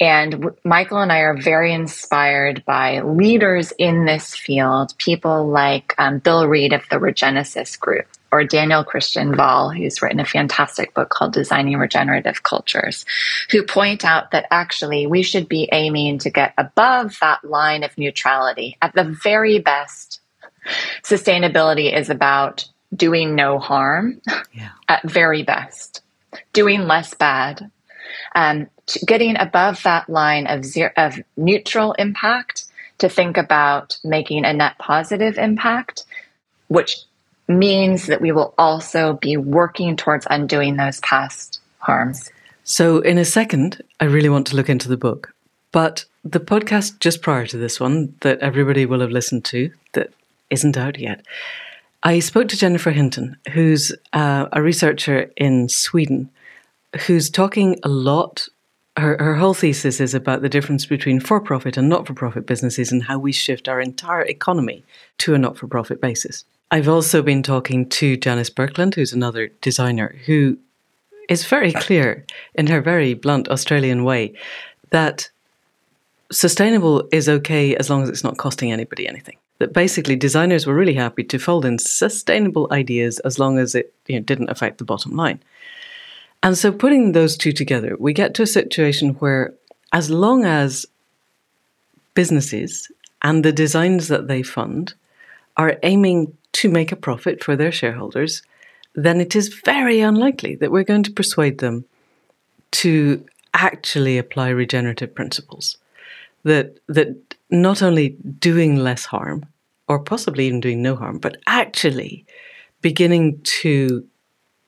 And 0.00 0.54
Michael 0.64 0.98
and 0.98 1.10
I 1.10 1.20
are 1.20 1.36
very 1.36 1.72
inspired 1.72 2.64
by 2.64 3.00
leaders 3.00 3.72
in 3.78 4.04
this 4.04 4.36
field, 4.36 4.96
people 4.98 5.48
like 5.48 5.94
um, 5.98 6.18
Bill 6.18 6.46
Reed 6.46 6.72
of 6.72 6.82
the 6.88 6.96
Regenesis 6.96 7.78
Group, 7.78 8.06
or 8.30 8.44
Daniel 8.44 8.84
Christian 8.84 9.36
Wahl, 9.36 9.70
who's 9.70 10.00
written 10.00 10.20
a 10.20 10.24
fantastic 10.24 10.94
book 10.94 11.08
called 11.08 11.32
Designing 11.32 11.78
Regenerative 11.78 12.44
Cultures, 12.44 13.04
who 13.50 13.64
point 13.64 14.04
out 14.04 14.30
that 14.30 14.46
actually 14.52 15.08
we 15.08 15.22
should 15.24 15.48
be 15.48 15.68
aiming 15.72 16.18
to 16.18 16.30
get 16.30 16.54
above 16.56 17.18
that 17.20 17.42
line 17.42 17.82
of 17.82 17.98
neutrality. 17.98 18.76
At 18.80 18.94
the 18.94 19.04
very 19.04 19.58
best, 19.58 20.20
sustainability 21.02 21.92
is 21.92 22.08
about 22.08 22.68
doing 22.94 23.34
no 23.34 23.58
harm 23.58 24.20
yeah. 24.52 24.70
at 24.88 25.08
very 25.08 25.42
best, 25.42 26.02
doing 26.52 26.82
less 26.82 27.14
bad, 27.14 27.70
um, 28.34 28.68
getting 29.06 29.36
above 29.38 29.82
that 29.82 30.08
line 30.08 30.46
of 30.46 30.64
zero, 30.64 30.90
of 30.96 31.20
neutral 31.36 31.92
impact 31.94 32.64
to 32.98 33.08
think 33.08 33.36
about 33.36 33.98
making 34.02 34.44
a 34.44 34.52
net 34.52 34.78
positive 34.78 35.38
impact, 35.38 36.04
which 36.68 36.98
means 37.46 38.06
that 38.06 38.20
we 38.20 38.32
will 38.32 38.54
also 38.58 39.14
be 39.14 39.36
working 39.36 39.96
towards 39.96 40.26
undoing 40.30 40.76
those 40.76 41.00
past 41.00 41.60
harms. 41.78 42.30
So, 42.64 42.98
in 42.98 43.16
a 43.16 43.24
second, 43.24 43.82
I 44.00 44.04
really 44.04 44.28
want 44.28 44.46
to 44.48 44.56
look 44.56 44.68
into 44.68 44.88
the 44.88 44.96
book. 44.96 45.32
But 45.72 46.04
the 46.24 46.40
podcast 46.40 46.98
just 46.98 47.22
prior 47.22 47.46
to 47.46 47.56
this 47.56 47.80
one 47.80 48.14
that 48.20 48.40
everybody 48.40 48.84
will 48.84 49.00
have 49.00 49.10
listened 49.10 49.44
to 49.46 49.70
that 49.92 50.12
isn't 50.50 50.76
out 50.76 50.98
yet 50.98 51.24
I 52.08 52.20
spoke 52.20 52.48
to 52.48 52.56
Jennifer 52.56 52.90
Hinton, 52.90 53.36
who's 53.52 53.92
uh, 54.14 54.46
a 54.50 54.62
researcher 54.62 55.30
in 55.36 55.68
Sweden, 55.68 56.30
who's 57.00 57.28
talking 57.28 57.78
a 57.82 57.90
lot. 57.90 58.48
Her, 58.96 59.18
her 59.18 59.36
whole 59.36 59.52
thesis 59.52 60.00
is 60.00 60.14
about 60.14 60.40
the 60.40 60.48
difference 60.48 60.86
between 60.86 61.20
for 61.20 61.38
profit 61.38 61.76
and 61.76 61.86
not 61.86 62.06
for 62.06 62.14
profit 62.14 62.46
businesses 62.46 62.90
and 62.90 63.02
how 63.02 63.18
we 63.18 63.30
shift 63.30 63.68
our 63.68 63.78
entire 63.78 64.22
economy 64.22 64.84
to 65.18 65.34
a 65.34 65.38
not 65.38 65.58
for 65.58 65.66
profit 65.66 66.00
basis. 66.00 66.46
I've 66.70 66.88
also 66.88 67.20
been 67.20 67.42
talking 67.42 67.86
to 67.90 68.16
Janice 68.16 68.48
Birkeland, 68.48 68.94
who's 68.94 69.12
another 69.12 69.48
designer, 69.60 70.16
who 70.24 70.56
is 71.28 71.44
very 71.44 71.72
clear 71.74 72.24
in 72.54 72.68
her 72.68 72.80
very 72.80 73.12
blunt 73.12 73.50
Australian 73.50 74.02
way 74.02 74.32
that 74.88 75.28
sustainable 76.32 77.06
is 77.12 77.28
okay 77.28 77.76
as 77.76 77.90
long 77.90 78.02
as 78.02 78.08
it's 78.08 78.24
not 78.24 78.38
costing 78.38 78.72
anybody 78.72 79.06
anything 79.06 79.36
that 79.58 79.72
basically 79.72 80.16
designers 80.16 80.66
were 80.66 80.74
really 80.74 80.94
happy 80.94 81.24
to 81.24 81.38
fold 81.38 81.64
in 81.64 81.78
sustainable 81.78 82.68
ideas 82.70 83.18
as 83.20 83.38
long 83.38 83.58
as 83.58 83.74
it 83.74 83.92
you 84.06 84.16
know, 84.16 84.24
didn't 84.24 84.50
affect 84.50 84.78
the 84.78 84.84
bottom 84.84 85.16
line. 85.16 85.40
And 86.42 86.56
so 86.56 86.70
putting 86.70 87.12
those 87.12 87.36
two 87.36 87.52
together, 87.52 87.96
we 87.98 88.12
get 88.12 88.34
to 88.34 88.42
a 88.42 88.46
situation 88.46 89.10
where 89.14 89.54
as 89.92 90.10
long 90.10 90.44
as 90.44 90.86
businesses 92.14 92.90
and 93.22 93.44
the 93.44 93.52
designs 93.52 94.08
that 94.08 94.28
they 94.28 94.42
fund 94.42 94.94
are 95.56 95.78
aiming 95.82 96.36
to 96.52 96.68
make 96.68 96.92
a 96.92 96.96
profit 96.96 97.42
for 97.42 97.56
their 97.56 97.72
shareholders, 97.72 98.42
then 98.94 99.20
it 99.20 99.34
is 99.34 99.48
very 99.64 100.00
unlikely 100.00 100.54
that 100.56 100.70
we're 100.70 100.84
going 100.84 101.02
to 101.02 101.10
persuade 101.10 101.58
them 101.58 101.84
to 102.70 103.24
actually 103.54 104.18
apply 104.18 104.48
regenerative 104.48 105.14
principles. 105.14 105.76
That 106.44 106.78
that 106.86 107.34
not 107.50 107.82
only 107.82 108.10
doing 108.38 108.76
less 108.76 109.04
harm, 109.04 109.46
or 109.88 109.98
possibly 109.98 110.46
even 110.46 110.60
doing 110.60 110.82
no 110.82 110.94
harm, 110.94 111.18
but 111.18 111.38
actually 111.46 112.26
beginning 112.82 113.40
to 113.42 114.06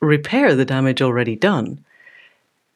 repair 0.00 0.54
the 0.54 0.64
damage 0.64 1.02
already 1.02 1.36
done 1.36 1.84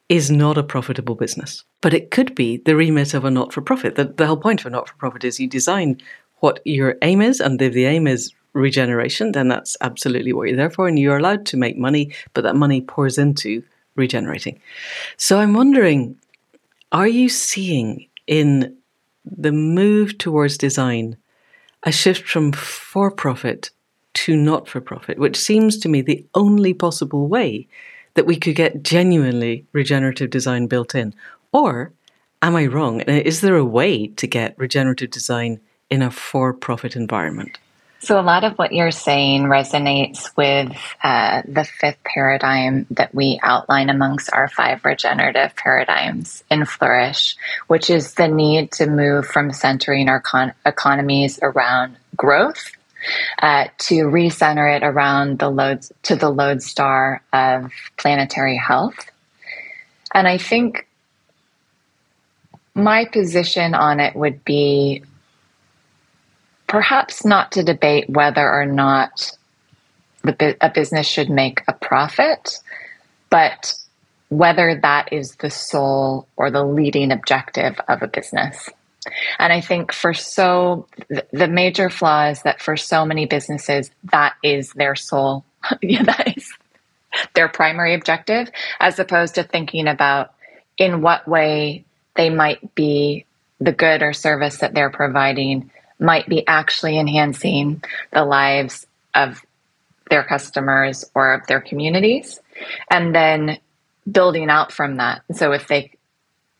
is 0.08 0.30
not 0.30 0.58
a 0.58 0.62
profitable 0.62 1.14
business. 1.14 1.64
But 1.80 1.94
it 1.94 2.10
could 2.10 2.34
be 2.34 2.58
the 2.58 2.76
remit 2.76 3.14
of 3.14 3.24
a 3.24 3.30
not 3.30 3.52
for 3.52 3.62
profit. 3.62 3.96
The, 3.96 4.04
the 4.04 4.26
whole 4.26 4.36
point 4.36 4.60
of 4.60 4.66
a 4.66 4.70
not 4.70 4.88
for 4.88 4.94
profit 4.96 5.24
is 5.24 5.40
you 5.40 5.48
design 5.48 6.00
what 6.40 6.60
your 6.64 6.96
aim 7.02 7.22
is, 7.22 7.40
and 7.40 7.60
if 7.60 7.72
the 7.72 7.86
aim 7.86 8.06
is 8.06 8.32
regeneration, 8.52 9.32
then 9.32 9.48
that's 9.48 9.76
absolutely 9.80 10.32
what 10.32 10.48
you're 10.48 10.56
there 10.56 10.70
for, 10.70 10.86
and 10.86 10.98
you're 10.98 11.16
allowed 11.16 11.46
to 11.46 11.56
make 11.56 11.78
money, 11.78 12.12
but 12.34 12.42
that 12.42 12.56
money 12.56 12.82
pours 12.82 13.16
into 13.16 13.62
regenerating. 13.96 14.60
So 15.16 15.38
I'm 15.38 15.54
wondering 15.54 16.16
are 16.92 17.08
you 17.08 17.28
seeing 17.28 18.06
in 18.28 18.76
the 19.24 19.52
move 19.52 20.18
towards 20.18 20.58
design 20.58 21.16
a 21.84 21.92
shift 21.92 22.28
from 22.28 22.52
for 22.52 23.10
profit 23.10 23.70
to 24.14 24.36
not 24.36 24.68
for 24.68 24.80
profit, 24.80 25.18
which 25.18 25.36
seems 25.36 25.78
to 25.78 25.88
me 25.88 26.00
the 26.00 26.24
only 26.34 26.72
possible 26.72 27.26
way 27.28 27.66
that 28.14 28.26
we 28.26 28.36
could 28.36 28.54
get 28.54 28.82
genuinely 28.82 29.66
regenerative 29.72 30.30
design 30.30 30.66
built 30.66 30.94
in. 30.94 31.14
Or 31.52 31.92
am 32.40 32.56
I 32.56 32.66
wrong? 32.66 33.00
Is 33.02 33.40
there 33.40 33.56
a 33.56 33.64
way 33.64 34.06
to 34.08 34.26
get 34.26 34.58
regenerative 34.58 35.10
design 35.10 35.60
in 35.90 36.00
a 36.00 36.10
for 36.10 36.52
profit 36.52 36.96
environment? 36.96 37.58
So, 38.00 38.20
a 38.20 38.22
lot 38.22 38.44
of 38.44 38.58
what 38.58 38.72
you're 38.72 38.90
saying 38.90 39.44
resonates 39.44 40.30
with 40.36 40.76
uh, 41.02 41.42
the 41.48 41.64
fifth 41.64 42.04
paradigm 42.04 42.86
that 42.90 43.14
we 43.14 43.40
outline 43.42 43.88
amongst 43.88 44.30
our 44.32 44.48
five 44.48 44.84
regenerative 44.84 45.56
paradigms 45.56 46.44
in 46.50 46.66
Flourish, 46.66 47.36
which 47.66 47.88
is 47.88 48.14
the 48.14 48.28
need 48.28 48.72
to 48.72 48.86
move 48.86 49.26
from 49.26 49.52
centering 49.52 50.10
our 50.10 50.20
con- 50.20 50.52
economies 50.66 51.38
around 51.40 51.96
growth 52.14 52.72
uh, 53.40 53.66
to 53.78 54.04
recenter 54.04 54.76
it 54.76 54.82
around 54.82 55.38
the 55.38 55.50
loads 55.50 55.92
to 56.02 56.16
the 56.16 56.30
lodestar 56.30 57.22
of 57.32 57.72
planetary 57.96 58.56
health. 58.56 59.10
And 60.12 60.28
I 60.28 60.38
think 60.38 60.86
my 62.74 63.04
position 63.04 63.74
on 63.74 64.00
it 64.00 64.14
would 64.16 64.44
be 64.44 65.02
perhaps 66.74 67.24
not 67.24 67.52
to 67.52 67.62
debate 67.62 68.10
whether 68.10 68.52
or 68.52 68.66
not 68.66 69.30
the, 70.24 70.56
a 70.60 70.68
business 70.68 71.06
should 71.06 71.30
make 71.30 71.62
a 71.68 71.72
profit, 71.72 72.58
but 73.30 73.76
whether 74.28 74.80
that 74.82 75.12
is 75.12 75.36
the 75.36 75.50
sole 75.50 76.26
or 76.36 76.50
the 76.50 76.64
leading 76.64 77.12
objective 77.12 77.78
of 77.86 78.02
a 78.02 78.08
business. 78.08 78.68
And 79.38 79.52
I 79.52 79.60
think 79.60 79.92
for 79.92 80.12
so, 80.14 80.88
the 81.30 81.46
major 81.46 81.90
flaw 81.90 82.30
is 82.30 82.42
that 82.42 82.60
for 82.60 82.76
so 82.76 83.06
many 83.06 83.26
businesses, 83.26 83.92
that 84.10 84.34
is 84.42 84.72
their 84.72 84.96
sole, 84.96 85.44
yeah, 85.80 86.02
that 86.02 86.36
is 86.36 86.52
their 87.34 87.46
primary 87.46 87.94
objective, 87.94 88.50
as 88.80 88.98
opposed 88.98 89.36
to 89.36 89.44
thinking 89.44 89.86
about 89.86 90.32
in 90.76 91.02
what 91.02 91.28
way 91.28 91.84
they 92.16 92.30
might 92.30 92.74
be 92.74 93.26
the 93.60 93.70
good 93.70 94.02
or 94.02 94.12
service 94.12 94.58
that 94.58 94.74
they're 94.74 94.90
providing 94.90 95.70
might 95.98 96.28
be 96.28 96.46
actually 96.46 96.98
enhancing 96.98 97.82
the 98.12 98.24
lives 98.24 98.86
of 99.14 99.42
their 100.10 100.24
customers 100.24 101.04
or 101.14 101.34
of 101.34 101.46
their 101.46 101.60
communities. 101.60 102.40
and 102.90 103.14
then 103.14 103.58
building 104.10 104.50
out 104.50 104.72
from 104.72 104.96
that. 104.96 105.22
So 105.32 105.52
if 105.52 105.66
they 105.68 105.92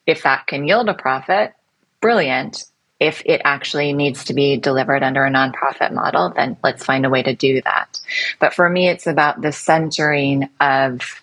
if 0.06 0.22
that 0.22 0.46
can 0.46 0.66
yield 0.66 0.88
a 0.88 0.94
profit, 0.94 1.54
brilliant. 2.00 2.64
If 3.00 3.22
it 3.26 3.42
actually 3.44 3.92
needs 3.92 4.24
to 4.24 4.34
be 4.34 4.56
delivered 4.56 5.02
under 5.02 5.24
a 5.24 5.30
nonprofit 5.30 5.92
model, 5.92 6.32
then 6.34 6.56
let's 6.62 6.84
find 6.84 7.04
a 7.04 7.10
way 7.10 7.22
to 7.22 7.34
do 7.34 7.60
that. 7.62 8.00
But 8.38 8.54
for 8.54 8.68
me, 8.68 8.88
it's 8.88 9.06
about 9.06 9.40
the 9.40 9.52
centering 9.52 10.48
of 10.60 11.22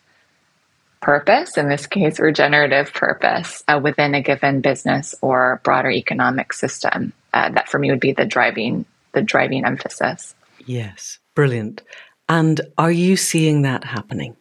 purpose, 1.00 1.58
in 1.58 1.70
this 1.70 1.88
case, 1.88 2.20
regenerative 2.20 2.94
purpose 2.94 3.64
uh, 3.68 3.80
within 3.82 4.14
a 4.16 4.22
given 4.22 4.62
business 4.62 5.16
or 5.22 5.62
broader 5.64 5.90
economic 5.90 6.54
system. 6.54 7.14
Uh, 7.34 7.50
that 7.50 7.70
for 7.70 7.80
me 7.80 7.90
would 7.90 8.00
be 8.00 8.14
the 8.14 8.26
driving 8.26 8.86
the 9.14 9.22
driving 9.22 9.66
emphasis. 9.66 10.36
Yes, 10.66 11.20
brilliant. 11.36 11.82
And 12.30 12.62
are 12.78 12.92
you 12.92 13.18
seeing 13.18 13.64
that 13.64 13.84
happening 13.84 14.36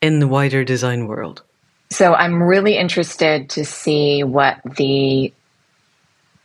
in 0.00 0.20
the 0.20 0.28
wider 0.28 0.64
design 0.64 1.06
world? 1.06 1.42
So 1.90 2.14
I'm 2.14 2.42
really 2.42 2.76
interested 2.76 3.50
to 3.50 3.64
see 3.64 4.22
what 4.22 4.60
the 4.76 5.32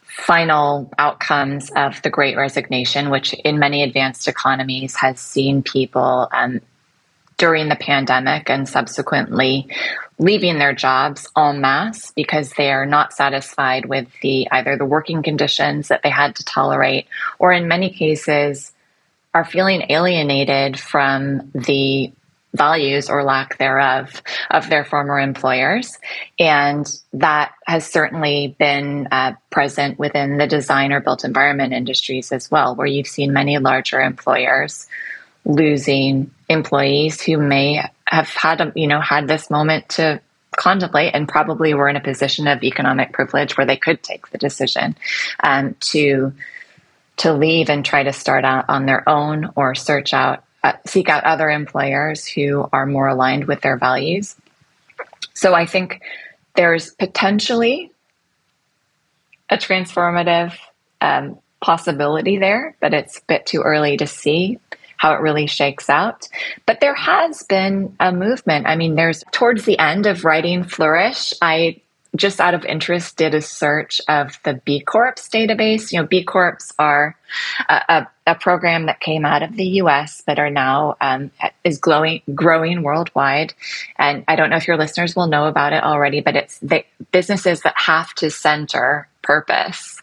final 0.06 0.92
outcomes 0.98 1.72
of 1.76 2.02
the 2.02 2.10
great 2.10 2.38
resignation, 2.38 3.10
which 3.10 3.34
in 3.34 3.60
many 3.60 3.84
advanced 3.84 4.28
economies 4.28 4.96
has 4.96 5.20
seen 5.20 5.64
people 5.64 6.28
um, 6.32 6.62
during 7.38 7.70
the 7.70 7.76
pandemic 7.76 8.50
and 8.50 8.68
subsequently 8.68 9.68
leaving 10.22 10.60
their 10.60 10.74
jobs 10.74 11.28
en 11.36 11.60
masse 11.62 12.12
because 12.12 12.52
they 12.52 12.72
are 12.72 12.86
not 12.86 13.12
satisfied 13.12 13.86
with 13.86 14.08
the 14.22 14.48
either 14.52 14.78
the 14.78 14.86
working 14.86 15.24
conditions 15.24 15.88
that 15.88 16.04
they 16.04 16.12
had 16.12 16.36
to 16.36 16.46
tolerate 16.46 17.08
or 17.40 17.52
in 17.52 17.68
many 17.68 17.90
cases 17.90 18.72
are 19.34 19.44
feeling 19.44 19.84
alienated 19.90 20.80
from 20.80 21.52
the 21.56 22.12
values 22.54 23.10
or 23.10 23.24
lack 23.24 23.58
thereof 23.58 24.22
of 24.52 24.70
their 24.70 24.84
former 24.84 25.20
employers. 25.20 25.98
And 26.38 26.86
that 27.14 27.54
has 27.66 27.88
certainly 27.88 28.56
been 28.60 29.08
uh, 29.12 29.34
present 29.50 29.98
within 29.98 30.38
the 30.38 30.48
design 30.48 30.92
or 30.92 31.00
built 31.00 31.24
environment 31.24 31.74
industries 31.74 32.32
as 32.32 32.52
well, 32.52 32.76
where 32.76 32.88
you've 32.88 33.08
seen 33.08 33.34
many 33.34 33.58
larger 33.58 34.02
employers 34.02 34.88
losing 35.46 36.30
employees 36.52 37.22
who 37.22 37.38
may 37.38 37.84
have 38.06 38.30
had, 38.30 38.74
you 38.76 38.88
know, 38.88 39.00
had 39.00 39.28
this 39.28 39.50
moment 39.50 39.90
to 39.90 40.22
contemplate 40.56 41.16
and 41.16 41.28
probably 41.28 41.74
were 41.74 41.88
in 41.88 41.96
a 41.96 42.02
position 42.02 42.48
of 42.48 42.64
economic 42.64 43.14
privilege 43.14 43.56
where 43.56 43.66
they 43.66 43.78
could 43.78 44.04
take 44.04 44.30
the 44.32 44.38
decision 44.38 44.96
um, 45.42 45.76
to 45.80 46.34
to 47.18 47.34
leave 47.34 47.70
and 47.70 47.86
try 47.86 48.04
to 48.04 48.12
start 48.12 48.44
out 48.44 48.66
on 48.68 48.86
their 48.86 49.08
own 49.08 49.52
or 49.56 49.76
search 49.76 50.14
out 50.14 50.44
uh, 50.64 50.74
seek 50.86 51.10
out 51.10 51.24
other 51.24 51.50
employers 51.50 52.28
who 52.28 52.68
are 52.72 52.86
more 52.86 53.08
aligned 53.08 53.46
with 53.46 53.62
their 53.62 53.78
values. 53.78 54.36
So 55.34 55.54
I 55.54 55.66
think 55.66 56.02
there's 56.56 56.92
potentially 56.92 57.92
a 59.50 59.58
transformative 59.58 60.54
um, 61.00 61.40
possibility 61.62 62.38
there, 62.38 62.76
but 62.80 62.94
it's 62.94 63.18
a 63.18 63.22
bit 63.28 63.46
too 63.46 63.62
early 63.62 63.98
to 63.98 64.08
see 64.08 64.60
how 65.02 65.16
it 65.16 65.20
really 65.20 65.48
shakes 65.48 65.90
out. 65.90 66.30
But 66.68 66.80
there 66.80 66.94
has 66.94 67.42
been 67.42 67.96
a 68.00 68.12
movement. 68.12 68.68
I 68.68 68.76
mean, 68.76 68.94
there's 68.94 69.24
towards 69.32 69.66
the 69.66 69.80
end 69.80 70.06
of 70.06 70.24
writing 70.24 70.64
Flourish, 70.64 71.34
I 71.42 71.82
just 72.16 72.40
out 72.40 72.54
of 72.54 72.64
interest, 72.66 73.18
did 73.18 73.34
a 73.34 73.42
search 73.42 74.00
of 74.08 74.38
the 74.44 74.62
B 74.64 74.80
Corps 74.80 75.16
database. 75.16 75.92
You 75.92 76.02
know, 76.02 76.06
B 76.06 76.24
Corps 76.24 76.60
are 76.78 77.18
a, 77.68 77.82
a, 77.90 78.08
a 78.28 78.36
program 78.36 78.86
that 78.86 79.00
came 79.00 79.26
out 79.26 79.42
of 79.42 79.56
the 79.56 79.66
U.S. 79.82 80.22
but 80.24 80.38
are 80.38 80.52
now 80.52 80.98
um, 81.02 81.32
is 81.64 81.80
growing 81.80 82.22
growing 82.36 82.84
worldwide. 82.84 83.56
And 83.98 84.24
I 84.28 84.36
don't 84.36 84.52
know 84.52 84.58
if 84.58 84.68
your 84.68 84.78
listeners 84.78 85.16
will 85.16 85.28
know 85.28 85.46
about 85.46 85.74
it 85.74 85.84
already, 85.84 86.22
but 86.22 86.36
it's 86.36 86.60
the 86.60 86.84
businesses 87.12 87.62
that 87.62 87.74
have 87.76 88.14
to 88.16 88.30
center 88.30 89.08
purpose 89.24 90.00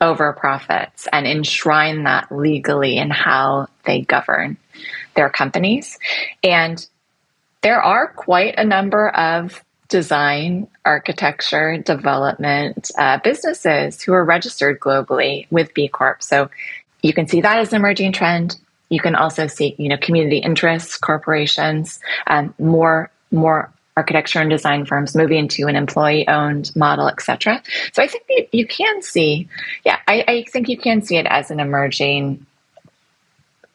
over 0.00 0.32
profits 0.32 1.08
and 1.12 1.26
enshrine 1.26 2.04
that 2.04 2.30
legally 2.30 2.96
in 2.96 3.10
how 3.10 3.66
they 3.84 4.02
govern 4.02 4.56
their 5.14 5.30
companies. 5.30 5.98
And 6.42 6.86
there 7.62 7.82
are 7.82 8.08
quite 8.08 8.54
a 8.58 8.64
number 8.64 9.08
of 9.08 9.62
design, 9.88 10.68
architecture, 10.84 11.78
development 11.78 12.90
uh, 12.98 13.18
businesses 13.22 14.02
who 14.02 14.12
are 14.12 14.24
registered 14.24 14.80
globally 14.80 15.46
with 15.50 15.72
B 15.74 15.88
Corp. 15.88 16.22
So 16.22 16.50
you 17.02 17.12
can 17.12 17.26
see 17.26 17.40
that 17.40 17.58
as 17.58 17.72
an 17.72 17.76
emerging 17.76 18.12
trend. 18.12 18.56
You 18.88 19.00
can 19.00 19.14
also 19.14 19.46
see, 19.46 19.74
you 19.78 19.88
know, 19.88 19.96
community 19.96 20.38
interests, 20.38 20.96
corporations, 20.96 22.00
um, 22.26 22.54
more 22.58 23.10
more 23.32 23.72
architecture 23.96 24.40
and 24.40 24.50
design 24.50 24.84
firms 24.84 25.16
moving 25.16 25.48
to 25.48 25.64
an 25.64 25.76
employee-owned 25.76 26.74
model, 26.76 27.08
etc. 27.08 27.62
So 27.92 28.02
I 28.02 28.06
think 28.06 28.24
you, 28.28 28.46
you 28.52 28.66
can 28.66 29.02
see, 29.02 29.48
yeah, 29.84 29.98
I, 30.06 30.24
I 30.28 30.44
think 30.50 30.68
you 30.68 30.76
can 30.76 31.02
see 31.02 31.16
it 31.16 31.26
as 31.26 31.50
an 31.50 31.60
emerging 31.60 32.44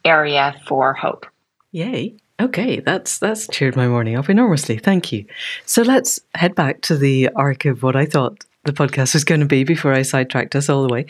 area 0.06 0.56
for 0.68 0.94
hope. 0.94 1.26
Yay. 1.72 2.14
Okay, 2.40 2.80
that's 2.80 3.20
that's 3.20 3.48
cheered 3.48 3.76
my 3.76 3.88
morning 3.88 4.16
up 4.16 4.28
enormously. 4.28 4.80
Thank 4.80 5.12
you. 5.12 5.26
So 5.68 5.84
let's 5.84 6.20
head 6.34 6.56
back 6.56 6.82
to 6.82 6.98
the 6.98 7.30
arc 7.36 7.66
of 7.66 7.84
what 7.84 7.96
I 7.96 8.06
thought 8.06 8.46
the 8.64 8.74
podcast 8.74 9.14
was 9.14 9.24
going 9.24 9.42
to 9.42 9.48
be 9.48 9.64
before 9.64 9.94
I 9.94 10.02
sidetracked 10.02 10.56
us 10.56 10.68
all 10.68 10.82
the 10.82 10.92
way 10.92 11.06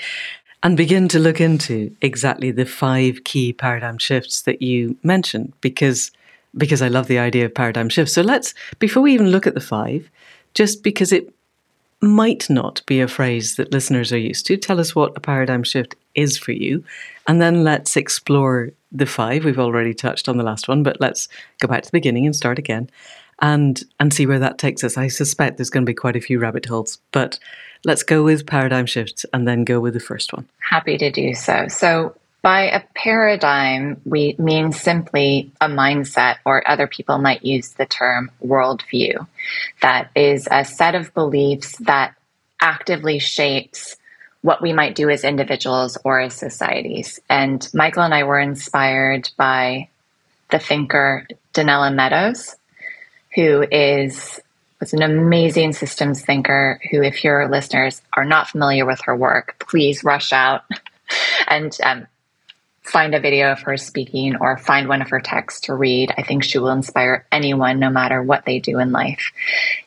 and 0.64 0.78
begin 0.78 1.08
to 1.10 1.20
look 1.20 1.42
into 1.42 1.96
exactly 2.02 2.52
the 2.52 2.66
five 2.66 3.24
key 3.24 3.54
paradigm 3.54 3.98
shifts 3.98 4.42
that 4.42 4.62
you 4.62 4.98
mentioned 5.04 5.54
because 5.62 6.12
because 6.56 6.82
I 6.82 6.88
love 6.88 7.08
the 7.08 7.20
idea 7.20 7.46
of 7.46 7.54
paradigm 7.54 7.90
shifts. 7.90 8.14
So 8.14 8.22
let's 8.22 8.54
before 8.80 9.04
we 9.04 9.14
even 9.14 9.30
look 9.30 9.48
at 9.48 9.54
the 9.54 9.62
five, 9.62 10.10
just 10.54 10.84
because 10.84 11.12
it 11.12 11.34
might 12.02 12.50
not 12.50 12.82
be 12.88 13.00
a 13.00 13.08
phrase 13.08 13.56
that 13.56 13.72
listeners 13.72 14.12
are 14.12 14.18
used 14.18 14.46
to, 14.48 14.58
tell 14.58 14.80
us 14.80 14.96
what 14.96 15.16
a 15.16 15.20
paradigm 15.20 15.64
shift 15.64 15.96
is 16.16 16.38
for 16.38 16.52
you 16.52 16.84
and 17.28 17.42
then 17.42 17.64
let's 17.64 17.96
explore 17.96 18.72
the 18.92 19.06
five. 19.06 19.46
We've 19.46 19.60
already 19.60 19.94
touched 19.94 20.28
on 20.28 20.38
the 20.38 20.44
last 20.44 20.68
one, 20.68 20.84
but 20.84 21.00
let's 21.00 21.30
go 21.60 21.68
back 21.68 21.84
to 21.84 21.88
the 21.88 21.98
beginning 21.98 22.26
and 22.26 22.36
start 22.36 22.60
again 22.60 22.90
and 23.40 23.84
and 24.00 24.14
see 24.14 24.26
where 24.26 24.40
that 24.40 24.58
takes 24.58 24.84
us. 24.84 24.98
I 24.98 25.08
suspect 25.08 25.58
there's 25.58 25.70
going 25.70 25.86
to 25.86 25.90
be 25.90 25.94
quite 25.94 26.16
a 26.16 26.22
few 26.22 26.40
rabbit 26.40 26.66
holes, 26.66 27.00
but 27.12 27.40
let's 27.86 28.04
go 28.04 28.24
with 28.24 28.46
paradigm 28.46 28.86
shifts 28.86 29.26
and 29.34 29.48
then 29.48 29.64
go 29.64 29.80
with 29.80 29.94
the 29.94 30.00
first 30.00 30.34
one. 30.34 30.48
Happy 30.60 30.98
to 30.98 31.12
do 31.12 31.34
so. 31.34 31.68
So 31.70 32.16
by 32.42 32.64
a 32.64 32.82
paradigm, 32.96 34.02
we 34.04 34.36
mean 34.40 34.72
simply 34.72 35.52
a 35.62 35.68
mindset, 35.68 36.38
or 36.46 36.68
other 36.68 36.88
people 36.88 37.20
might 37.20 37.46
use 37.46 37.70
the 37.74 37.86
term 37.86 38.32
worldview. 38.44 39.28
That 39.82 40.10
is 40.16 40.48
a 40.50 40.66
set 40.66 40.96
of 40.96 41.14
beliefs 41.14 41.78
that 41.80 42.16
actively 42.60 43.20
shapes 43.20 43.98
what 44.42 44.62
we 44.62 44.74
might 44.74 44.96
do 44.96 45.10
as 45.10 45.24
individuals 45.24 45.98
or 46.04 46.20
as 46.20 46.34
societies. 46.34 47.20
And 47.30 47.68
Michael 47.74 48.04
and 48.04 48.14
I 48.14 48.24
were 48.24 48.40
inspired 48.40 49.30
by 49.38 49.90
the 50.50 50.60
thinker 50.60 51.28
Donella 51.54 51.94
Meadows, 51.94 52.56
who 53.36 53.66
is 53.72 54.40
was 54.80 54.94
an 54.94 55.04
amazing 55.04 55.74
systems 55.74 56.26
thinker 56.26 56.80
who, 56.90 57.04
if 57.04 57.24
your 57.24 57.48
listeners 57.48 58.02
are 58.14 58.26
not 58.26 58.50
familiar 58.50 58.84
with 58.84 59.00
her 59.02 59.16
work, 59.16 59.64
please 59.70 60.04
rush 60.04 60.34
out 60.34 60.64
and 61.48 61.78
um, 61.84 62.08
find 62.92 63.16
a 63.16 63.20
video 63.20 63.52
of 63.52 63.62
her 63.62 63.78
speaking 63.78 64.36
or 64.36 64.58
find 64.58 64.88
one 64.88 65.02
of 65.02 65.10
her 65.10 65.22
texts 65.22 65.62
to 65.62 65.74
read. 65.74 66.14
I 66.18 66.24
think 66.24 66.44
she 66.44 66.58
will 66.58 66.72
inspire 66.72 67.26
anyone, 67.32 67.80
no 67.80 67.90
matter 67.90 68.22
what 68.22 68.46
they 68.46 68.60
do 68.60 68.80
in 68.80 68.92
life. 68.92 69.32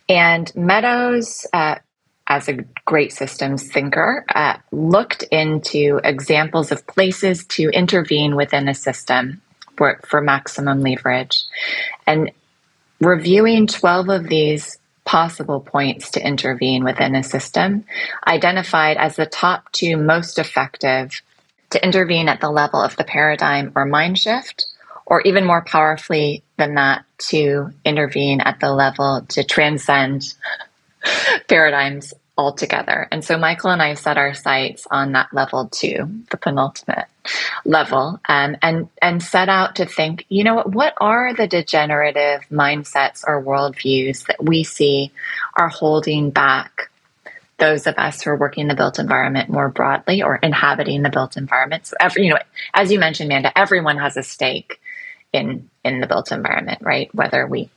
And 0.08 0.50
Meadows 0.56 1.46
uh, 1.52 1.76
as 2.26 2.48
a 2.48 2.64
great 2.86 3.12
systems 3.12 3.70
thinker, 3.70 4.24
uh, 4.34 4.56
looked 4.72 5.22
into 5.24 6.00
examples 6.02 6.72
of 6.72 6.86
places 6.86 7.44
to 7.46 7.68
intervene 7.68 8.34
within 8.34 8.68
a 8.68 8.74
system 8.74 9.42
for, 9.76 10.00
for 10.06 10.20
maximum 10.20 10.80
leverage. 10.80 11.42
And 12.06 12.30
reviewing 13.00 13.66
12 13.66 14.08
of 14.08 14.28
these 14.28 14.78
possible 15.04 15.60
points 15.60 16.12
to 16.12 16.26
intervene 16.26 16.82
within 16.82 17.14
a 17.14 17.22
system, 17.22 17.84
identified 18.26 18.96
as 18.96 19.16
the 19.16 19.26
top 19.26 19.70
two 19.72 19.98
most 19.98 20.38
effective 20.38 21.20
to 21.74 21.84
intervene 21.84 22.28
at 22.28 22.40
the 22.40 22.50
level 22.50 22.80
of 22.80 22.96
the 22.96 23.04
paradigm 23.04 23.72
or 23.74 23.84
mind 23.84 24.16
shift, 24.18 24.66
or 25.06 25.20
even 25.22 25.44
more 25.44 25.62
powerfully 25.62 26.44
than 26.56 26.74
that, 26.76 27.04
to 27.18 27.70
intervene 27.84 28.40
at 28.40 28.60
the 28.60 28.72
level 28.72 29.26
to 29.30 29.42
transcend 29.42 30.34
paradigms 31.48 32.14
altogether. 32.38 33.08
And 33.10 33.24
so 33.24 33.36
Michael 33.38 33.70
and 33.70 33.82
I 33.82 33.94
set 33.94 34.18
our 34.18 34.34
sights 34.34 34.86
on 34.88 35.12
that 35.12 35.34
level 35.34 35.68
too, 35.68 36.22
the 36.30 36.36
penultimate 36.36 37.06
level, 37.64 38.20
um, 38.28 38.56
and 38.62 38.88
and 39.02 39.20
set 39.20 39.48
out 39.48 39.76
to 39.76 39.86
think, 39.86 40.26
you 40.28 40.44
know, 40.44 40.62
what 40.62 40.94
are 41.00 41.34
the 41.34 41.48
degenerative 41.48 42.42
mindsets 42.50 43.24
or 43.26 43.42
worldviews 43.42 44.26
that 44.26 44.42
we 44.42 44.62
see 44.62 45.10
are 45.54 45.68
holding 45.68 46.30
back 46.30 46.88
those 47.58 47.86
of 47.86 47.94
us 47.96 48.22
who 48.22 48.30
are 48.30 48.36
working 48.36 48.62
in 48.62 48.68
the 48.68 48.74
built 48.74 48.98
environment 48.98 49.48
more 49.48 49.68
broadly 49.68 50.22
or 50.22 50.36
inhabiting 50.36 51.02
the 51.02 51.10
built 51.10 51.36
environment. 51.36 51.86
So 51.86 51.96
every, 52.00 52.24
you 52.24 52.30
know, 52.30 52.38
as 52.72 52.90
you 52.90 52.98
mentioned, 52.98 53.30
Amanda, 53.30 53.56
everyone 53.56 53.98
has 53.98 54.16
a 54.16 54.22
stake 54.22 54.80
in 55.32 55.68
in 55.84 56.00
the 56.00 56.06
built 56.06 56.32
environment, 56.32 56.80
right? 56.82 57.14
Whether 57.14 57.46
we 57.46 57.70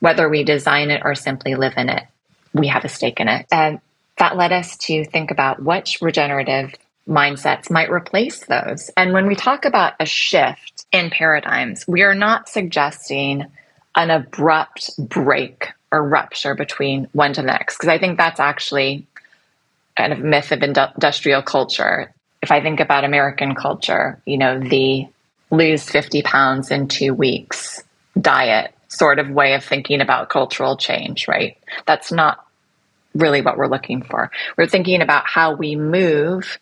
whether 0.00 0.28
we 0.28 0.44
design 0.44 0.90
it 0.90 1.02
or 1.04 1.14
simply 1.14 1.54
live 1.54 1.74
in 1.76 1.88
it, 1.88 2.04
we 2.52 2.68
have 2.68 2.84
a 2.84 2.88
stake 2.88 3.20
in 3.20 3.28
it. 3.28 3.46
And 3.50 3.80
that 4.18 4.36
led 4.36 4.52
us 4.52 4.76
to 4.78 5.04
think 5.04 5.30
about 5.30 5.62
which 5.62 5.98
regenerative 6.00 6.74
mindsets 7.08 7.70
might 7.70 7.90
replace 7.90 8.40
those. 8.46 8.90
And 8.96 9.12
when 9.12 9.26
we 9.26 9.34
talk 9.34 9.64
about 9.64 9.94
a 10.00 10.06
shift 10.06 10.86
in 10.92 11.10
paradigms, 11.10 11.84
we 11.86 12.02
are 12.02 12.14
not 12.14 12.48
suggesting 12.48 13.46
an 13.94 14.10
abrupt 14.10 14.90
break 14.98 15.68
or 15.92 16.06
rupture 16.06 16.54
between 16.54 17.08
one 17.12 17.32
to 17.34 17.42
the 17.42 17.46
next, 17.46 17.76
because 17.76 17.88
I 17.88 17.98
think 17.98 18.18
that's 18.18 18.40
actually 18.40 19.06
kind 19.96 20.12
of 20.12 20.18
myth 20.20 20.52
of 20.52 20.62
industrial 20.62 21.42
culture. 21.42 22.12
If 22.42 22.50
I 22.50 22.60
think 22.60 22.80
about 22.80 23.04
American 23.04 23.54
culture, 23.54 24.20
you 24.24 24.38
know, 24.38 24.60
the 24.60 25.06
lose 25.50 25.88
50 25.88 26.22
pounds 26.22 26.70
in 26.70 26.88
two 26.88 27.14
weeks 27.14 27.82
diet 28.20 28.74
sort 28.88 29.18
of 29.18 29.30
way 29.30 29.54
of 29.54 29.64
thinking 29.64 30.00
about 30.00 30.28
cultural 30.28 30.76
change, 30.76 31.28
right? 31.28 31.56
That's 31.86 32.10
not 32.12 32.44
really 33.14 33.40
what 33.40 33.56
we're 33.56 33.68
looking 33.68 34.02
for. 34.02 34.30
We're 34.56 34.66
thinking 34.66 35.02
about 35.02 35.26
how 35.26 35.54
we 35.54 35.76
move 35.76 36.58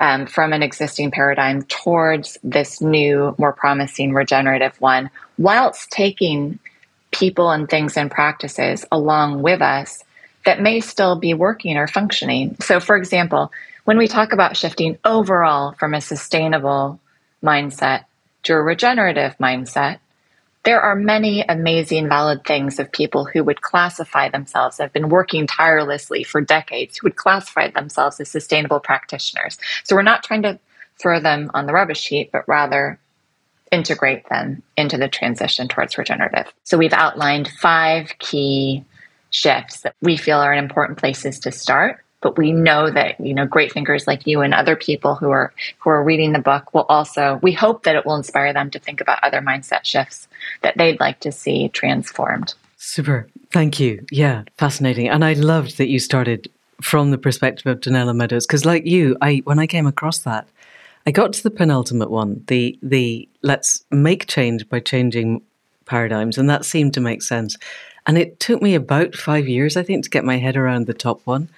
um, 0.00 0.26
from 0.26 0.52
an 0.52 0.62
existing 0.62 1.10
paradigm 1.10 1.62
towards 1.62 2.38
this 2.42 2.80
new, 2.80 3.34
more 3.38 3.52
promising 3.52 4.12
regenerative 4.12 4.80
one, 4.80 5.10
whilst 5.38 5.90
taking 5.90 6.58
people 7.10 7.50
and 7.50 7.68
things 7.68 7.96
and 7.96 8.10
practices 8.10 8.84
along 8.92 9.42
with 9.42 9.62
us 9.62 10.04
that 10.44 10.60
may 10.60 10.80
still 10.80 11.16
be 11.16 11.34
working 11.34 11.76
or 11.76 11.86
functioning. 11.86 12.56
So, 12.60 12.80
for 12.80 12.96
example, 12.96 13.52
when 13.84 13.98
we 13.98 14.08
talk 14.08 14.32
about 14.32 14.56
shifting 14.56 14.98
overall 15.04 15.72
from 15.72 15.94
a 15.94 16.00
sustainable 16.00 17.00
mindset 17.42 18.04
to 18.44 18.54
a 18.54 18.62
regenerative 18.62 19.36
mindset, 19.38 19.98
there 20.64 20.80
are 20.80 20.94
many 20.94 21.42
amazing, 21.42 22.08
valid 22.08 22.44
things 22.44 22.78
of 22.78 22.92
people 22.92 23.24
who 23.24 23.42
would 23.44 23.62
classify 23.62 24.28
themselves, 24.28 24.78
have 24.78 24.92
been 24.92 25.08
working 25.08 25.46
tirelessly 25.46 26.24
for 26.24 26.40
decades, 26.40 26.98
who 26.98 27.06
would 27.06 27.16
classify 27.16 27.70
themselves 27.70 28.20
as 28.20 28.28
sustainable 28.28 28.80
practitioners. 28.80 29.56
So 29.84 29.96
we're 29.96 30.02
not 30.02 30.24
trying 30.24 30.42
to 30.42 30.58
throw 31.00 31.20
them 31.20 31.50
on 31.54 31.66
the 31.66 31.72
rubbish 31.72 32.08
heap, 32.08 32.30
but 32.32 32.46
rather 32.48 32.98
integrate 33.72 34.28
them 34.28 34.62
into 34.76 34.96
the 34.96 35.08
transition 35.08 35.68
towards 35.68 35.98
regenerative. 35.98 36.52
So 36.64 36.78
we've 36.78 36.92
outlined 36.92 37.48
five 37.48 38.12
key 38.18 38.84
shifts 39.30 39.80
that 39.80 39.94
we 40.00 40.16
feel 40.16 40.38
are 40.38 40.54
important 40.54 40.98
places 40.98 41.38
to 41.40 41.52
start 41.52 42.02
but 42.20 42.36
we 42.36 42.52
know 42.52 42.90
that 42.90 43.18
you 43.20 43.34
know 43.34 43.46
great 43.46 43.72
thinkers 43.72 44.06
like 44.06 44.26
you 44.26 44.40
and 44.40 44.54
other 44.54 44.76
people 44.76 45.14
who 45.14 45.30
are 45.30 45.52
who 45.78 45.90
are 45.90 46.02
reading 46.02 46.32
the 46.32 46.38
book 46.38 46.72
will 46.74 46.86
also 46.88 47.38
we 47.42 47.52
hope 47.52 47.84
that 47.84 47.96
it 47.96 48.04
will 48.06 48.16
inspire 48.16 48.52
them 48.52 48.70
to 48.70 48.78
think 48.78 49.00
about 49.00 49.22
other 49.22 49.40
mindset 49.40 49.84
shifts 49.84 50.28
that 50.62 50.76
they'd 50.76 51.00
like 51.00 51.20
to 51.20 51.32
see 51.32 51.68
transformed. 51.68 52.54
Super. 52.76 53.28
Thank 53.52 53.80
you. 53.80 54.04
Yeah 54.10 54.44
fascinating. 54.56 55.08
And 55.08 55.24
i 55.24 55.32
loved 55.34 55.78
that 55.78 55.88
you 55.88 55.98
started 55.98 56.50
from 56.80 57.10
the 57.10 57.18
perspective 57.18 57.66
of 57.66 57.80
Donella 57.80 58.14
Meadows 58.14 58.46
because 58.46 58.64
like 58.64 58.86
you 58.86 59.16
I 59.20 59.42
when 59.44 59.58
I 59.58 59.66
came 59.66 59.86
across 59.86 60.20
that 60.20 60.46
I 61.08 61.10
got 61.10 61.32
to 61.32 61.42
the 61.42 61.50
penultimate 61.50 62.10
one 62.10 62.44
the 62.48 62.78
the 62.82 63.26
let's 63.40 63.82
make 63.90 64.26
change 64.26 64.68
by 64.68 64.78
changing 64.78 65.40
paradigms 65.86 66.36
and 66.36 66.50
that 66.50 66.66
seemed 66.66 66.92
to 66.94 67.00
make 67.00 67.22
sense 67.22 67.56
and 68.06 68.18
it 68.18 68.38
took 68.38 68.60
me 68.60 68.74
about 68.74 69.14
5 69.14 69.48
years 69.48 69.78
I 69.78 69.82
think 69.82 70.04
to 70.04 70.10
get 70.10 70.22
my 70.22 70.36
head 70.36 70.54
around 70.54 70.86
the 70.86 70.92
top 70.92 71.22
one 71.24 71.48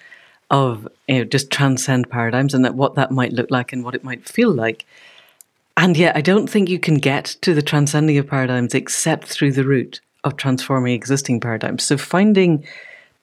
of 0.51 0.87
you 1.09 1.15
know 1.15 1.23
just 1.25 1.51
transcend 1.51 2.09
paradigms 2.09 2.53
and 2.53 2.63
that 2.63 2.75
what 2.75 2.95
that 2.95 3.11
might 3.11 3.33
look 3.33 3.51
like 3.51 3.73
and 3.73 3.83
what 3.83 3.93
it 3.93 4.05
might 4.05 4.25
feel 4.25 4.53
like. 4.53 4.85
And 5.77 5.97
yet, 5.97 6.15
I 6.15 6.21
don't 6.21 6.49
think 6.49 6.69
you 6.69 6.79
can 6.79 6.95
get 6.95 7.37
to 7.41 7.53
the 7.53 7.61
transcending 7.61 8.17
of 8.17 8.27
paradigms 8.27 8.75
except 8.75 9.25
through 9.27 9.53
the 9.53 9.63
route 9.63 10.01
of 10.25 10.35
transforming 10.35 10.93
existing 10.93 11.39
paradigms. 11.39 11.83
So, 11.83 11.97
finding 11.97 12.65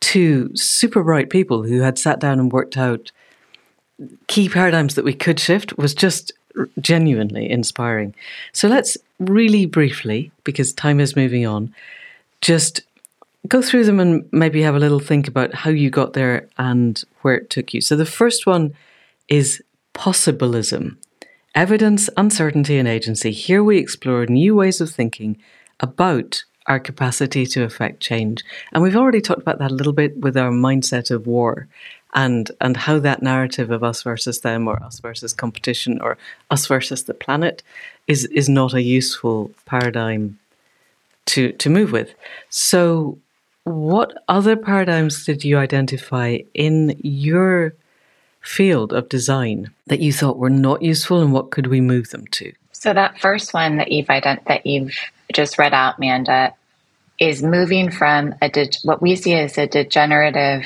two 0.01 0.51
super 0.57 1.05
bright 1.05 1.29
people 1.29 1.63
who 1.63 1.81
had 1.81 1.99
sat 1.99 2.19
down 2.19 2.39
and 2.41 2.51
worked 2.51 2.79
out 2.79 3.13
key 4.27 4.49
paradigms 4.49 4.95
that 4.95 5.05
we 5.05 5.15
could 5.15 5.41
shift 5.41 5.77
was 5.77 5.95
just 5.95 6.33
genuinely 6.81 7.49
inspiring. 7.51 8.15
So, 8.53 8.69
let's 8.69 8.97
really 9.19 9.67
briefly, 9.67 10.31
because 10.45 10.73
time 10.73 11.01
is 11.01 11.17
moving 11.17 11.47
on, 11.47 11.75
just 12.41 12.83
go 13.47 13.63
through 13.63 13.85
them 13.85 14.01
and 14.01 14.29
maybe 14.33 14.63
have 14.63 14.75
a 14.75 14.81
little 14.81 15.01
think 15.01 15.29
about 15.29 15.55
how 15.55 15.71
you 15.71 15.91
got 15.91 16.13
there 16.13 16.49
and 16.59 17.03
where 17.23 17.35
it 17.35 17.51
took 17.51 17.73
you. 17.73 17.81
So 17.81 17.97
the 17.97 18.07
first 18.07 18.47
one 18.47 18.75
is 19.29 19.63
possibilism. 19.95 20.99
Evidence, 21.55 22.11
uncertainty, 22.17 22.79
and 22.79 22.89
agency. 22.89 23.31
Here 23.31 23.63
we 23.63 23.79
explore 23.79 24.27
new 24.27 24.55
ways 24.55 24.81
of 24.81 24.91
thinking 24.91 25.39
about 25.81 26.45
our 26.67 26.79
capacity 26.79 27.47
to 27.47 27.65
affect 27.65 28.01
change. 28.01 28.45
And 28.73 28.83
we've 28.83 28.97
already 28.97 29.23
talked 29.23 29.41
about 29.41 29.59
that 29.59 29.71
a 29.71 29.75
little 29.75 29.95
bit 29.95 30.19
with 30.19 30.37
our 30.37 30.51
mindset 30.51 31.11
of 31.11 31.27
war 31.27 31.67
and 32.15 32.51
and 32.61 32.77
how 32.77 32.99
that 32.99 33.23
narrative 33.23 33.71
of 33.71 33.85
us 33.85 34.03
versus 34.03 34.41
them 34.41 34.67
or 34.67 34.83
us 34.83 35.01
versus 35.01 35.33
competition 35.33 36.01
or 36.01 36.17
us 36.51 36.67
versus 36.67 37.05
the 37.05 37.15
planet 37.15 37.63
is 38.07 38.25
is 38.27 38.49
not 38.49 38.75
a 38.75 38.83
useful 38.83 39.51
paradigm 39.67 40.39
to 41.27 41.53
to 41.53 41.71
move 41.71 41.93
with. 41.93 42.15
So 42.49 43.19
what 43.65 44.23
other 44.29 44.57
paradigms 44.57 45.27
did 45.27 45.45
you 45.45 45.59
identify 45.59 46.39
in 46.55 46.99
your 47.03 47.75
field 48.41 48.93
of 48.93 49.09
design 49.09 49.71
that 49.89 50.01
you 50.01 50.13
thought 50.13 50.39
were 50.39 50.49
not 50.49 50.81
useful 50.81 51.21
and 51.21 51.33
what 51.33 51.51
could 51.51 51.67
we 51.67 51.81
move 51.81 52.11
them 52.11 52.27
to? 52.29 52.53
So 52.73 52.95
that 52.95 53.19
first 53.19 53.53
one 53.53 53.77
that 53.77 53.93
you've 53.93 54.07
ident- 54.07 54.47
that 54.47 54.65
you've 54.65 54.95
just 55.33 55.59
read 55.59 55.75
out, 55.75 55.99
Manda, 55.99 56.55
is 57.19 57.43
moving 57.43 57.91
from 57.91 58.35
a 58.41 58.51
what 58.85 59.03
we 59.03 59.17
see 59.17 59.35
as 59.35 59.59
a 59.59 59.67
degenerative 59.67 60.65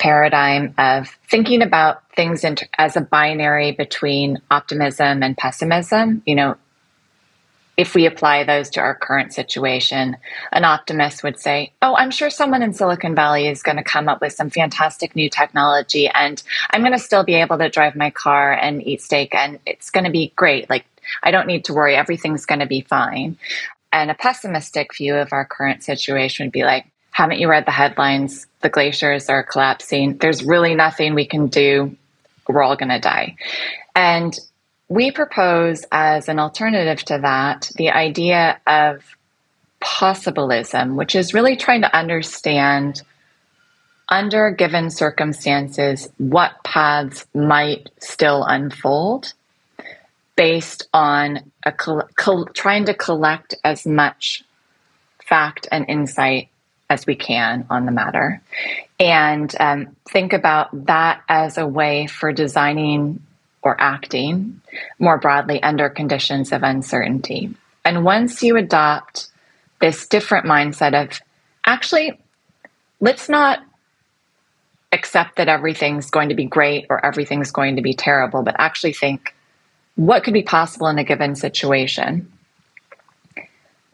paradigm 0.00 0.74
of 0.78 1.08
thinking 1.30 1.62
about 1.62 2.02
things 2.16 2.44
as 2.78 2.96
a 2.96 3.00
binary 3.00 3.70
between 3.72 4.38
optimism 4.50 5.22
and 5.22 5.36
pessimism. 5.36 6.22
You 6.26 6.34
know, 6.34 6.56
if 7.76 7.94
we 7.94 8.06
apply 8.06 8.44
those 8.44 8.70
to 8.70 8.80
our 8.80 8.94
current 8.94 9.32
situation, 9.32 10.16
an 10.52 10.64
optimist 10.64 11.22
would 11.22 11.38
say, 11.38 11.72
Oh, 11.80 11.94
I'm 11.94 12.10
sure 12.10 12.28
someone 12.28 12.62
in 12.62 12.72
Silicon 12.72 13.14
Valley 13.14 13.46
is 13.46 13.62
going 13.62 13.76
to 13.76 13.84
come 13.84 14.08
up 14.08 14.20
with 14.20 14.32
some 14.32 14.50
fantastic 14.50 15.14
new 15.14 15.30
technology, 15.30 16.08
and 16.08 16.42
I'm 16.70 16.80
going 16.80 16.92
to 16.92 16.98
still 16.98 17.24
be 17.24 17.34
able 17.34 17.58
to 17.58 17.68
drive 17.68 17.94
my 17.94 18.10
car 18.10 18.52
and 18.52 18.86
eat 18.86 19.02
steak, 19.02 19.34
and 19.34 19.60
it's 19.64 19.90
going 19.90 20.04
to 20.04 20.10
be 20.10 20.32
great. 20.34 20.68
Like, 20.68 20.84
I 21.22 21.30
don't 21.30 21.46
need 21.46 21.64
to 21.66 21.74
worry, 21.74 21.94
everything's 21.94 22.46
going 22.46 22.60
to 22.60 22.66
be 22.66 22.80
fine. 22.82 23.38
And 23.92 24.10
a 24.10 24.14
pessimistic 24.14 24.94
view 24.94 25.16
of 25.16 25.32
our 25.32 25.44
current 25.44 25.82
situation 25.82 26.46
would 26.46 26.52
be 26.52 26.64
like, 26.64 26.86
Haven't 27.20 27.38
you 27.38 27.50
read 27.50 27.66
the 27.66 27.70
headlines? 27.70 28.46
The 28.62 28.70
glaciers 28.70 29.28
are 29.28 29.42
collapsing. 29.42 30.16
There's 30.16 30.42
really 30.42 30.74
nothing 30.74 31.12
we 31.12 31.26
can 31.26 31.48
do. 31.48 31.94
We're 32.48 32.62
all 32.62 32.76
going 32.76 32.88
to 32.88 32.98
die. 32.98 33.36
And 33.94 34.34
we 34.88 35.10
propose 35.10 35.84
as 35.92 36.30
an 36.30 36.38
alternative 36.38 37.04
to 37.04 37.18
that 37.18 37.72
the 37.76 37.90
idea 37.90 38.58
of 38.66 39.04
possibilism, 39.80 40.96
which 40.96 41.14
is 41.14 41.34
really 41.34 41.56
trying 41.56 41.82
to 41.82 41.94
understand 41.94 43.02
under 44.08 44.50
given 44.50 44.88
circumstances 44.88 46.08
what 46.16 46.52
paths 46.64 47.26
might 47.34 47.90
still 47.98 48.44
unfold 48.44 49.34
based 50.36 50.88
on 50.94 51.52
a 51.66 51.72
col- 51.72 52.48
trying 52.54 52.86
to 52.86 52.94
collect 52.94 53.56
as 53.62 53.84
much 53.84 54.42
fact 55.22 55.68
and 55.70 55.84
insight 55.86 56.48
as 56.90 57.06
we 57.06 57.14
can 57.14 57.64
on 57.70 57.86
the 57.86 57.92
matter 57.92 58.42
and 59.00 59.52
um, 59.58 59.96
think 60.10 60.34
about 60.34 60.86
that 60.86 61.22
as 61.26 61.56
a 61.56 61.66
way 61.66 62.06
for 62.06 62.32
designing 62.32 63.22
or 63.62 63.74
acting 63.80 64.60
more 64.98 65.18
broadly 65.18 65.62
under 65.62 65.88
conditions 65.88 66.52
of 66.52 66.62
uncertainty. 66.62 67.54
And 67.82 68.04
once 68.04 68.42
you 68.42 68.58
adopt 68.58 69.28
this 69.80 70.06
different 70.06 70.44
mindset 70.44 71.02
of 71.02 71.18
actually, 71.64 72.20
let's 73.00 73.30
not 73.30 73.60
accept 74.92 75.36
that 75.36 75.48
everything's 75.48 76.10
going 76.10 76.28
to 76.28 76.34
be 76.34 76.44
great 76.44 76.86
or 76.90 77.04
everything's 77.04 77.52
going 77.52 77.76
to 77.76 77.82
be 77.82 77.94
terrible, 77.94 78.42
but 78.42 78.56
actually 78.58 78.92
think 78.92 79.34
what 79.94 80.24
could 80.24 80.34
be 80.34 80.42
possible 80.42 80.88
in 80.88 80.98
a 80.98 81.04
given 81.04 81.36
situation. 81.36 82.30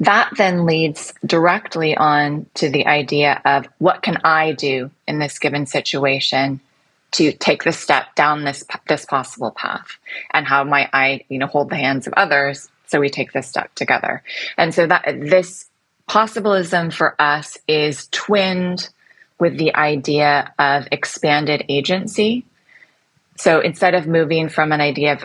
That 0.00 0.30
then 0.36 0.66
leads 0.66 1.14
directly 1.24 1.96
on 1.96 2.46
to 2.54 2.68
the 2.68 2.86
idea 2.86 3.40
of 3.44 3.66
what 3.78 4.02
can 4.02 4.18
I 4.24 4.52
do 4.52 4.90
in 5.06 5.18
this 5.18 5.38
given 5.38 5.66
situation 5.66 6.60
to 7.12 7.32
take 7.32 7.64
the 7.64 7.72
step 7.72 8.14
down 8.14 8.44
this 8.44 8.64
this 8.88 9.06
possible 9.06 9.52
path? 9.52 9.96
And 10.32 10.46
how 10.46 10.64
might 10.64 10.90
i 10.92 11.24
you 11.28 11.38
know 11.38 11.46
hold 11.46 11.70
the 11.70 11.76
hands 11.76 12.06
of 12.06 12.12
others 12.14 12.68
so 12.86 13.00
we 13.00 13.08
take 13.08 13.32
this 13.32 13.48
step 13.48 13.74
together? 13.74 14.22
And 14.58 14.74
so 14.74 14.86
that 14.86 15.04
this 15.06 15.66
possibilism 16.06 16.90
for 16.90 17.20
us 17.20 17.56
is 17.66 18.08
twinned 18.08 18.88
with 19.38 19.56
the 19.56 19.74
idea 19.74 20.52
of 20.58 20.88
expanded 20.92 21.64
agency. 21.68 22.44
So 23.36 23.60
instead 23.60 23.94
of 23.94 24.06
moving 24.06 24.48
from 24.50 24.72
an 24.72 24.80
idea 24.80 25.14
of 25.14 25.24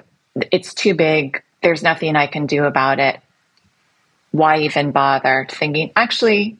it's 0.51 0.73
too 0.73 0.93
big 0.93 1.41
there's 1.61 1.83
nothing 1.83 2.15
i 2.15 2.25
can 2.25 2.45
do 2.45 2.63
about 2.63 2.99
it 2.99 3.19
why 4.31 4.59
even 4.59 4.91
bother 4.91 5.45
thinking, 5.49 5.91
actually, 5.95 6.57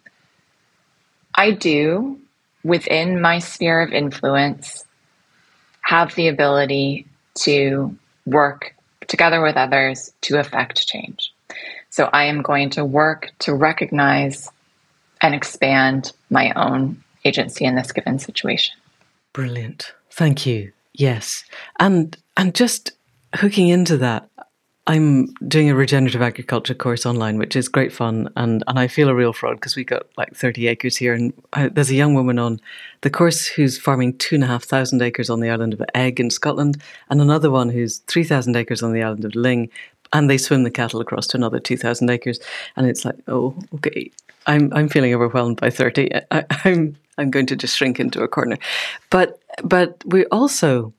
I 1.34 1.52
do 1.52 2.20
within 2.64 3.22
my 3.22 3.40
sphere 3.40 3.82
of 3.82 3.92
influence 3.92 4.86
have 5.82 6.14
the 6.16 6.28
ability 6.28 7.08
to 7.34 7.96
work 8.26 8.76
together 9.08 9.42
with 9.42 9.58
others 9.58 10.14
to 10.22 10.40
affect 10.40 10.88
change. 10.88 11.34
So 11.90 12.10
I 12.12 12.26
am 12.26 12.42
going 12.42 12.70
to 12.72 12.86
work 12.86 13.32
to 13.40 13.54
recognize 13.54 14.50
and 15.22 15.36
expand 15.36 16.14
my 16.30 16.52
own 16.56 17.04
agency 17.26 17.66
in 17.66 17.76
this 17.76 17.92
given 17.92 18.20
situation. 18.20 18.76
Brilliant. 19.34 19.94
Thank 20.10 20.46
you. 20.46 20.72
Yes. 20.94 21.44
And 21.80 22.18
and 22.36 22.56
just 22.56 22.92
hooking 23.36 23.68
into 23.68 23.98
that, 23.98 24.30
I'm 24.92 25.28
doing 25.48 25.70
a 25.70 25.76
regenerative 25.76 26.22
agriculture 26.22 26.74
course 26.74 27.06
online, 27.06 27.38
which 27.38 27.56
is 27.56 27.70
great 27.70 27.94
fun, 27.94 28.28
and 28.36 28.62
and 28.68 28.78
I 28.78 28.90
feel 28.90 29.08
a 29.08 29.16
real 29.16 29.32
fraud 29.32 29.56
because 29.56 29.78
we 29.78 29.86
got 29.86 30.06
like 30.18 30.36
30 30.36 30.68
acres 30.68 30.98
here, 30.98 31.14
and 31.14 31.32
I, 31.54 31.70
there's 31.70 31.92
a 31.92 31.96
young 31.96 32.14
woman 32.14 32.38
on 32.38 32.60
the 33.00 33.10
course 33.10 33.48
who's 33.48 33.78
farming 33.78 34.18
two 34.18 34.36
and 34.36 34.44
a 34.44 34.48
half 34.48 34.66
thousand 34.66 35.02
acres 35.02 35.30
on 35.30 35.40
the 35.40 35.50
island 35.50 35.74
of 35.74 35.82
Eigg 35.96 36.20
in 36.20 36.30
Scotland, 36.30 36.82
and 37.10 37.22
another 37.22 37.50
one 37.50 37.70
who's 37.70 38.00
3,000 38.00 38.54
acres 38.58 38.84
on 38.84 38.92
the 38.92 39.02
island 39.02 39.24
of 39.24 39.34
Ling, 39.34 39.70
and 40.12 40.30
they 40.30 40.38
swim 40.38 40.64
the 40.64 40.70
cattle 40.70 41.00
across 41.00 41.26
to 41.28 41.38
another 41.38 41.60
2,000 41.60 42.10
acres, 42.10 42.42
and 42.76 42.86
it's 42.86 43.06
like, 43.06 43.16
oh, 43.30 43.56
okay, 43.76 44.12
I'm 44.46 44.74
I'm 44.74 44.90
feeling 44.90 45.14
overwhelmed 45.14 45.62
by 45.62 45.70
30. 45.70 46.10
I, 46.32 46.44
I'm 46.66 46.98
I'm 47.18 47.32
going 47.32 47.46
to 47.46 47.56
just 47.56 47.78
shrink 47.78 48.02
into 48.02 48.24
a 48.24 48.28
corner, 48.28 48.58
but 49.10 49.40
but 49.64 50.04
we 50.06 50.26
also 50.26 50.94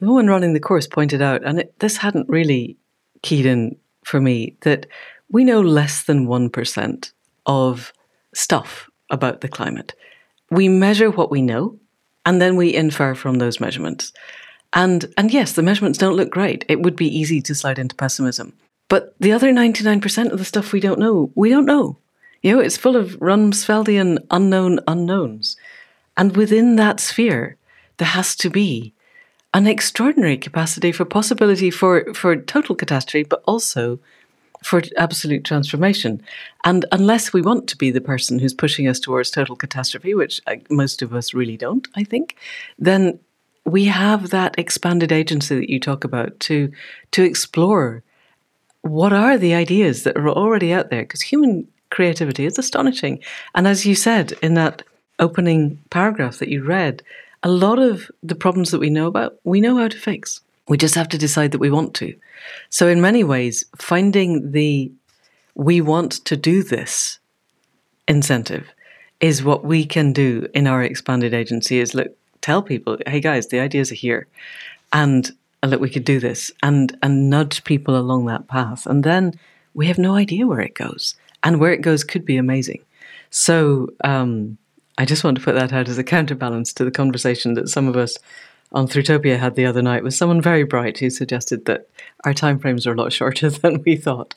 the 0.00 0.06
woman 0.06 0.26
running 0.26 0.54
the 0.54 0.68
course 0.68 0.88
pointed 0.88 1.22
out, 1.22 1.44
and 1.44 1.60
it, 1.60 1.78
this 1.78 1.98
hadn't 1.98 2.28
really 2.28 2.76
in 3.22 3.76
for 4.04 4.20
me 4.20 4.56
that 4.62 4.86
we 5.30 5.44
know 5.44 5.60
less 5.60 6.04
than 6.04 6.26
1% 6.26 7.12
of 7.46 7.92
stuff 8.34 8.88
about 9.10 9.40
the 9.40 9.48
climate. 9.48 9.94
We 10.50 10.68
measure 10.68 11.10
what 11.10 11.30
we 11.30 11.42
know 11.42 11.78
and 12.24 12.40
then 12.40 12.56
we 12.56 12.74
infer 12.74 13.14
from 13.14 13.38
those 13.38 13.60
measurements. 13.60 14.12
And 14.74 15.12
and 15.16 15.32
yes, 15.32 15.52
the 15.52 15.62
measurements 15.62 15.98
don't 15.98 16.16
look 16.16 16.30
great. 16.30 16.64
It 16.68 16.82
would 16.82 16.96
be 16.96 17.18
easy 17.18 17.40
to 17.42 17.54
slide 17.54 17.78
into 17.78 17.94
pessimism. 17.94 18.52
But 18.88 19.14
the 19.20 19.32
other 19.32 19.52
99% 19.52 20.30
of 20.30 20.38
the 20.38 20.44
stuff 20.44 20.72
we 20.72 20.80
don't 20.80 20.98
know, 20.98 21.30
we 21.34 21.50
don't 21.50 21.66
know. 21.66 21.96
You 22.42 22.54
know, 22.54 22.60
it's 22.60 22.76
full 22.76 22.96
of 22.96 23.18
Rumsfeldian 23.18 24.18
unknown 24.30 24.80
unknowns. 24.86 25.56
And 26.16 26.36
within 26.36 26.76
that 26.76 27.00
sphere, 27.00 27.56
there 27.98 28.08
has 28.08 28.36
to 28.36 28.50
be 28.50 28.94
an 29.54 29.66
extraordinary 29.66 30.36
capacity 30.36 30.92
for 30.92 31.04
possibility 31.04 31.70
for, 31.70 32.12
for 32.14 32.36
total 32.36 32.74
catastrophe, 32.74 33.24
but 33.24 33.42
also 33.46 33.98
for 34.62 34.82
absolute 34.96 35.44
transformation. 35.44 36.20
And 36.64 36.84
unless 36.92 37.32
we 37.32 37.42
want 37.42 37.68
to 37.68 37.76
be 37.76 37.90
the 37.90 38.00
person 38.00 38.38
who's 38.38 38.54
pushing 38.54 38.88
us 38.88 39.00
towards 39.00 39.30
total 39.30 39.56
catastrophe, 39.56 40.14
which 40.14 40.40
uh, 40.46 40.56
most 40.68 41.00
of 41.00 41.14
us 41.14 41.32
really 41.32 41.56
don't, 41.56 41.86
I 41.94 42.04
think, 42.04 42.36
then 42.78 43.18
we 43.64 43.84
have 43.84 44.30
that 44.30 44.58
expanded 44.58 45.12
agency 45.12 45.54
that 45.54 45.70
you 45.70 45.78
talk 45.78 46.04
about 46.04 46.38
to 46.40 46.72
to 47.10 47.22
explore 47.22 48.02
what 48.82 49.12
are 49.12 49.36
the 49.36 49.54
ideas 49.54 50.04
that 50.04 50.16
are 50.16 50.28
already 50.28 50.72
out 50.72 50.90
there 50.90 51.02
because 51.02 51.20
human 51.20 51.68
creativity 51.90 52.46
is 52.46 52.58
astonishing. 52.58 53.20
And 53.54 53.66
as 53.66 53.84
you 53.84 53.94
said 53.94 54.32
in 54.42 54.54
that 54.54 54.82
opening 55.18 55.78
paragraph 55.90 56.38
that 56.38 56.48
you 56.48 56.62
read, 56.62 57.02
a 57.42 57.48
lot 57.48 57.78
of 57.78 58.10
the 58.22 58.34
problems 58.34 58.70
that 58.70 58.80
we 58.80 58.90
know 58.90 59.06
about, 59.06 59.36
we 59.44 59.60
know 59.60 59.76
how 59.76 59.88
to 59.88 59.98
fix. 59.98 60.40
We 60.68 60.76
just 60.76 60.94
have 60.94 61.08
to 61.10 61.18
decide 61.18 61.52
that 61.52 61.60
we 61.60 61.70
want 61.70 61.94
to. 61.94 62.14
So, 62.68 62.88
in 62.88 63.00
many 63.00 63.24
ways, 63.24 63.64
finding 63.76 64.52
the 64.52 64.92
we 65.54 65.80
want 65.80 66.12
to 66.24 66.36
do 66.36 66.62
this 66.62 67.18
incentive 68.06 68.68
is 69.20 69.42
what 69.42 69.64
we 69.64 69.84
can 69.84 70.12
do 70.12 70.46
in 70.54 70.66
our 70.66 70.82
expanded 70.82 71.34
agency 71.34 71.80
is 71.80 71.94
look, 71.94 72.16
tell 72.40 72.62
people, 72.62 72.96
hey 73.06 73.20
guys, 73.20 73.48
the 73.48 73.58
ideas 73.58 73.90
are 73.90 73.96
here. 73.96 74.28
And 74.92 75.30
look, 75.64 75.80
we 75.80 75.90
could 75.90 76.04
do 76.04 76.20
this 76.20 76.52
and, 76.62 76.96
and 77.02 77.28
nudge 77.28 77.64
people 77.64 77.96
along 77.96 78.26
that 78.26 78.46
path. 78.46 78.86
And 78.86 79.02
then 79.02 79.34
we 79.74 79.88
have 79.88 79.98
no 79.98 80.14
idea 80.14 80.46
where 80.46 80.60
it 80.60 80.74
goes. 80.74 81.16
And 81.42 81.60
where 81.60 81.72
it 81.72 81.82
goes 81.82 82.04
could 82.04 82.24
be 82.24 82.36
amazing. 82.36 82.80
So, 83.30 83.88
um, 84.04 84.58
I 84.98 85.04
just 85.04 85.22
want 85.22 85.38
to 85.38 85.44
put 85.44 85.54
that 85.54 85.72
out 85.72 85.88
as 85.88 85.96
a 85.96 86.04
counterbalance 86.04 86.72
to 86.74 86.84
the 86.84 86.90
conversation 86.90 87.54
that 87.54 87.68
some 87.68 87.86
of 87.86 87.96
us 87.96 88.18
on 88.72 88.88
Thrutopia 88.88 89.38
had 89.38 89.54
the 89.54 89.64
other 89.64 89.80
night 89.80 90.02
with 90.02 90.12
someone 90.12 90.42
very 90.42 90.64
bright 90.64 90.98
who 90.98 91.08
suggested 91.08 91.66
that 91.66 91.88
our 92.24 92.34
timeframes 92.34 92.84
are 92.84 92.92
a 92.92 92.96
lot 92.96 93.12
shorter 93.14 93.48
than 93.48 93.82
we 93.84 93.94
thought. 93.94 94.34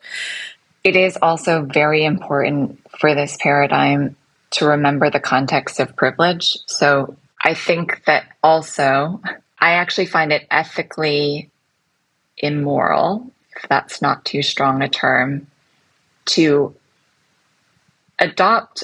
It 0.83 0.95
is 0.95 1.17
also 1.19 1.63
very 1.63 2.05
important 2.05 2.79
for 2.99 3.15
this 3.15 3.37
paradigm 3.41 4.15
to 4.51 4.65
remember 4.67 5.09
the 5.09 5.19
context 5.19 5.79
of 5.79 5.95
privilege. 5.95 6.57
So 6.67 7.17
I 7.43 7.55
think 7.55 8.03
that 8.05 8.25
also, 8.43 9.19
I 9.59 9.71
actually 9.71 10.05
find 10.05 10.31
it 10.31 10.45
ethically 10.51 11.49
immoral, 12.37 13.31
if 13.55 13.67
that's 13.67 14.01
not 14.01 14.25
too 14.25 14.43
strong 14.43 14.83
a 14.83 14.89
term, 14.89 15.47
to 16.25 16.75
adopt 18.19 18.83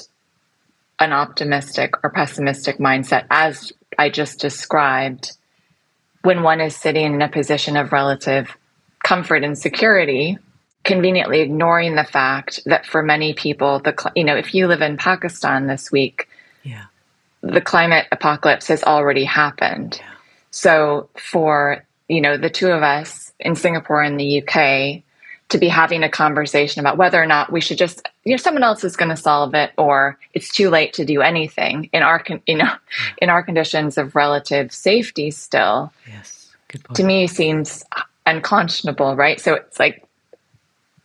an 1.00 1.12
optimistic 1.12 1.94
or 2.02 2.10
pessimistic 2.10 2.78
mindset, 2.78 3.26
as 3.30 3.72
I 3.98 4.10
just 4.10 4.40
described, 4.40 5.36
when 6.22 6.42
one 6.42 6.60
is 6.60 6.76
sitting 6.76 7.14
in 7.14 7.22
a 7.22 7.28
position 7.28 7.76
of 7.76 7.92
relative 7.92 8.56
comfort 9.04 9.44
and 9.44 9.56
security, 9.56 10.38
conveniently 10.84 11.40
ignoring 11.40 11.94
the 11.94 12.04
fact 12.04 12.60
that 12.66 12.86
for 12.86 13.02
many 13.02 13.34
people, 13.34 13.80
the 13.80 14.12
you 14.14 14.24
know, 14.24 14.36
if 14.36 14.54
you 14.54 14.66
live 14.66 14.82
in 14.82 14.96
Pakistan 14.96 15.66
this 15.66 15.92
week, 15.92 16.28
yeah. 16.62 16.86
the 17.42 17.60
climate 17.60 18.06
apocalypse 18.10 18.68
has 18.68 18.82
already 18.82 19.24
happened. 19.24 19.96
Yeah. 20.00 20.14
So 20.50 21.10
for 21.16 21.84
you 22.08 22.20
know 22.20 22.36
the 22.36 22.50
two 22.50 22.70
of 22.70 22.82
us 22.82 23.32
in 23.38 23.54
Singapore 23.54 24.02
and 24.02 24.18
the 24.18 24.42
UK, 24.42 25.02
to 25.50 25.58
be 25.58 25.68
having 25.68 26.02
a 26.02 26.08
conversation 26.08 26.80
about 26.80 26.98
whether 26.98 27.22
or 27.22 27.26
not 27.26 27.52
we 27.52 27.60
should 27.60 27.78
just 27.78 28.06
you 28.24 28.32
know 28.32 28.36
someone 28.36 28.62
else 28.62 28.84
is 28.84 28.96
going 28.96 29.08
to 29.08 29.16
solve 29.16 29.54
it 29.54 29.72
or 29.78 30.18
it's 30.34 30.52
too 30.52 30.70
late 30.70 30.92
to 30.92 31.04
do 31.04 31.20
anything 31.20 31.88
in 31.92 32.02
our 32.02 32.22
you 32.46 32.56
know 32.56 32.66
hmm. 32.66 33.14
in 33.18 33.30
our 33.30 33.42
conditions 33.42 33.98
of 33.98 34.14
relative 34.14 34.72
safety 34.72 35.30
still 35.30 35.92
yes 36.06 36.52
to 36.94 37.02
me 37.02 37.26
seems 37.26 37.84
unconscionable 38.26 39.16
right 39.16 39.40
so 39.40 39.54
it's 39.54 39.78
like 39.78 40.04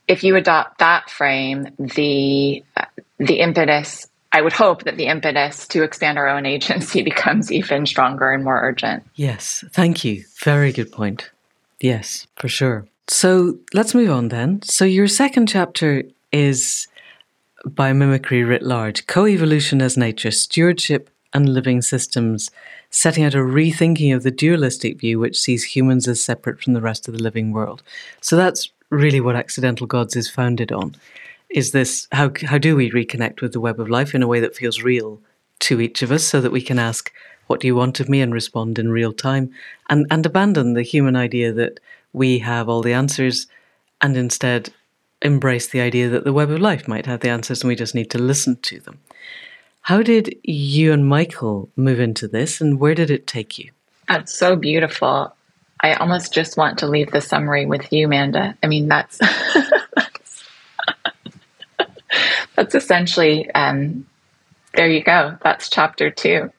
if 0.08 0.24
you 0.24 0.36
adopt 0.36 0.80
that 0.80 1.10
frame 1.10 1.68
the 1.80 2.64
uh, 2.78 2.86
the 3.20 3.40
impetus 3.40 4.08
I 4.36 4.42
would 4.42 4.54
hope 4.54 4.84
that 4.86 4.98
the 4.98 5.06
impetus 5.06 5.68
to 5.68 5.84
expand 5.84 6.18
our 6.18 6.28
own 6.28 6.48
agency 6.48 7.02
becomes 7.12 7.52
even 7.52 7.86
stronger 7.86 8.32
and 8.32 8.44
more 8.44 8.60
urgent. 8.60 9.04
Yes, 9.14 9.64
thank 9.74 10.04
you. 10.04 10.24
Very 10.40 10.72
good 10.72 10.92
point. 10.92 11.30
Yes, 11.80 12.26
for 12.38 12.48
sure. 12.48 12.88
So 13.08 13.60
let's 13.74 13.94
move 13.94 14.10
on 14.10 14.30
then. 14.30 14.62
So 14.64 14.86
your 14.86 15.08
second 15.08 15.50
chapter 15.50 16.04
is 16.32 16.88
biomimicry 17.66 18.48
writ 18.48 18.64
large, 18.64 19.08
co-evolution 19.08 19.82
as 19.82 19.98
nature, 19.98 20.32
stewardship 20.32 21.10
and 21.34 21.50
living 21.50 21.82
systems, 21.82 22.52
setting 22.90 23.24
out 23.24 23.34
a 23.34 23.40
rethinking 23.40 24.16
of 24.16 24.24
the 24.24 24.32
dualistic 24.32 25.00
view 25.00 25.20
which 25.20 25.40
sees 25.40 25.64
humans 25.64 26.08
as 26.08 26.24
separate 26.24 26.62
from 26.62 26.74
the 26.74 26.82
rest 26.82 27.08
of 27.08 27.14
the 27.14 27.24
living 27.24 27.52
world. 27.52 27.82
So 28.22 28.36
that's 28.36 28.70
really 28.90 29.20
what 29.20 29.36
Accidental 29.36 29.88
Gods 29.88 30.16
is 30.16 30.30
founded 30.30 30.72
on. 30.72 30.96
Is 31.50 31.72
this 31.72 32.08
how 32.12 32.32
how 32.46 32.58
do 32.58 32.76
we 32.76 32.92
reconnect 32.92 33.42
with 33.42 33.54
the 33.54 33.60
web 33.60 33.80
of 33.80 33.90
life 33.90 34.16
in 34.16 34.24
a 34.24 34.28
way 34.28 34.40
that 34.40 34.56
feels 34.56 34.82
real 34.82 35.22
to 35.60 35.82
each 35.82 36.02
of 36.02 36.12
us 36.12 36.24
so 36.24 36.42
that 36.42 36.52
we 36.52 36.62
can 36.62 36.80
ask 36.80 37.12
what 37.48 37.60
do 37.60 37.68
you 37.68 37.76
want 37.76 38.00
of 38.00 38.10
me 38.10 38.22
and 38.22 38.34
respond 38.34 38.80
in 38.80 38.92
real 38.92 39.14
time 39.14 39.52
and 39.90 40.06
and 40.10 40.26
abandon 40.26 40.74
the 40.74 40.82
human 40.82 41.16
idea 41.16 41.52
that 41.52 41.80
we 42.12 42.40
have 42.40 42.70
all 42.70 42.82
the 42.82 42.94
answers 42.94 43.48
and 44.02 44.18
instead 44.18 44.74
embrace 45.24 45.68
the 45.68 45.82
idea 45.82 46.10
that 46.10 46.24
the 46.24 46.34
web 46.34 46.52
of 46.52 46.60
life 46.60 46.88
might 46.88 47.06
have 47.06 47.22
the 47.22 47.30
answers 47.30 47.62
and 47.62 47.70
we 47.70 47.76
just 47.76 47.96
need 47.96 48.12
to 48.12 48.20
listen 48.20 48.58
to 48.58 48.80
them. 48.82 49.00
How 49.82 50.02
did 50.02 50.36
you 50.44 50.94
and 50.94 51.08
Michael 51.08 51.70
move 51.76 52.00
into 52.00 52.28
this 52.28 52.62
and 52.62 52.80
where 52.80 52.96
did 52.96 53.10
it 53.10 53.28
take 53.28 53.58
you? 53.58 53.72
That's 54.08 54.34
so 54.34 54.56
beautiful. 54.56 55.36
I 55.82 55.94
almost 55.96 56.34
just 56.34 56.56
want 56.56 56.78
to 56.80 56.88
leave 56.88 57.12
the 57.12 57.20
summary 57.20 57.66
with 57.66 57.92
you, 57.92 58.08
Manda. 58.08 58.58
I 58.64 58.68
mean, 58.68 58.88
that's 58.88 59.18
that's, 59.18 60.44
that's 62.56 62.76
essentially 62.76 63.52
um, 63.52 64.06
there 64.74 64.88
you 64.88 65.04
go. 65.04 65.38
That's 65.44 65.70
chapter 65.70 66.10
two. 66.10 66.52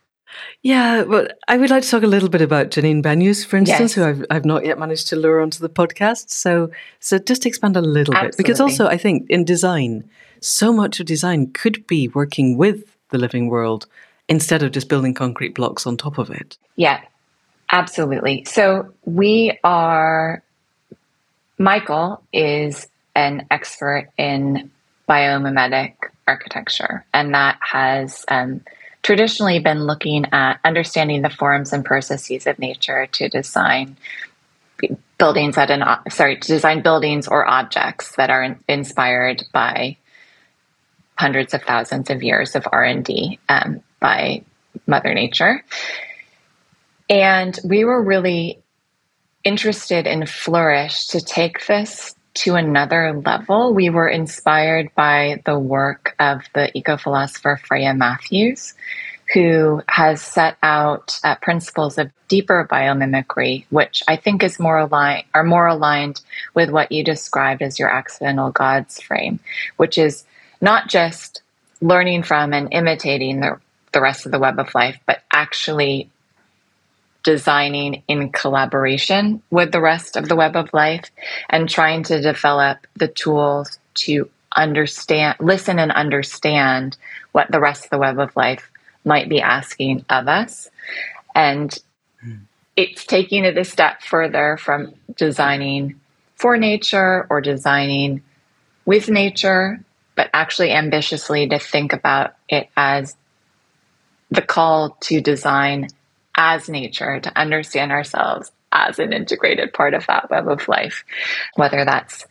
Yeah, 0.62 1.02
well, 1.02 1.26
I 1.48 1.56
would 1.56 1.70
like 1.70 1.82
to 1.82 1.90
talk 1.90 2.02
a 2.02 2.08
little 2.08 2.28
bit 2.28 2.40
about 2.40 2.70
Janine 2.70 3.02
Benyus, 3.02 3.44
for 3.44 3.56
instance, 3.56 3.80
yes. 3.80 3.94
who 3.94 4.04
I've, 4.04 4.24
I've 4.30 4.44
not 4.44 4.64
yet 4.64 4.78
managed 4.78 5.08
to 5.08 5.16
lure 5.16 5.40
onto 5.40 5.58
the 5.60 5.68
podcast. 5.68 6.30
So, 6.30 6.70
so 7.00 7.18
just 7.18 7.46
expand 7.46 7.76
a 7.76 7.80
little 7.80 8.14
Absolutely. 8.14 8.30
bit, 8.30 8.36
because 8.36 8.60
also 8.60 8.86
I 8.86 8.96
think 8.96 9.28
in 9.30 9.44
design, 9.44 10.08
so 10.40 10.72
much 10.72 11.00
of 11.00 11.06
design 11.06 11.52
could 11.52 11.86
be 11.86 12.08
working 12.08 12.56
with 12.56 12.96
the 13.10 13.18
living 13.18 13.48
world 13.48 13.86
instead 14.28 14.62
of 14.62 14.72
just 14.72 14.88
building 14.88 15.14
concrete 15.14 15.54
blocks 15.54 15.86
on 15.86 15.96
top 15.96 16.18
of 16.18 16.30
it. 16.30 16.56
Yeah, 16.76 17.00
absolutely. 17.70 18.44
So 18.44 18.92
we 19.04 19.58
are. 19.62 20.42
Michael 21.58 22.22
is 22.32 22.88
an 23.14 23.46
expert 23.50 24.10
in 24.18 24.70
biomimetic 25.08 25.94
architecture. 26.26 27.04
And 27.12 27.34
that 27.34 27.58
has 27.60 28.24
um, 28.28 28.62
traditionally 29.04 29.58
been 29.58 29.84
looking 29.84 30.24
at 30.32 30.58
understanding 30.64 31.22
the 31.22 31.30
forms 31.30 31.72
and 31.72 31.84
processes 31.84 32.46
of 32.46 32.58
nature 32.58 33.06
to 33.12 33.28
design 33.28 33.96
buildings 35.18 35.56
at 35.56 35.70
an 35.70 35.84
sorry 36.10 36.36
to 36.36 36.48
design 36.48 36.82
buildings 36.82 37.28
or 37.28 37.46
objects 37.46 38.16
that 38.16 38.30
are 38.30 38.58
inspired 38.66 39.44
by 39.52 39.96
hundreds 41.16 41.54
of 41.54 41.62
thousands 41.62 42.10
of 42.10 42.22
years 42.22 42.56
of 42.56 42.66
r&d 42.72 43.38
um, 43.48 43.80
by 44.00 44.42
mother 44.86 45.14
nature. 45.14 45.62
And 47.08 47.56
we 47.62 47.84
were 47.84 48.02
really 48.02 48.58
interested 49.44 50.06
in 50.06 50.26
flourish 50.26 51.08
to 51.08 51.20
take 51.20 51.66
this 51.66 52.16
to 52.34 52.56
another 52.56 53.20
level. 53.24 53.74
We 53.74 53.90
were 53.90 54.08
inspired 54.08 54.94
by 54.94 55.42
the 55.44 55.58
work 55.58 56.14
of 56.18 56.42
the 56.52 56.76
eco-philosopher 56.76 57.60
Freya 57.64 57.94
Mathews 57.94 58.74
who 59.32 59.82
has 59.88 60.20
set 60.20 60.56
out 60.62 61.18
uh, 61.24 61.34
principles 61.36 61.96
of 61.96 62.10
deeper 62.28 62.66
biomimicry, 62.70 63.64
which 63.70 64.02
I 64.06 64.16
think 64.16 64.42
is 64.42 64.60
more 64.60 64.78
aligned 64.78 65.24
are 65.32 65.44
more 65.44 65.66
aligned 65.66 66.20
with 66.52 66.70
what 66.70 66.92
you 66.92 67.02
described 67.02 67.62
as 67.62 67.78
your 67.78 67.88
accidental 67.88 68.50
gods 68.50 69.00
frame, 69.00 69.40
which 69.76 69.96
is 69.96 70.24
not 70.60 70.88
just 70.88 71.42
learning 71.80 72.22
from 72.22 72.52
and 72.52 72.68
imitating 72.72 73.40
the, 73.40 73.58
the 73.92 74.00
rest 74.00 74.26
of 74.26 74.32
the 74.32 74.38
web 74.38 74.58
of 74.58 74.74
life, 74.74 74.98
but 75.06 75.22
actually 75.32 76.10
designing 77.24 78.02
in 78.06 78.30
collaboration 78.30 79.42
with 79.50 79.72
the 79.72 79.80
rest 79.80 80.16
of 80.16 80.28
the 80.28 80.36
web 80.36 80.54
of 80.54 80.72
life 80.72 81.10
and 81.50 81.68
trying 81.68 82.04
to 82.04 82.20
develop 82.20 82.86
the 82.94 83.08
tools 83.08 83.78
to 83.94 84.30
understand, 84.54 85.36
listen 85.40 85.78
and 85.78 85.90
understand 85.90 86.96
what 87.32 87.50
the 87.50 87.58
rest 87.58 87.84
of 87.84 87.90
the 87.90 87.98
web 87.98 88.20
of 88.20 88.36
life 88.36 88.70
might 89.04 89.28
be 89.28 89.40
asking 89.40 90.04
of 90.08 90.28
us. 90.28 90.68
And 91.34 91.76
mm. 92.24 92.40
it's 92.76 93.04
taking 93.04 93.44
it 93.44 93.58
a 93.58 93.64
step 93.64 94.02
further 94.02 94.58
from 94.58 94.94
designing 95.16 96.00
for 96.36 96.56
nature 96.56 97.26
or 97.30 97.40
designing 97.40 98.22
with 98.84 99.08
nature, 99.08 99.80
but 100.14 100.28
actually 100.34 100.70
ambitiously 100.72 101.48
to 101.48 101.58
think 101.58 101.94
about 101.94 102.34
it 102.48 102.68
as 102.76 103.16
the 104.30 104.42
call 104.42 104.90
to 105.00 105.20
design 105.20 105.88
as 106.36 106.68
nature, 106.68 107.20
to 107.20 107.38
understand 107.38 107.92
ourselves 107.92 108.50
as 108.72 108.98
an 108.98 109.12
integrated 109.12 109.72
part 109.72 109.94
of 109.94 110.06
that 110.06 110.30
web 110.30 110.48
of 110.48 110.66
life, 110.68 111.04
whether 111.54 111.84
that's 111.84 112.26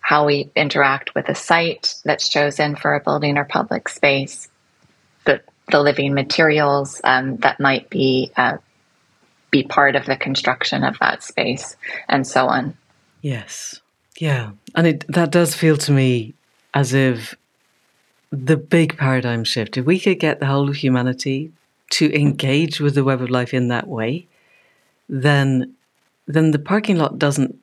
how 0.00 0.24
we 0.24 0.50
interact 0.54 1.14
with 1.14 1.28
a 1.28 1.34
site 1.34 1.94
that's 2.04 2.28
chosen 2.28 2.76
for 2.76 2.94
a 2.94 3.00
building 3.00 3.36
or 3.36 3.44
public 3.44 3.88
space, 3.88 4.48
the 5.24 5.40
the 5.70 5.80
living 5.80 6.14
materials 6.14 7.00
um, 7.02 7.36
that 7.38 7.58
might 7.58 7.90
be 7.90 8.30
uh, 8.36 8.56
be 9.50 9.64
part 9.64 9.96
of 9.96 10.06
the 10.06 10.16
construction 10.16 10.84
of 10.84 10.98
that 11.00 11.22
space, 11.22 11.76
and 12.08 12.26
so 12.26 12.46
on. 12.46 12.76
Yes, 13.20 13.80
yeah, 14.18 14.52
and 14.74 14.86
it 14.86 15.04
that 15.08 15.30
does 15.30 15.54
feel 15.54 15.76
to 15.78 15.92
me 15.92 16.34
as 16.72 16.94
if 16.94 17.34
the 18.30 18.56
big 18.56 18.96
paradigm 18.96 19.44
shift. 19.44 19.76
If 19.76 19.86
we 19.86 19.98
could 19.98 20.20
get 20.20 20.40
the 20.40 20.46
whole 20.46 20.68
of 20.68 20.76
humanity 20.76 21.52
to 21.90 22.14
engage 22.14 22.80
with 22.80 22.94
the 22.94 23.04
web 23.04 23.22
of 23.22 23.30
life 23.30 23.54
in 23.54 23.68
that 23.68 23.86
way, 23.86 24.26
then 25.08 25.74
then 26.26 26.50
the 26.50 26.58
parking 26.58 26.96
lot 26.96 27.18
doesn't 27.18 27.56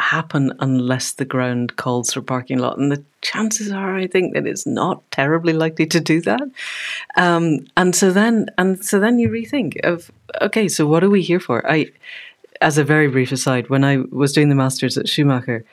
happen 0.00 0.52
unless 0.60 1.12
the 1.12 1.24
ground 1.24 1.76
calls 1.76 2.12
for 2.12 2.22
parking 2.22 2.58
lot. 2.58 2.78
And 2.78 2.90
the 2.90 3.04
chances 3.20 3.70
are, 3.70 3.96
I 3.96 4.06
think, 4.06 4.34
that 4.34 4.46
it's 4.46 4.66
not 4.66 5.02
terribly 5.10 5.52
likely 5.52 5.86
to 5.86 6.00
do 6.00 6.20
that. 6.22 6.40
Um, 7.16 7.66
and 7.76 7.94
so 7.94 8.10
then, 8.10 8.46
and 8.56 8.82
so 8.84 8.98
then 8.98 9.18
you 9.18 9.28
rethink 9.28 9.78
of, 9.84 10.10
okay, 10.40 10.68
so 10.68 10.86
what 10.86 11.04
are 11.04 11.10
we 11.10 11.22
here 11.22 11.40
for? 11.40 11.70
I, 11.70 11.90
as 12.60 12.78
a 12.78 12.84
very 12.84 13.08
brief 13.08 13.30
aside, 13.32 13.68
when 13.68 13.84
I 13.84 13.98
was 14.10 14.32
doing 14.32 14.48
the 14.48 14.54
masters 14.54 14.96
at 14.96 15.08
Schumacher, 15.08 15.64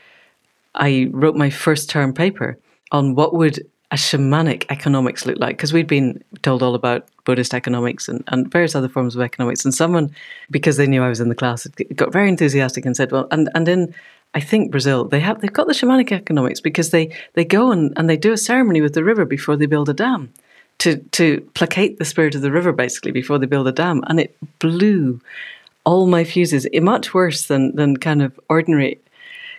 I 0.76 1.08
wrote 1.12 1.36
my 1.36 1.50
first 1.50 1.90
term 1.90 2.14
paper 2.14 2.58
on 2.92 3.16
what 3.16 3.34
would 3.34 3.66
a 3.92 3.96
shamanic 3.96 4.66
economics 4.70 5.26
look 5.26 5.38
like? 5.40 5.58
Because 5.58 5.74
we'd 5.74 5.88
been 5.88 6.24
told 6.42 6.62
all 6.62 6.76
about 6.76 7.08
Buddhist 7.24 7.54
economics 7.54 8.08
and, 8.08 8.24
and 8.28 8.52
various 8.52 8.76
other 8.76 8.90
forms 8.90 9.16
of 9.16 9.22
economics. 9.22 9.64
And 9.66 9.74
someone, 9.74 10.14
because 10.52 10.78
they 10.78 10.88
knew 10.88 11.04
I 11.04 11.10
was 11.10 11.20
in 11.20 11.30
the 11.30 11.36
class, 11.36 11.68
got 11.96 12.12
very 12.12 12.30
enthusiastic 12.30 12.86
and 12.86 12.96
said, 12.96 13.12
well, 13.12 13.28
and, 13.32 13.50
and 13.56 13.68
in 13.68 13.94
I 14.34 14.40
think 14.40 14.72
Brazil, 14.72 15.06
they 15.06 15.20
have 15.22 15.42
they've 15.42 15.52
got 15.52 15.68
the 15.68 15.74
shamanic 15.74 16.12
economics 16.12 16.60
because 16.60 16.92
they, 16.92 17.16
they 17.34 17.46
go 17.46 17.72
and, 17.72 17.94
and 17.98 18.10
they 18.10 18.18
do 18.18 18.34
a 18.34 18.38
ceremony 18.38 18.82
with 18.82 18.94
the 18.94 19.04
river 19.04 19.26
before 19.26 19.56
they 19.56 19.66
build 19.66 19.90
a 19.90 19.94
dam 19.94 20.32
to 20.80 20.98
to 20.98 21.42
placate 21.54 21.98
the 21.98 22.06
spirit 22.06 22.36
of 22.36 22.42
the 22.42 22.52
river 22.52 22.72
basically 22.72 23.12
before 23.12 23.40
they 23.40 23.46
build 23.46 23.68
a 23.68 23.72
dam. 23.72 24.04
And 24.08 24.20
it 24.20 24.36
blew 24.60 25.20
all 25.86 26.08
my 26.08 26.24
fuses. 26.24 26.66
It 26.66 26.82
much 26.82 27.14
worse 27.14 27.48
than 27.48 27.76
than 27.76 27.98
kind 27.98 28.22
of 28.22 28.40
ordinary 28.50 29.00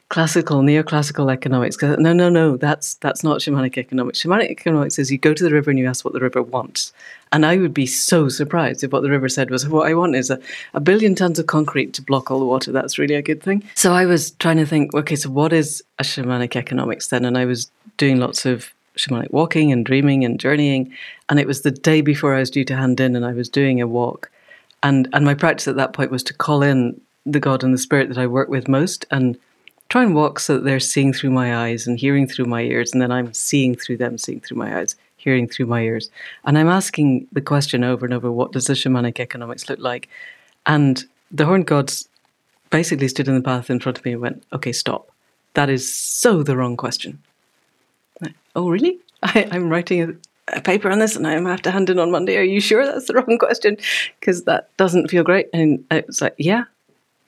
classical 0.09 0.63
neoclassical 0.63 1.31
economics 1.31 1.81
no 1.83 2.15
no 2.15 2.31
no 2.31 2.57
that's 2.57 2.95
that's 2.95 3.23
not 3.23 3.41
shamanic 3.41 3.77
economics. 3.77 4.23
Shamanic 4.23 4.51
economics 4.51 4.99
is 4.99 5.13
you 5.13 5.19
go 5.19 5.35
to 5.35 5.45
the 5.45 5.53
river 5.53 5.69
and 5.71 5.79
you 5.79 5.87
ask 5.87 6.05
what 6.05 6.15
the 6.15 6.21
river 6.21 6.43
wants. 6.43 6.93
And 7.31 7.45
i 7.45 7.59
would 7.59 7.75
be 7.75 7.85
so 7.85 8.31
surprised 8.31 8.83
if 8.83 8.91
what 8.91 9.03
the 9.03 9.11
river 9.11 9.29
said 9.29 9.51
was 9.51 9.69
what 9.69 9.87
i 9.87 9.93
want 9.93 10.17
is 10.17 10.31
a, 10.31 10.39
a 10.73 10.81
billion 10.81 11.15
tons 11.15 11.39
of 11.39 11.47
concrete 11.47 11.93
to 11.95 12.03
block 12.03 12.31
all 12.31 12.39
the 12.39 12.47
water. 12.47 12.73
That's 12.73 12.99
really 12.99 13.17
a 13.17 13.23
good 13.23 13.43
thing. 13.43 13.63
So 13.75 13.93
i 13.93 14.07
was 14.07 14.31
trying 14.33 14.57
to 14.57 14.67
think 14.67 14.95
okay 14.95 15.17
so 15.17 15.29
what 15.29 15.53
is 15.53 15.85
a 15.99 16.05
shamanic 16.05 16.57
economics 16.57 17.09
then? 17.09 17.27
And 17.27 17.37
i 17.37 17.45
was 17.45 17.71
doing 17.99 18.19
lots 18.19 18.47
of 18.47 18.73
shamanic 18.97 19.31
walking 19.31 19.73
and 19.73 19.85
dreaming 19.85 20.25
and 20.25 20.41
journeying. 20.41 20.91
And 21.29 21.39
it 21.39 21.47
was 21.47 21.63
the 21.63 21.71
day 21.71 22.01
before 22.01 22.35
i 22.35 22.41
was 22.41 22.51
due 22.51 22.65
to 22.65 22.77
hand 22.77 22.99
in 22.99 23.15
and 23.15 23.27
i 23.27 23.33
was 23.33 23.51
doing 23.51 23.79
a 23.83 23.87
walk. 23.87 24.31
And 24.83 25.07
and 25.13 25.27
my 25.27 25.35
practice 25.35 25.69
at 25.69 25.77
that 25.77 25.93
point 25.93 26.11
was 26.11 26.23
to 26.25 26.33
call 26.33 26.63
in 26.63 26.99
the 27.27 27.41
god 27.41 27.63
and 27.63 27.75
the 27.75 27.79
spirit 27.79 28.09
that 28.09 28.17
i 28.17 28.27
work 28.27 28.49
with 28.49 28.69
most 28.69 29.05
and 29.11 29.39
try 29.89 30.03
and 30.03 30.15
walk 30.15 30.39
so 30.39 30.55
that 30.55 30.65
they're 30.65 30.81
seeing 30.81 31.13
through 31.13 31.31
my 31.31 31.57
eyes 31.57 31.87
and 31.87 31.99
hearing 31.99 32.27
through 32.27 32.45
my 32.45 32.63
ears, 32.63 32.93
and 32.93 33.01
then 33.01 33.11
I'm 33.11 33.33
seeing 33.33 33.75
through 33.75 33.97
them, 33.97 34.19
seeing 34.19 34.41
through 34.41 34.59
my 34.59 34.79
eyes, 34.79 34.97
hearing 35.17 35.49
through 35.49 35.67
my 35.67 35.83
ears. 35.83 36.11
And 36.45 36.59
I'm 36.59 36.69
asking 36.69 37.27
the 37.33 37.41
question 37.41 37.85
over 37.85 38.05
and 38.05 38.15
over 38.15 38.31
what 38.31 38.53
does 38.53 38.67
the 38.67 38.75
shamanic 38.75 39.19
economics 39.19 39.69
look 39.69 39.79
like? 39.79 40.09
And 40.67 41.05
the 41.31 41.47
horn 41.47 41.63
gods 41.63 42.09
basically 42.71 43.09
stood 43.09 43.29
in 43.29 43.35
the 43.35 43.43
path 43.43 43.71
in 43.71 43.81
front 43.81 43.99
of 43.99 44.05
me 44.05 44.13
and 44.13 44.21
went, 44.21 44.45
okay, 44.53 44.73
stop. 44.73 45.11
That 45.55 45.71
is 45.71 45.93
so 45.93 46.43
the 46.43 46.57
wrong 46.57 46.77
question. 46.77 47.23
oh, 48.55 48.69
really? 48.69 48.99
I, 49.23 49.49
am 49.51 49.71
writing 49.71 50.03
a, 50.03 50.57
a, 50.57 50.61
paper 50.61 50.91
on 50.91 50.99
this 50.99 51.17
and 51.17 51.27
I 51.27 51.33
have 51.33 51.63
to 51.63 51.71
hand 51.71 51.89
in 51.91 51.99
on 51.99 52.11
Monday. 52.11 52.37
Are 52.37 52.43
you 52.43 52.61
sure 52.61 52.85
that's 52.85 53.07
the 53.07 53.15
wrong 53.15 53.39
question? 53.39 53.79
Because 54.21 54.45
that 54.45 54.77
doesn't 54.77 55.09
feel 55.09 55.25
great. 55.25 55.49
And 55.53 55.85
it's 55.91 56.21
like, 56.21 56.35
yeah, 56.39 56.65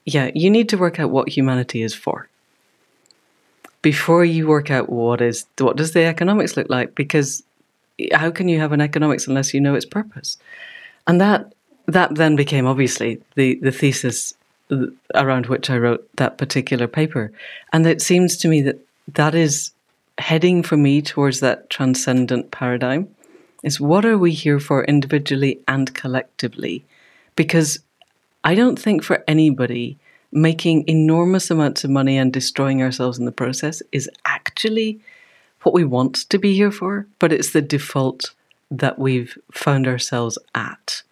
yeah, 0.04 0.30
you 0.34 0.50
need 0.50 0.68
to 0.68 0.78
work 0.78 1.00
out 1.00 1.10
what 1.10 1.28
humanity 1.28 1.82
is 1.82 1.94
for 1.94 2.28
before 3.82 4.24
you 4.24 4.46
work 4.46 4.70
out 4.70 4.90
what 4.90 5.20
is 5.20 5.46
what 5.58 5.76
does 5.76 5.92
the 5.92 6.04
economics 6.04 6.56
look 6.56 6.68
like? 6.68 6.94
Because 6.94 7.42
how 8.12 8.30
can 8.30 8.48
you 8.48 8.58
have 8.58 8.72
an 8.72 8.80
economics 8.80 9.26
unless 9.26 9.54
you 9.54 9.60
know 9.60 9.74
its 9.74 9.86
purpose? 9.86 10.36
And 11.06 11.20
that 11.20 11.52
that 11.86 12.14
then 12.14 12.36
became 12.36 12.66
obviously 12.66 13.22
the 13.34 13.58
the 13.62 13.72
thesis 13.72 14.34
around 15.14 15.46
which 15.46 15.68
I 15.68 15.78
wrote 15.78 16.08
that 16.16 16.38
particular 16.38 16.86
paper. 16.86 17.32
And 17.72 17.86
it 17.86 18.00
seems 18.00 18.36
to 18.38 18.48
me 18.48 18.62
that 18.62 18.78
that 19.14 19.34
is 19.34 19.72
heading 20.18 20.62
for 20.62 20.76
me 20.76 21.02
towards 21.02 21.40
that 21.40 21.70
transcendent 21.70 22.50
paradigm 22.50 23.08
is 23.62 23.80
what 23.80 24.04
are 24.04 24.18
we 24.18 24.32
here 24.32 24.60
for 24.60 24.84
individually 24.84 25.60
and 25.66 25.94
collectively? 25.94 26.84
Because 27.36 27.80
I 28.44 28.54
don't 28.54 28.78
think 28.78 29.02
for 29.02 29.24
anybody 29.26 29.98
making 30.32 30.84
enormous 30.86 31.50
amounts 31.50 31.84
of 31.84 31.90
money 31.90 32.16
and 32.16 32.32
destroying 32.32 32.82
ourselves 32.82 33.18
in 33.18 33.24
the 33.24 33.32
process 33.32 33.82
is 33.92 34.08
actually 34.24 35.00
what 35.62 35.74
we 35.74 35.84
want 35.84 36.14
to 36.30 36.38
be 36.38 36.54
here 36.54 36.70
for, 36.70 37.06
but 37.18 37.32
it's 37.32 37.52
the 37.52 37.62
default 37.62 38.32
that 38.70 38.98
we've 38.98 39.36
found 39.52 39.86
ourselves 39.86 40.38
at. 40.54 41.02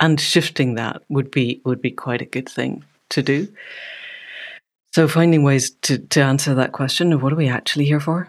And 0.00 0.20
shifting 0.20 0.74
that 0.74 1.02
would 1.08 1.30
be 1.30 1.60
would 1.64 1.82
be 1.82 1.90
quite 1.90 2.22
a 2.22 2.26
good 2.26 2.48
thing 2.48 2.84
to 3.10 3.22
do. 3.22 3.48
So 4.92 5.06
finding 5.06 5.44
ways 5.44 5.70
to, 5.82 5.98
to 5.98 6.20
answer 6.20 6.54
that 6.54 6.72
question 6.72 7.12
of 7.12 7.22
what 7.22 7.32
are 7.32 7.36
we 7.36 7.48
actually 7.48 7.84
here 7.84 8.00
for 8.00 8.28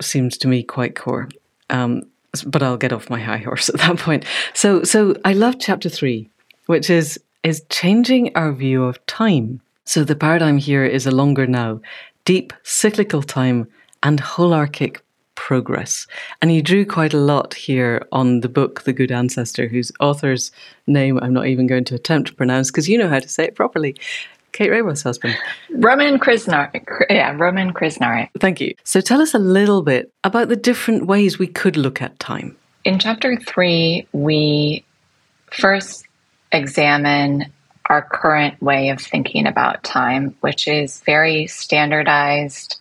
seems 0.00 0.38
to 0.38 0.48
me 0.48 0.62
quite 0.62 0.94
core. 0.94 1.28
Um, 1.70 2.02
but 2.46 2.62
I'll 2.62 2.76
get 2.76 2.92
off 2.92 3.10
my 3.10 3.20
high 3.20 3.38
horse 3.38 3.68
at 3.68 3.78
that 3.80 3.98
point. 3.98 4.24
So 4.54 4.84
so 4.84 5.16
I 5.24 5.32
love 5.32 5.56
chapter 5.58 5.88
three, 5.88 6.28
which 6.66 6.88
is 6.88 7.18
is 7.42 7.64
changing 7.70 8.34
our 8.36 8.52
view 8.52 8.84
of 8.84 9.04
time. 9.06 9.60
So 9.84 10.04
the 10.04 10.14
paradigm 10.14 10.58
here 10.58 10.84
is 10.84 11.06
a 11.06 11.10
longer 11.10 11.46
now, 11.46 11.80
deep 12.24 12.52
cyclical 12.62 13.22
time 13.22 13.66
and 14.02 14.20
holarchic 14.20 14.98
progress. 15.34 16.06
And 16.40 16.54
you 16.54 16.62
drew 16.62 16.86
quite 16.86 17.14
a 17.14 17.18
lot 17.18 17.54
here 17.54 18.06
on 18.12 18.40
the 18.40 18.48
book 18.48 18.82
The 18.82 18.92
Good 18.92 19.10
Ancestor, 19.10 19.66
whose 19.66 19.90
author's 19.98 20.52
name 20.86 21.18
I'm 21.20 21.32
not 21.32 21.46
even 21.46 21.66
going 21.66 21.84
to 21.84 21.94
attempt 21.94 22.28
to 22.28 22.34
pronounce 22.34 22.70
because 22.70 22.88
you 22.88 22.96
know 22.96 23.08
how 23.08 23.18
to 23.18 23.28
say 23.28 23.44
it 23.44 23.56
properly. 23.56 23.96
Kate 24.52 24.70
Raworth's 24.70 25.02
husband. 25.02 25.36
Roman 25.70 26.18
Krznaric. 26.18 26.84
Yeah, 27.08 27.34
Roman 27.36 27.72
Krznaric. 27.72 28.28
Thank 28.38 28.60
you. 28.60 28.74
So 28.84 29.00
tell 29.00 29.20
us 29.20 29.34
a 29.34 29.38
little 29.38 29.82
bit 29.82 30.12
about 30.24 30.48
the 30.48 30.56
different 30.56 31.06
ways 31.06 31.38
we 31.38 31.46
could 31.46 31.76
look 31.76 32.02
at 32.02 32.18
time. 32.18 32.56
In 32.84 32.98
chapter 32.98 33.36
three, 33.36 34.06
we 34.12 34.84
first 35.50 36.04
examine 36.52 37.46
our 37.86 38.02
current 38.02 38.60
way 38.62 38.90
of 38.90 39.00
thinking 39.00 39.46
about 39.46 39.82
time, 39.82 40.36
which 40.40 40.68
is 40.68 41.00
very 41.00 41.46
standardized, 41.46 42.78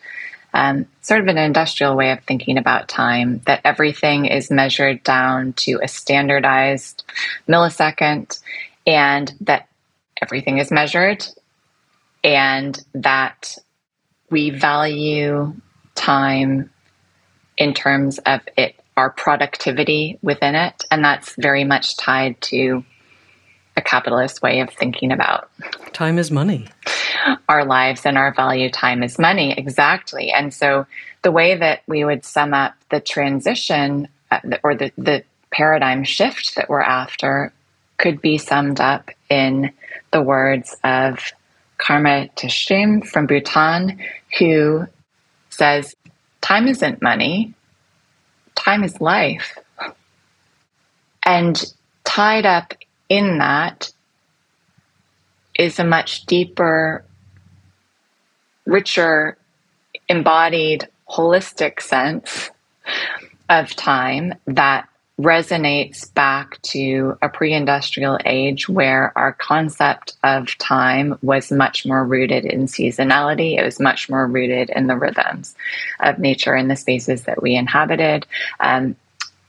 um, 0.53 0.85
sort 1.01 1.21
of 1.21 1.27
an 1.27 1.37
industrial 1.37 1.95
way 1.95 2.11
of 2.11 2.23
thinking 2.23 2.57
about 2.57 2.87
time, 2.87 3.41
that 3.45 3.61
everything 3.65 4.25
is 4.25 4.51
measured 4.51 5.03
down 5.03 5.53
to 5.53 5.79
a 5.81 5.87
standardized 5.87 7.03
millisecond, 7.47 8.39
and 8.85 9.33
that 9.41 9.67
everything 10.21 10.59
is 10.59 10.71
measured, 10.71 11.25
and 12.23 12.83
that 12.93 13.57
we 14.29 14.49
value 14.49 15.53
time 15.95 16.69
in 17.57 17.73
terms 17.73 18.19
of 18.19 18.41
it 18.57 18.75
our 18.97 19.09
productivity 19.09 20.19
within 20.21 20.53
it. 20.53 20.83
And 20.91 21.03
that's 21.03 21.35
very 21.37 21.63
much 21.63 21.97
tied 21.97 22.39
to 22.41 22.83
a 23.81 23.83
capitalist 23.83 24.41
way 24.41 24.59
of 24.59 24.69
thinking 24.69 25.11
about 25.11 25.49
time 25.93 26.17
is 26.17 26.31
money. 26.31 26.67
our 27.49 27.65
lives 27.65 28.05
and 28.05 28.17
our 28.17 28.33
value. 28.33 28.69
Time 28.69 29.03
is 29.03 29.19
money. 29.19 29.53
Exactly. 29.57 30.31
And 30.31 30.53
so 30.53 30.85
the 31.23 31.31
way 31.31 31.57
that 31.57 31.81
we 31.87 32.05
would 32.05 32.23
sum 32.23 32.53
up 32.53 32.73
the 32.89 32.99
transition 32.99 34.07
uh, 34.31 34.39
or 34.63 34.75
the, 34.75 34.91
the 34.97 35.23
paradigm 35.51 36.03
shift 36.03 36.55
that 36.55 36.69
we're 36.69 36.81
after 36.81 37.51
could 37.97 38.21
be 38.21 38.37
summed 38.37 38.79
up 38.79 39.09
in 39.29 39.71
the 40.11 40.21
words 40.21 40.75
of 40.83 41.31
Karma 41.77 42.29
Tshiteem 42.35 43.05
from 43.05 43.27
Bhutan, 43.27 43.99
who 44.39 44.87
says, 45.49 45.95
Time 46.41 46.67
isn't 46.67 47.01
money, 47.01 47.53
time 48.55 48.83
is 48.83 48.99
life. 49.01 49.57
And 51.23 51.63
tied 52.03 52.45
up 52.45 52.73
in 53.11 53.39
that 53.39 53.91
is 55.59 55.79
a 55.79 55.83
much 55.83 56.25
deeper, 56.27 57.03
richer, 58.65 59.37
embodied, 60.07 60.87
holistic 61.09 61.81
sense 61.81 62.49
of 63.49 63.75
time 63.75 64.33
that 64.45 64.87
resonates 65.19 66.11
back 66.13 66.61
to 66.61 67.17
a 67.21 67.27
pre 67.27 67.51
industrial 67.51 68.17
age 68.25 68.69
where 68.69 69.11
our 69.17 69.33
concept 69.33 70.13
of 70.23 70.57
time 70.57 71.19
was 71.21 71.51
much 71.51 71.85
more 71.85 72.05
rooted 72.05 72.45
in 72.45 72.61
seasonality. 72.61 73.59
It 73.59 73.65
was 73.65 73.77
much 73.77 74.09
more 74.09 74.25
rooted 74.25 74.69
in 74.69 74.87
the 74.87 74.95
rhythms 74.95 75.53
of 75.99 76.17
nature 76.17 76.53
and 76.53 76.71
the 76.71 76.77
spaces 76.77 77.23
that 77.23 77.41
we 77.43 77.55
inhabited. 77.55 78.25
Um, 78.61 78.95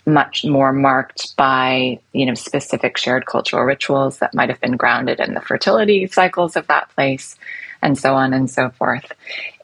much 0.05 0.45
more 0.45 0.73
marked 0.73 1.37
by 1.37 1.99
you 2.13 2.27
know 2.27 2.35
specific 2.35 2.97
shared 2.97 3.27
cultural 3.27 3.65
rituals 3.65 4.19
that 4.19 4.35
might 4.35 4.49
have 4.49 4.61
been 4.61 4.77
grounded 4.77 5.21
in 5.21 5.35
the 5.35 5.41
fertility 5.41 6.07
cycles 6.07 6.57
of 6.57 6.67
that 6.67 6.89
place 6.91 7.37
and 7.83 7.99
so 7.99 8.15
on 8.15 8.33
and 8.33 8.51
so 8.51 8.71
forth. 8.71 9.13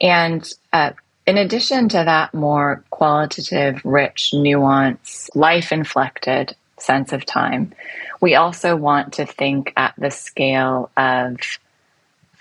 And 0.01 0.47
uh, 0.73 0.91
in 1.25 1.37
addition 1.37 1.89
to 1.89 2.03
that 2.03 2.33
more 2.33 2.83
qualitative, 2.89 3.81
rich, 3.85 4.31
nuanced, 4.33 5.29
life 5.35 5.71
inflected 5.71 6.55
sense 6.77 7.13
of 7.13 7.25
time, 7.25 7.73
we 8.21 8.35
also 8.35 8.75
want 8.75 9.13
to 9.13 9.25
think 9.25 9.73
at 9.77 9.93
the 9.97 10.11
scale 10.11 10.91
of 10.97 11.37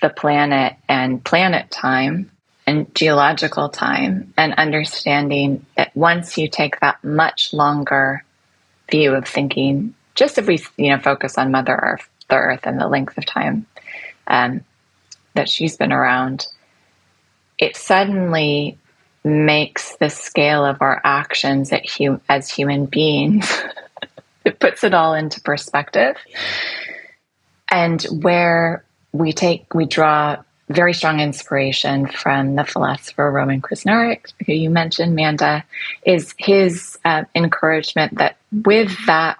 the 0.03 0.11
planet 0.11 0.76
and 0.88 1.22
planet 1.24 1.70
time 1.70 2.30
and 2.69 2.95
geological 2.95 3.71
time, 3.71 4.35
and 4.37 4.53
understanding 4.53 5.64
that 5.79 5.91
once 5.97 6.37
you 6.37 6.51
take 6.51 6.79
that 6.81 7.03
much 7.03 7.55
longer 7.55 8.23
view 8.91 9.14
of 9.14 9.27
thinking, 9.27 9.95
just 10.14 10.37
if 10.37 10.47
we 10.47 10.62
you 10.77 10.91
know 10.91 10.99
focus 10.99 11.39
on 11.39 11.51
Mother 11.51 11.75
Earth, 11.75 12.07
the 12.29 12.37
Earth, 12.37 12.61
and 12.64 12.79
the 12.79 12.87
length 12.87 13.16
of 13.16 13.25
time 13.25 13.64
um, 14.27 14.62
that 15.33 15.49
she's 15.49 15.79
been 15.79 15.95
around, 15.95 16.47
it 17.57 17.75
suddenly 17.75 18.77
makes 19.25 19.97
the 19.97 20.11
scale 20.11 20.62
of 20.62 20.83
our 20.83 21.01
actions 21.05 21.73
as 22.29 22.51
human 22.51 22.85
beings, 22.85 23.51
it 24.45 24.61
puts 24.61 24.85
it 24.85 24.93
all 24.93 25.14
into 25.14 25.41
perspective. 25.41 26.16
And 27.71 28.03
where 28.03 28.85
we 29.12 29.33
take, 29.33 29.73
we 29.73 29.87
draw 29.87 30.43
very 30.69 30.93
strong 30.93 31.21
inspiration 31.21 32.07
from 32.07 32.57
the 32.57 32.64
philosopher 32.64 33.31
Roman 33.31 33.62
Krznaric, 33.62 34.33
who 34.47 34.53
you 34.53 34.71
mentioned, 34.71 35.16
Manda, 35.16 35.64
is 36.05 36.35
his 36.39 36.99
uh, 37.05 37.25
encouragement 37.35 38.19
that 38.19 38.37
with 38.53 38.95
that 39.07 39.39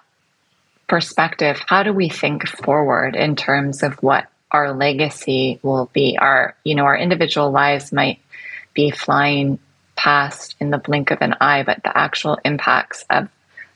perspective, 0.87 1.61
how 1.67 1.83
do 1.83 1.93
we 1.93 2.09
think 2.09 2.47
forward 2.47 3.15
in 3.15 3.35
terms 3.35 3.83
of 3.83 3.93
what 4.01 4.27
our 4.51 4.73
legacy 4.73 5.59
will 5.61 5.89
be? 5.93 6.17
Our, 6.19 6.55
you 6.63 6.73
know, 6.73 6.85
our 6.85 6.97
individual 6.97 7.51
lives 7.51 7.91
might 7.91 8.19
be 8.73 8.89
flying 8.89 9.59
past 9.95 10.55
in 10.59 10.71
the 10.71 10.77
blink 10.79 11.11
of 11.11 11.21
an 11.21 11.35
eye, 11.39 11.61
but 11.63 11.83
the 11.83 11.95
actual 11.95 12.39
impacts 12.43 13.05
of 13.09 13.29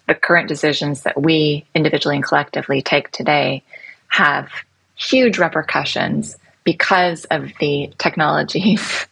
the 0.08 0.16
current 0.16 0.47
decisions 0.47 1.04
that 1.04 1.22
we 1.22 1.66
individually 1.76 2.16
and 2.16 2.26
collectively 2.26 2.82
take 2.82 3.12
today 3.12 3.64
have 4.08 4.49
huge 4.95 5.38
repercussions 5.38 6.38
because 6.64 7.26
of 7.26 7.51
the 7.59 7.93
technologies 7.97 9.07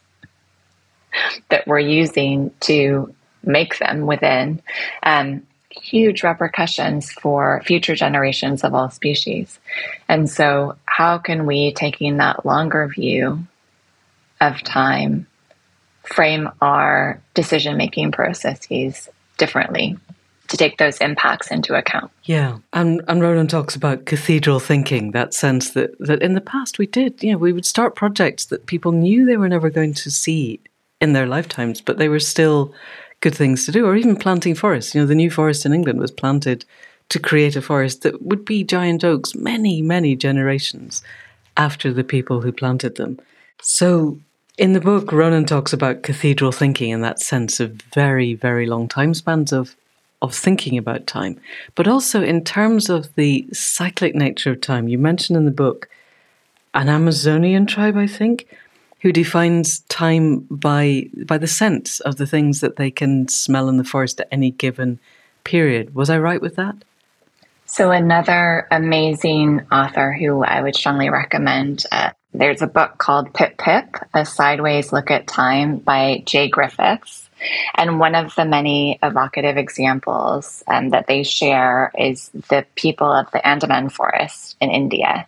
that 1.50 1.66
we're 1.66 1.78
using 1.78 2.52
to 2.60 3.14
make 3.42 3.78
them 3.78 4.06
within. 4.06 4.62
Um, 5.02 5.46
huge 5.70 6.22
repercussions 6.22 7.10
for 7.10 7.62
future 7.64 7.94
generations 7.94 8.62
of 8.62 8.74
all 8.74 8.90
species. 8.90 9.58
And 10.08 10.28
so, 10.28 10.76
how 10.84 11.18
can 11.18 11.46
we, 11.46 11.72
taking 11.72 12.18
that 12.18 12.44
longer 12.44 12.86
view 12.88 13.46
of 14.40 14.62
time, 14.62 15.26
frame 16.02 16.50
our 16.60 17.20
decision 17.34 17.76
making 17.76 18.12
processes 18.12 19.08
differently 19.38 19.96
to 20.52 20.58
take 20.58 20.76
those 20.76 20.98
impacts 20.98 21.50
into 21.50 21.74
account. 21.74 22.10
Yeah. 22.24 22.58
And 22.74 23.00
and 23.08 23.22
Roland 23.22 23.48
talks 23.48 23.74
about 23.74 24.04
cathedral 24.04 24.60
thinking, 24.60 25.12
that 25.12 25.32
sense 25.32 25.70
that, 25.70 25.98
that 25.98 26.20
in 26.20 26.34
the 26.34 26.42
past 26.42 26.78
we 26.78 26.86
did, 26.86 27.22
you 27.22 27.32
know, 27.32 27.38
we 27.38 27.54
would 27.54 27.64
start 27.64 27.94
projects 27.94 28.44
that 28.46 28.66
people 28.66 28.92
knew 28.92 29.24
they 29.24 29.38
were 29.38 29.48
never 29.48 29.70
going 29.70 29.94
to 29.94 30.10
see 30.10 30.60
in 31.00 31.14
their 31.14 31.26
lifetimes, 31.26 31.80
but 31.80 31.96
they 31.96 32.10
were 32.10 32.20
still 32.20 32.74
good 33.20 33.34
things 33.34 33.64
to 33.64 33.72
do, 33.72 33.86
or 33.86 33.96
even 33.96 34.14
planting 34.14 34.54
forests. 34.54 34.94
You 34.94 35.00
know, 35.00 35.06
the 35.06 35.14
new 35.14 35.30
forest 35.30 35.64
in 35.64 35.72
England 35.72 35.98
was 36.00 36.10
planted 36.10 36.66
to 37.08 37.18
create 37.18 37.56
a 37.56 37.62
forest 37.62 38.02
that 38.02 38.20
would 38.20 38.44
be 38.44 38.62
giant 38.62 39.04
oaks 39.04 39.34
many, 39.34 39.80
many 39.80 40.14
generations 40.14 41.02
after 41.56 41.94
the 41.94 42.04
people 42.04 42.42
who 42.42 42.52
planted 42.52 42.96
them. 42.96 43.18
So 43.62 44.18
in 44.58 44.74
the 44.74 44.80
book, 44.80 45.12
Roman 45.12 45.46
talks 45.46 45.72
about 45.72 46.02
cathedral 46.02 46.52
thinking 46.52 46.92
and 46.92 47.02
that 47.02 47.20
sense 47.20 47.58
of 47.58 47.80
very, 47.94 48.34
very 48.34 48.66
long 48.66 48.86
time 48.86 49.14
spans 49.14 49.50
of 49.50 49.76
of 50.22 50.34
thinking 50.34 50.78
about 50.78 51.06
time, 51.06 51.38
but 51.74 51.86
also 51.86 52.22
in 52.22 52.44
terms 52.44 52.88
of 52.88 53.14
the 53.16 53.46
cyclic 53.52 54.14
nature 54.14 54.52
of 54.52 54.60
time. 54.60 54.88
You 54.88 54.96
mention 54.96 55.36
in 55.36 55.44
the 55.44 55.50
book 55.50 55.88
an 56.72 56.88
Amazonian 56.88 57.66
tribe, 57.66 57.96
I 57.96 58.06
think, 58.06 58.46
who 59.00 59.12
defines 59.12 59.80
time 59.80 60.46
by 60.48 61.10
by 61.26 61.36
the 61.36 61.48
sense 61.48 62.00
of 62.00 62.16
the 62.16 62.26
things 62.26 62.60
that 62.60 62.76
they 62.76 62.90
can 62.90 63.28
smell 63.28 63.68
in 63.68 63.76
the 63.76 63.84
forest 63.84 64.20
at 64.20 64.28
any 64.30 64.52
given 64.52 65.00
period. 65.44 65.94
Was 65.94 66.08
I 66.08 66.18
right 66.18 66.40
with 66.40 66.54
that? 66.54 66.76
So 67.66 67.90
another 67.90 68.68
amazing 68.70 69.62
author 69.72 70.12
who 70.12 70.44
I 70.44 70.62
would 70.62 70.76
strongly 70.76 71.10
recommend 71.10 71.84
uh, 71.90 72.10
there's 72.34 72.62
a 72.62 72.66
book 72.66 72.98
called 72.98 73.34
Pip 73.34 73.58
Pip, 73.58 73.96
A 74.14 74.24
Sideways 74.24 74.92
Look 74.92 75.10
at 75.10 75.26
Time 75.26 75.78
by 75.78 76.22
Jay 76.24 76.48
Griffiths. 76.48 77.21
And 77.74 77.98
one 77.98 78.14
of 78.14 78.34
the 78.34 78.44
many 78.44 78.98
evocative 79.02 79.56
examples 79.56 80.62
um, 80.66 80.90
that 80.90 81.06
they 81.06 81.22
share 81.22 81.92
is 81.98 82.30
the 82.48 82.66
people 82.74 83.10
of 83.10 83.30
the 83.30 83.46
Andaman 83.46 83.88
forest 83.88 84.56
in 84.60 84.70
India 84.70 85.26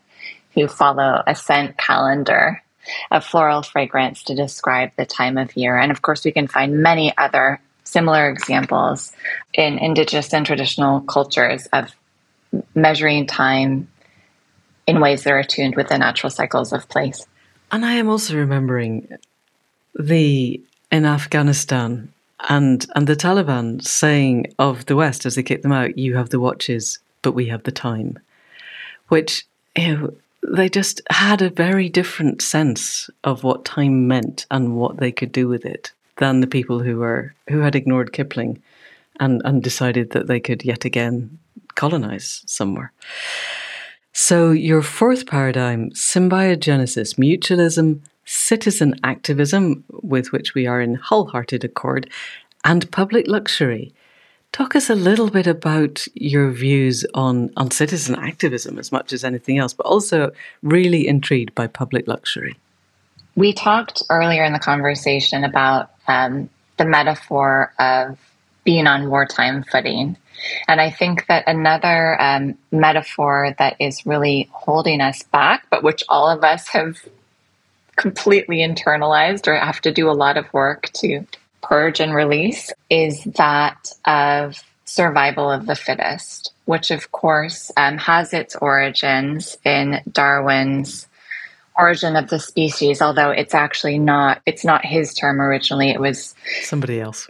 who 0.55 0.69
follow 0.69 1.23
a 1.27 1.35
scent 1.35 1.77
calendar 1.77 2.63
of 3.11 3.25
floral 3.25 3.63
fragrance 3.63 4.23
to 4.25 4.35
describe 4.35 4.91
the 4.97 5.07
time 5.07 5.39
of 5.39 5.57
year. 5.57 5.77
And 5.77 5.91
of 5.91 6.03
course, 6.03 6.25
we 6.25 6.33
can 6.33 6.47
find 6.47 6.83
many 6.83 7.17
other 7.17 7.61
similar 7.85 8.29
examples 8.29 9.13
in 9.53 9.79
indigenous 9.79 10.33
and 10.33 10.47
traditional 10.47 11.01
cultures 11.01 11.67
of 11.73 11.95
measuring 12.75 13.27
time 13.27 13.89
in 14.87 15.01
ways 15.01 15.25
that 15.25 15.33
are 15.33 15.39
attuned 15.39 15.77
with 15.77 15.89
the 15.89 15.99
natural 15.99 16.31
cycles 16.31 16.73
of 16.73 16.89
place. 16.89 17.27
And 17.73 17.85
I 17.85 17.95
am 17.95 18.09
also 18.09 18.37
remembering 18.37 19.09
the 19.95 20.63
in 20.95 21.05
Afghanistan 21.05 22.09
and 22.49 22.87
and 22.95 23.07
the 23.07 23.17
Taliban 23.17 23.83
saying 23.83 24.47
of 24.59 24.87
the 24.87 24.95
West 24.95 25.27
as 25.27 25.35
they 25.35 25.43
kick 25.43 25.63
them 25.63 25.73
out, 25.73 25.99
"You 25.99 26.17
have 26.17 26.31
the 26.31 26.39
watches, 26.39 27.01
but 27.23 27.33
we 27.33 27.47
have 27.47 27.65
the 27.65 27.73
time," 27.73 28.19
which 29.09 29.45
you 29.77 29.97
know, 29.97 30.15
they 30.57 30.69
just 30.69 31.01
had 31.11 31.43
a 31.43 31.51
very 31.51 31.89
different 31.89 32.43
sense 32.43 33.11
of 33.25 33.43
what 33.43 33.65
time 33.65 34.07
meant 34.07 34.47
and 34.51 34.77
what 34.77 34.99
they 34.99 35.11
could 35.11 35.33
do 35.33 35.49
with 35.49 35.65
it 35.65 35.91
than 36.19 36.41
the 36.41 36.55
people 36.57 36.79
who 36.81 36.99
were 36.99 37.35
who 37.49 37.59
had 37.59 37.75
ignored 37.75 38.13
Kipling 38.13 38.63
and, 39.19 39.43
and 39.45 39.63
decided 39.63 40.11
that 40.11 40.29
they 40.29 40.39
could 40.39 40.65
yet 40.65 40.85
again 40.85 41.39
colonize 41.75 42.45
somewhere. 42.47 42.93
So, 44.13 44.53
your 44.53 44.83
fourth 44.83 45.27
paradigm, 45.27 45.91
symbiogenesis, 45.91 47.19
mutualism, 47.19 48.01
citizen 48.25 48.95
activism, 49.05 49.85
with 49.91 50.33
which 50.33 50.55
we 50.55 50.67
are 50.67 50.81
in 50.81 50.95
wholehearted 50.95 51.65
accord, 51.65 52.11
and 52.65 52.91
public 52.91 53.27
luxury. 53.29 53.93
Talk 54.53 54.77
us 54.77 54.89
a 54.89 54.95
little 54.95 55.31
bit 55.31 55.47
about 55.47 56.07
your 56.15 56.51
views 56.51 57.05
on, 57.15 57.51
on 57.57 57.71
citizen 57.71 58.15
activism 58.15 58.79
as 58.79 58.93
much 58.93 59.13
as 59.13 59.25
anything 59.25 59.59
else, 59.59 59.75
but 59.75 59.87
also 59.87 60.31
really 60.63 61.09
intrigued 61.09 61.55
by 61.55 61.67
public 61.67 62.07
luxury. 62.07 62.57
We 63.35 63.53
talked 63.53 64.03
earlier 64.11 64.45
in 64.45 64.53
the 64.53 64.61
conversation 64.61 65.43
about 65.43 65.91
um, 66.07 66.49
the 66.77 66.85
metaphor 66.85 67.73
of 67.79 68.17
being 68.63 68.87
on 68.87 69.11
wartime 69.11 69.65
footing. 69.65 70.17
And 70.69 70.81
I 70.81 70.91
think 70.91 71.27
that 71.27 71.49
another 71.49 72.21
um, 72.21 72.57
metaphor 72.71 73.55
that 73.59 73.77
is 73.81 74.07
really 74.07 74.49
holding 74.53 75.01
us 75.01 75.23
back, 75.25 75.67
but 75.71 75.83
which 75.83 76.05
all 76.09 76.29
of 76.29 76.45
us 76.45 76.69
have 76.69 76.99
completely 77.97 78.59
internalized 78.59 79.49
or 79.49 79.57
have 79.57 79.81
to 79.83 79.93
do 79.93 80.11
a 80.11 80.13
lot 80.13 80.37
of 80.37 80.53
work 80.53 80.91
to 80.95 81.27
purge 81.63 82.01
and 82.01 82.15
release, 82.15 82.73
is 82.91 83.25
that 83.25 83.91
of 84.05 84.63
survival 84.85 85.51
of 85.51 85.67
the 85.67 85.77
fittest, 85.77 86.53
which 86.67 86.91
of 86.91 87.11
course 87.11 87.71
um, 87.77 87.99
has 87.99 88.35
its 88.35 88.55
origins 88.57 89.57
in 89.65 90.01
Darwin's 90.11 91.07
origin 91.77 92.15
of 92.15 92.29
the 92.29 92.39
species 92.39 93.03
although 93.03 93.31
it's 93.31 93.53
actually 93.53 93.99
not 93.99 94.41
it's 94.47 94.65
not 94.65 94.85
his 94.85 95.13
term 95.13 95.41
originally 95.41 95.91
it 95.91 96.01
was 96.01 96.35
somebody 96.63 97.01
else 97.01 97.29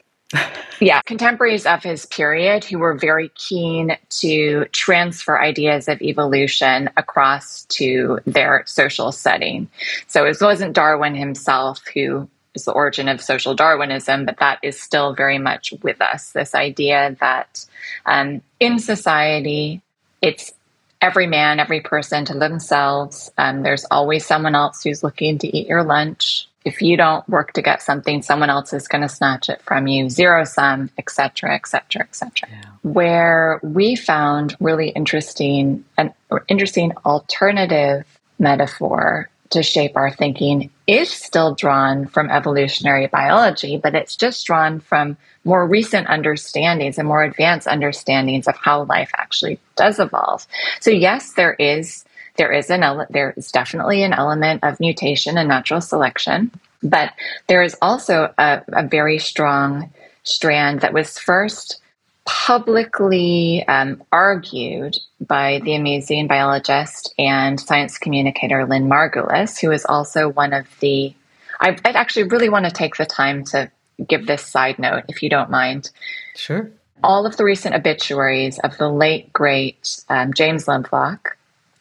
yeah, 0.81 1.01
contemporaries 1.03 1.67
of 1.67 1.83
his 1.83 2.07
period 2.07 2.65
who 2.65 2.79
were 2.79 2.95
very 2.95 3.31
keen 3.31 3.97
to 4.21 4.67
transfer 4.67 5.41
ideas 5.41 5.89
of 5.89 6.01
evolution 6.03 6.91
across 6.97 7.65
to 7.67 8.21
their 8.27 8.65
social 8.67 9.13
setting. 9.13 9.69
So 10.07 10.25
it 10.25 10.37
wasn't 10.41 10.75
Darwin 10.75 11.15
himself 11.15 11.83
who 11.93 12.29
is 12.55 12.65
the 12.65 12.73
origin 12.73 13.09
of 13.09 13.21
social 13.21 13.55
Darwinism, 13.55 14.25
but 14.25 14.39
that 14.39 14.59
is 14.63 14.81
still 14.81 15.15
very 15.15 15.39
much 15.39 15.75
with 15.83 16.01
us. 16.01 16.33
This 16.33 16.55
idea 16.55 17.17
that 17.21 17.67
um, 18.07 18.43
in 18.61 18.79
society, 18.79 19.83
it's 20.23 20.53
every 21.01 21.27
man, 21.27 21.61
every 21.61 21.81
person 21.81 22.25
to 22.25 22.39
themselves. 22.39 23.31
Um, 23.37 23.63
there's 23.63 23.85
always 23.91 24.25
someone 24.25 24.55
else 24.55 24.83
who's 24.83 25.03
looking 25.03 25.39
to 25.39 25.57
eat 25.57 25.67
your 25.67 25.83
lunch 25.83 26.49
if 26.65 26.81
you 26.81 26.97
don't 26.97 27.29
work 27.29 27.53
to 27.53 27.63
get 27.63 27.83
something, 27.83 28.23
someone 28.23 28.51
else 28.51 28.73
is 28.73 28.89
going 28.89 29.03
to 29.03 29.09
snatch 29.09 29.49
it 29.49 29.61
from 29.63 29.87
you, 29.87 30.09
zero 30.09 30.45
sum, 30.45 30.91
etc., 30.99 31.55
etc., 31.55 32.03
etc. 32.03 32.49
Where 32.83 33.61
we 33.63 33.97
found 33.97 34.57
really 34.61 34.89
interesting 34.89 35.85
an 35.99 36.13
interesting 36.49 36.93
alternative 37.05 38.05
metaphor 38.39 39.29
to 39.51 39.63
shape 39.63 39.97
our 39.97 40.11
thinking 40.11 40.71
is 40.87 41.11
still 41.11 41.55
drawn 41.55 42.07
from 42.07 42.31
evolutionary 42.31 43.07
biology, 43.07 43.77
but 43.77 43.95
it's 43.95 44.17
just 44.17 44.45
drawn 44.47 44.81
from 44.81 45.17
more 45.45 45.67
recent 45.67 46.09
understandings 46.09 46.99
and 46.99 47.07
more 47.07 47.23
advanced 47.23 47.69
understandings 47.69 48.49
of 48.49 48.57
how 48.57 48.85
life 48.85 49.11
actually 49.17 49.61
does 49.77 50.01
evolve. 50.01 50.47
So 50.81 50.91
yes, 50.91 51.35
there 51.35 51.55
is 51.55 52.05
there 52.37 52.53
is 52.53 52.71
an 52.71 52.83
ele- 52.83 53.07
there 53.11 53.35
is 53.37 53.53
definitely 53.53 54.03
an 54.03 54.13
element 54.13 54.65
of 54.65 54.81
mutation 54.81 55.39
and 55.39 55.49
natural 55.49 55.81
selection, 55.81 56.51
but 56.83 57.13
there 57.47 57.63
is 57.63 57.77
also 57.81 58.33
a, 58.39 58.63
a 58.69 58.87
very 58.87 59.19
strong 59.19 59.91
strand 60.25 60.81
that 60.81 60.93
was 60.93 61.19
first 61.19 61.81
publicly 62.25 63.67
um, 63.69 64.03
argued 64.11 64.97
by 65.21 65.61
the 65.65 65.75
amazing 65.75 66.27
biologist 66.27 67.15
and 67.19 67.61
science 67.61 67.99
communicator 67.99 68.65
Lynn 68.67 68.89
Margulis, 68.89 69.61
who 69.61 69.71
is 69.71 69.85
also 69.85 70.29
one 70.29 70.53
of 70.53 70.67
the. 70.81 71.15
I, 71.61 71.77
I'd 71.85 71.97
actually 71.97 72.25
really 72.25 72.49
want 72.49 72.65
to 72.65 72.71
take 72.71 72.97
the 72.97 73.07
time 73.07 73.45
to 73.47 73.71
give 74.07 74.27
this 74.27 74.45
side 74.45 74.79
note, 74.79 75.05
if 75.09 75.23
you 75.23 75.31
don't 75.31 75.51
mind. 75.51 75.91
Sure. 76.35 76.71
All 77.03 77.27
of 77.27 77.37
the 77.37 77.45
recent 77.45 77.75
obituaries 77.75 78.59
of 78.61 78.77
the 78.79 78.89
late, 78.89 79.33
great 79.33 80.03
um, 80.09 80.33
James 80.33 80.67
Lovelock 80.67 81.34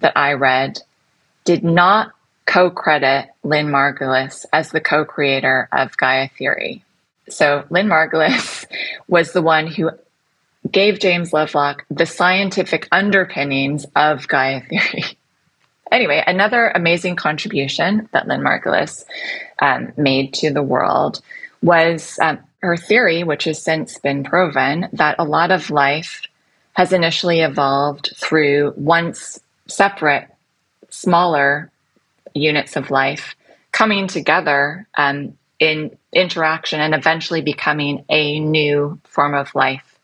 that 0.03 0.15
I 0.15 0.33
read 0.33 0.79
did 1.45 1.63
not 1.63 2.11
co 2.45 2.69
credit 2.69 3.29
Lynn 3.43 3.67
Margulis 3.67 4.45
as 4.53 4.69
the 4.69 4.81
co 4.81 5.03
creator 5.05 5.67
of 5.71 5.97
Gaia 5.97 6.29
Theory. 6.29 6.83
So, 7.29 7.65
Lynn 7.69 7.87
Margulis 7.87 8.65
was 9.07 9.31
the 9.31 9.41
one 9.41 9.65
who 9.65 9.89
gave 10.69 10.99
James 10.99 11.33
Lovelock 11.33 11.85
the 11.89 12.05
scientific 12.05 12.87
underpinnings 12.91 13.85
of 13.95 14.27
Gaia 14.27 14.61
Theory. 14.61 15.05
anyway, 15.91 16.23
another 16.25 16.67
amazing 16.67 17.15
contribution 17.15 18.07
that 18.11 18.27
Lynn 18.27 18.41
Margulis 18.41 19.05
um, 19.61 19.93
made 19.97 20.33
to 20.35 20.51
the 20.51 20.63
world 20.63 21.21
was 21.61 22.19
um, 22.21 22.39
her 22.61 22.75
theory, 22.77 23.23
which 23.23 23.45
has 23.45 23.61
since 23.61 23.97
been 23.99 24.23
proven, 24.23 24.89
that 24.93 25.15
a 25.17 25.23
lot 25.23 25.51
of 25.51 25.69
life 25.69 26.21
has 26.73 26.91
initially 26.91 27.41
evolved 27.41 28.13
through 28.17 28.73
once 28.75 29.39
separate, 29.67 30.27
smaller 30.89 31.71
units 32.33 32.75
of 32.75 32.91
life 32.91 33.35
coming 33.71 34.07
together 34.07 34.87
um, 34.97 35.37
in 35.59 35.95
interaction 36.11 36.79
and 36.79 36.93
eventually 36.93 37.41
becoming 37.41 38.05
a 38.09 38.39
new 38.39 38.99
form 39.03 39.33
of 39.33 39.53
life. 39.55 39.97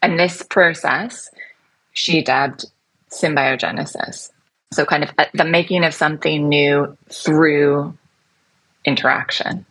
And 0.00 0.18
this 0.18 0.42
process 0.42 1.30
she 1.92 2.22
dubbed 2.22 2.64
symbiogenesis. 3.10 4.30
So, 4.72 4.84
kind 4.86 5.04
of 5.04 5.10
uh, 5.18 5.26
the 5.34 5.44
making 5.44 5.84
of 5.84 5.94
something 5.94 6.48
new 6.48 6.96
through 7.10 7.96
interaction. 8.84 9.66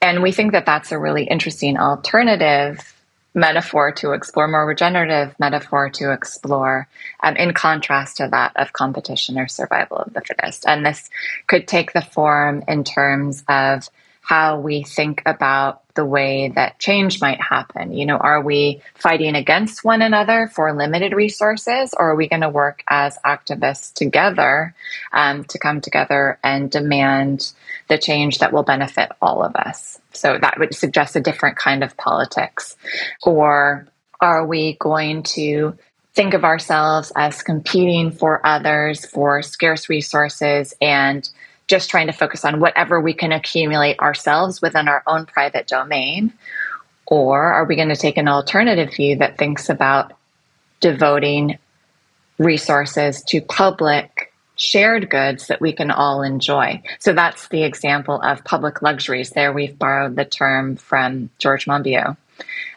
And 0.00 0.22
we 0.22 0.32
think 0.32 0.52
that 0.52 0.66
that's 0.66 0.92
a 0.92 0.98
really 0.98 1.24
interesting 1.24 1.78
alternative 1.78 2.93
metaphor 3.34 3.92
to 3.92 4.12
explore, 4.12 4.48
more 4.48 4.66
regenerative 4.66 5.34
metaphor 5.38 5.90
to 5.90 6.12
explore, 6.12 6.88
um, 7.20 7.36
in 7.36 7.52
contrast 7.52 8.18
to 8.18 8.28
that 8.30 8.52
of 8.56 8.72
competition 8.72 9.38
or 9.38 9.48
survival 9.48 9.98
of 9.98 10.14
the 10.14 10.20
fittest. 10.20 10.64
And 10.66 10.86
this 10.86 11.10
could 11.46 11.66
take 11.66 11.92
the 11.92 12.02
form 12.02 12.62
in 12.68 12.84
terms 12.84 13.44
of 13.48 13.88
how 14.24 14.58
we 14.58 14.82
think 14.82 15.22
about 15.26 15.82
the 15.94 16.04
way 16.04 16.50
that 16.54 16.78
change 16.78 17.20
might 17.20 17.40
happen. 17.40 17.92
You 17.92 18.06
know, 18.06 18.16
are 18.16 18.42
we 18.42 18.80
fighting 18.94 19.34
against 19.34 19.84
one 19.84 20.00
another 20.00 20.50
for 20.52 20.72
limited 20.72 21.12
resources, 21.12 21.94
or 21.96 22.10
are 22.10 22.16
we 22.16 22.28
going 22.28 22.40
to 22.40 22.48
work 22.48 22.82
as 22.88 23.18
activists 23.24 23.92
together 23.92 24.74
um, 25.12 25.44
to 25.44 25.58
come 25.58 25.82
together 25.82 26.38
and 26.42 26.70
demand 26.70 27.52
the 27.88 27.98
change 27.98 28.38
that 28.38 28.52
will 28.52 28.62
benefit 28.62 29.12
all 29.20 29.44
of 29.44 29.54
us? 29.56 30.00
So 30.12 30.38
that 30.40 30.58
would 30.58 30.74
suggest 30.74 31.16
a 31.16 31.20
different 31.20 31.56
kind 31.56 31.84
of 31.84 31.96
politics. 31.98 32.76
Or 33.22 33.86
are 34.20 34.46
we 34.46 34.76
going 34.80 35.22
to 35.34 35.76
think 36.14 36.32
of 36.32 36.44
ourselves 36.44 37.12
as 37.14 37.42
competing 37.42 38.10
for 38.10 38.44
others 38.46 39.04
for 39.04 39.42
scarce 39.42 39.88
resources 39.88 40.72
and 40.80 41.28
just 41.66 41.90
trying 41.90 42.06
to 42.06 42.12
focus 42.12 42.44
on 42.44 42.60
whatever 42.60 43.00
we 43.00 43.12
can 43.12 43.32
accumulate 43.32 43.98
ourselves 44.00 44.60
within 44.60 44.88
our 44.88 45.02
own 45.06 45.26
private 45.26 45.66
domain? 45.66 46.32
Or 47.06 47.42
are 47.42 47.64
we 47.64 47.76
going 47.76 47.88
to 47.88 47.96
take 47.96 48.16
an 48.16 48.28
alternative 48.28 48.94
view 48.94 49.16
that 49.16 49.38
thinks 49.38 49.68
about 49.68 50.12
devoting 50.80 51.58
resources 52.38 53.22
to 53.24 53.40
public 53.40 54.32
shared 54.56 55.10
goods 55.10 55.48
that 55.48 55.60
we 55.60 55.72
can 55.72 55.90
all 55.90 56.22
enjoy? 56.22 56.82
So 56.98 57.12
that's 57.12 57.48
the 57.48 57.64
example 57.64 58.20
of 58.20 58.44
public 58.44 58.82
luxuries. 58.82 59.30
There 59.30 59.52
we've 59.52 59.78
borrowed 59.78 60.16
the 60.16 60.24
term 60.24 60.76
from 60.76 61.30
George 61.38 61.66
Monbiot. 61.66 62.16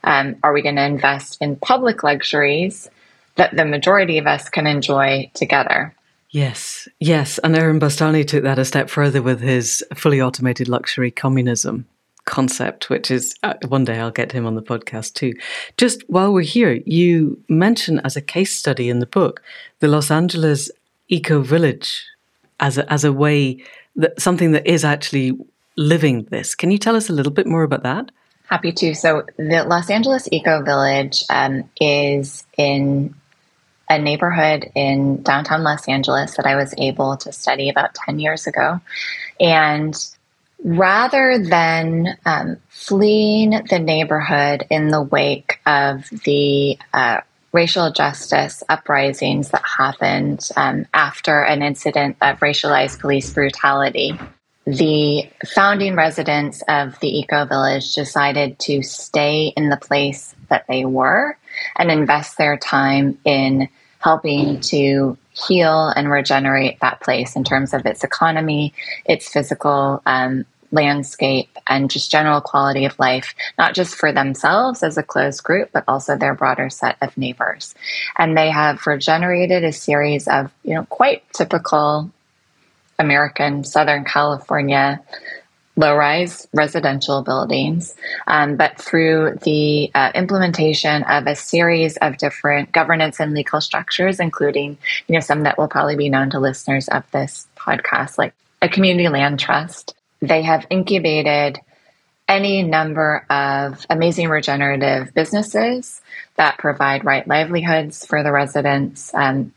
Um, 0.03 0.35
are 0.43 0.53
we 0.53 0.61
going 0.61 0.75
to 0.75 0.85
invest 0.85 1.38
in 1.41 1.55
public 1.55 2.03
luxuries 2.03 2.89
that 3.35 3.55
the 3.55 3.65
majority 3.65 4.17
of 4.17 4.27
us 4.27 4.49
can 4.49 4.67
enjoy 4.67 5.31
together? 5.33 5.93
Yes, 6.30 6.88
yes. 6.99 7.38
And 7.39 7.55
Aaron 7.55 7.80
Bastani 7.80 8.28
took 8.28 8.43
that 8.43 8.59
a 8.59 8.65
step 8.65 8.89
further 8.89 9.21
with 9.21 9.41
his 9.41 9.84
fully 9.95 10.21
automated 10.21 10.67
luxury 10.67 11.09
communism 11.09 11.86
concept, 12.25 12.89
which 12.89 13.09
is 13.09 13.34
uh, 13.43 13.53
one 13.69 13.86
day 13.86 13.99
I'll 13.99 14.11
get 14.11 14.34
him 14.34 14.45
on 14.45 14.55
the 14.55 14.61
podcast 14.61 15.13
too. 15.13 15.34
Just 15.78 16.03
while 16.09 16.34
we're 16.34 16.41
here, 16.41 16.80
you 16.86 17.41
mention 17.47 17.99
as 17.99 18.15
a 18.17 18.21
case 18.21 18.53
study 18.53 18.89
in 18.89 18.99
the 18.99 19.05
book 19.05 19.41
the 19.80 19.88
Los 19.88 20.11
Angeles 20.11 20.69
Eco 21.07 21.41
Village 21.41 22.05
as 22.59 22.78
a, 22.78 22.91
as 22.91 23.03
a 23.03 23.13
way 23.13 23.63
that 23.95 24.19
something 24.21 24.51
that 24.51 24.67
is 24.67 24.84
actually 24.84 25.38
living 25.78 26.23
this. 26.25 26.53
Can 26.55 26.71
you 26.71 26.78
tell 26.78 26.95
us 26.95 27.09
a 27.09 27.13
little 27.13 27.32
bit 27.32 27.47
more 27.47 27.63
about 27.63 27.84
that? 27.84 28.11
Happy 28.49 28.71
to. 28.73 28.93
So, 28.93 29.23
the 29.38 29.63
Los 29.67 29.89
Angeles 29.89 30.28
Eco 30.32 30.63
Village 30.63 31.23
um, 31.30 31.69
is 31.80 32.45
in 32.57 33.13
a 33.89 33.99
neighborhood 33.99 34.69
in 34.75 35.21
downtown 35.23 35.63
Los 35.63 35.88
Angeles 35.88 36.35
that 36.35 36.45
I 36.45 36.55
was 36.55 36.73
able 36.77 37.17
to 37.17 37.31
study 37.31 37.69
about 37.69 37.95
10 37.95 38.19
years 38.19 38.47
ago. 38.47 38.79
And 39.39 39.95
rather 40.63 41.38
than 41.39 42.17
um, 42.25 42.57
fleeing 42.69 43.51
the 43.69 43.79
neighborhood 43.79 44.65
in 44.69 44.89
the 44.89 45.01
wake 45.01 45.59
of 45.65 46.09
the 46.25 46.77
uh, 46.93 47.21
racial 47.53 47.91
justice 47.91 48.63
uprisings 48.67 49.49
that 49.49 49.63
happened 49.65 50.49
um, 50.57 50.85
after 50.93 51.43
an 51.43 51.61
incident 51.61 52.17
of 52.21 52.39
racialized 52.39 52.99
police 52.99 53.31
brutality, 53.31 54.17
the 54.65 55.29
founding 55.55 55.95
residents 55.95 56.61
of 56.67 56.99
the 56.99 57.19
eco 57.19 57.45
village 57.45 57.93
decided 57.93 58.59
to 58.59 58.83
stay 58.83 59.53
in 59.55 59.69
the 59.69 59.77
place 59.77 60.35
that 60.49 60.65
they 60.67 60.83
were 60.83 61.38
and 61.76 61.91
invest 61.91 62.38
their 62.38 62.58
time 62.58 63.18
in 63.26 63.70
helping 63.99 64.60
to 64.62 65.18
heal 65.32 65.89
and 65.89 66.10
regenerate 66.10 66.80
that 66.80 67.01
place 67.01 67.36
in 67.36 67.43
terms 67.43 67.74
of 67.74 67.86
its 67.86 68.03
economy, 68.03 68.74
its 69.05 69.28
physical 69.28 70.01
um, 70.05 70.45
landscape, 70.72 71.49
and 71.68 71.89
just 71.89 72.12
general 72.12 72.41
quality 72.41 72.86
of 72.86 72.97
life, 72.99 73.34
not 73.58 73.74
just 73.74 73.95
for 73.95 74.12
themselves 74.12 74.84
as 74.84 74.97
a 74.97 75.03
closed 75.03 75.43
group, 75.43 75.70
but 75.72 75.84
also 75.88 76.16
their 76.16 76.34
broader 76.34 76.70
set 76.70 76.97
of 77.01 77.18
neighbors. 77.18 77.74
And 78.18 78.38
they 78.38 78.49
have 78.49 78.86
regenerated 78.86 79.64
a 79.64 79.72
series 79.72 80.28
of, 80.28 80.51
you 80.64 80.76
know, 80.76 80.86
quite 80.86 81.24
typical 81.34 82.12
American 82.99 83.64
Southern 83.64 84.03
California 84.03 85.01
low 85.78 85.95
rise 85.95 86.47
residential 86.53 87.21
buildings, 87.21 87.95
um, 88.25 88.57
but 88.57 88.82
through 88.82 89.38
the 89.43 89.91
uh, 89.93 90.11
implementation 90.15 91.03
of 91.03 91.28
a 91.28 91.36
series 91.36 91.97
of 91.97 92.17
different 92.17 92.71
governance 92.71 93.19
and 93.19 93.34
legal 93.34 93.61
structures, 93.61 94.19
including 94.19 94.78
you 95.07 95.13
know 95.13 95.19
some 95.19 95.43
that 95.43 95.57
will 95.57 95.67
probably 95.67 95.95
be 95.95 96.09
known 96.09 96.32
to 96.32 96.39
listeners 96.39 96.88
of 96.89 97.09
this 97.11 97.47
podcast, 97.55 98.17
like 98.17 98.34
a 98.61 98.67
community 98.67 99.07
land 99.07 99.39
trust. 99.39 99.93
They 100.19 100.41
have 100.41 100.65
incubated 100.69 101.59
any 102.28 102.63
number 102.63 103.25
of 103.30 103.86
amazing 103.89 104.28
regenerative 104.28 105.13
businesses 105.13 106.01
that 106.36 106.57
provide 106.57 107.05
right 107.05 107.25
livelihoods 107.28 108.05
for 108.05 108.23
the 108.23 108.32
residents, 108.32 109.13
um, 109.13 109.53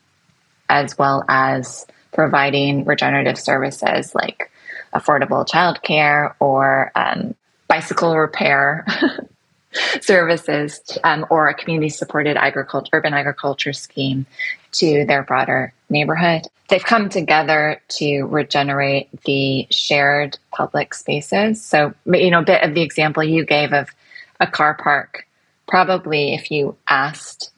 as 0.68 0.97
well 0.97 1.25
as 1.29 1.87
providing 2.12 2.85
regenerative 2.85 3.39
services 3.39 4.14
like 4.14 4.50
affordable 4.95 5.47
childcare 5.47 6.34
or 6.41 6.93
um, 6.95 7.34
bicycle 7.68 8.16
repair 8.16 8.84
services 10.01 10.80
um, 11.05 11.24
or 11.30 11.49
a 11.49 11.55
community 11.55 11.88
supported 11.88 12.36
agriculture, 12.36 12.91
urban 12.93 13.14
agriculture 13.14 13.72
scheme 13.72 14.26
to 14.72 15.05
their 15.05 15.22
broader 15.22 15.72
neighborhood. 15.88 16.43
They've 16.68 16.82
come 16.82 17.09
together 17.09 17.80
to 17.88 18.22
regenerate 18.22 19.09
the 19.24 19.66
shared 19.70 20.38
public 20.53 20.95
spaces. 20.95 21.62
So, 21.62 21.95
you 22.07 22.30
know, 22.30 22.41
a 22.41 22.45
bit 22.45 22.62
of 22.62 22.74
the 22.74 22.82
example 22.82 23.22
you 23.24 23.45
gave 23.45 23.72
of 23.72 23.88
a 24.38 24.47
car 24.47 24.74
park, 24.74 25.26
probably 25.66 26.34
if 26.34 26.51
you 26.51 26.76
asked 26.88 27.51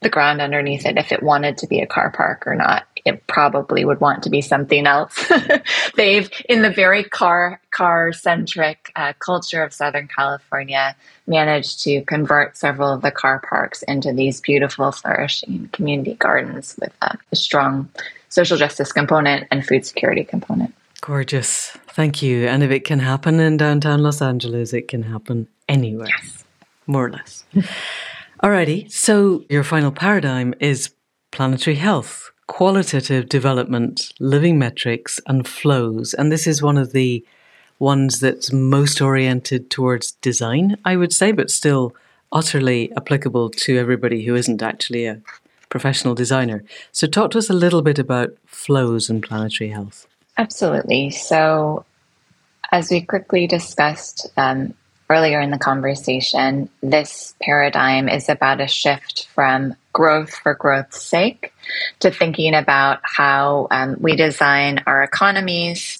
the 0.00 0.08
ground 0.08 0.40
underneath 0.40 0.86
it 0.86 0.96
if 0.96 1.12
it 1.12 1.22
wanted 1.22 1.58
to 1.58 1.66
be 1.66 1.80
a 1.80 1.86
car 1.86 2.10
park 2.10 2.46
or 2.46 2.54
not. 2.54 2.86
It 3.04 3.26
probably 3.26 3.84
would 3.84 4.00
want 4.00 4.22
to 4.24 4.30
be 4.30 4.40
something 4.40 4.86
else. 4.86 5.30
They've, 5.96 6.30
in 6.48 6.62
the 6.62 6.70
very 6.70 7.04
car 7.04 7.60
car 7.70 8.12
centric 8.12 8.92
uh, 8.96 9.12
culture 9.18 9.62
of 9.62 9.72
Southern 9.72 10.08
California, 10.08 10.96
managed 11.26 11.82
to 11.84 12.02
convert 12.02 12.56
several 12.56 12.92
of 12.92 13.02
the 13.02 13.10
car 13.10 13.40
parks 13.48 13.82
into 13.84 14.12
these 14.12 14.40
beautiful, 14.40 14.92
flourishing 14.92 15.68
community 15.72 16.14
gardens 16.14 16.76
with 16.80 16.92
uh, 17.02 17.16
a 17.32 17.36
strong 17.36 17.88
social 18.28 18.56
justice 18.56 18.92
component 18.92 19.46
and 19.50 19.66
food 19.66 19.84
security 19.84 20.24
component. 20.24 20.74
Gorgeous. 21.00 21.76
Thank 21.88 22.22
you. 22.22 22.46
And 22.46 22.62
if 22.62 22.70
it 22.70 22.84
can 22.84 22.98
happen 22.98 23.40
in 23.40 23.56
downtown 23.56 24.02
Los 24.02 24.20
Angeles, 24.20 24.72
it 24.72 24.88
can 24.88 25.02
happen 25.04 25.48
anywhere, 25.68 26.08
yes. 26.08 26.44
more 26.86 27.06
or 27.06 27.10
less. 27.10 27.44
Alrighty, 28.42 28.90
so 28.90 29.44
your 29.48 29.64
final 29.64 29.90
paradigm 29.90 30.54
is 30.60 30.90
planetary 31.32 31.76
health, 31.76 32.30
qualitative 32.48 33.28
development, 33.28 34.12
living 34.18 34.58
metrics, 34.58 35.20
and 35.26 35.46
flows. 35.46 36.14
And 36.14 36.32
this 36.32 36.46
is 36.46 36.60
one 36.60 36.76
of 36.76 36.92
the 36.92 37.24
ones 37.78 38.18
that's 38.18 38.52
most 38.52 39.00
oriented 39.00 39.70
towards 39.70 40.12
design, 40.12 40.76
I 40.84 40.96
would 40.96 41.12
say, 41.12 41.30
but 41.30 41.50
still 41.50 41.94
utterly 42.32 42.90
applicable 42.96 43.50
to 43.50 43.78
everybody 43.78 44.24
who 44.24 44.34
isn't 44.34 44.62
actually 44.62 45.06
a 45.06 45.20
professional 45.68 46.14
designer. 46.14 46.64
So, 46.90 47.06
talk 47.06 47.30
to 47.32 47.38
us 47.38 47.50
a 47.50 47.54
little 47.54 47.82
bit 47.82 47.98
about 47.98 48.30
flows 48.46 49.08
and 49.08 49.22
planetary 49.22 49.70
health. 49.70 50.08
Absolutely. 50.36 51.10
So, 51.10 51.84
as 52.72 52.90
we 52.90 53.02
quickly 53.02 53.46
discussed, 53.46 54.26
um, 54.36 54.74
earlier 55.10 55.40
in 55.40 55.50
the 55.50 55.58
conversation, 55.58 56.68
this 56.82 57.34
paradigm 57.40 58.08
is 58.08 58.28
about 58.28 58.60
a 58.60 58.66
shift 58.66 59.26
from 59.34 59.74
growth 59.92 60.34
for 60.34 60.54
growth's 60.54 61.02
sake 61.02 61.52
to 62.00 62.10
thinking 62.10 62.54
about 62.54 63.00
how 63.02 63.68
um, 63.70 63.96
we 64.00 64.16
design 64.16 64.82
our 64.86 65.02
economies 65.02 65.98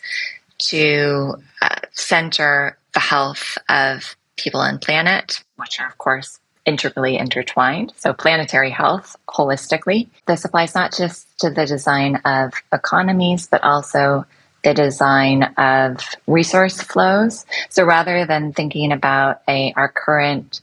to 0.58 1.34
uh, 1.62 1.76
center 1.92 2.76
the 2.94 3.00
health 3.00 3.58
of 3.68 4.16
people 4.36 4.60
and 4.60 4.80
planet, 4.80 5.42
which 5.56 5.80
are, 5.80 5.88
of 5.88 5.98
course, 5.98 6.38
integrally 6.64 7.16
intertwined. 7.16 7.92
So, 7.96 8.12
planetary 8.12 8.70
health 8.70 9.16
holistically. 9.28 10.08
This 10.26 10.44
applies 10.44 10.74
not 10.74 10.94
just 10.94 11.26
to 11.40 11.50
the 11.50 11.66
design 11.66 12.16
of 12.24 12.52
economies, 12.72 13.46
but 13.46 13.64
also 13.64 14.26
the 14.64 14.74
design 14.74 15.44
of 15.56 16.00
resource 16.26 16.80
flows. 16.80 17.46
So 17.68 17.84
rather 17.84 18.26
than 18.26 18.52
thinking 18.52 18.92
about 18.92 19.42
a 19.48 19.72
our 19.76 19.88
current 19.88 20.60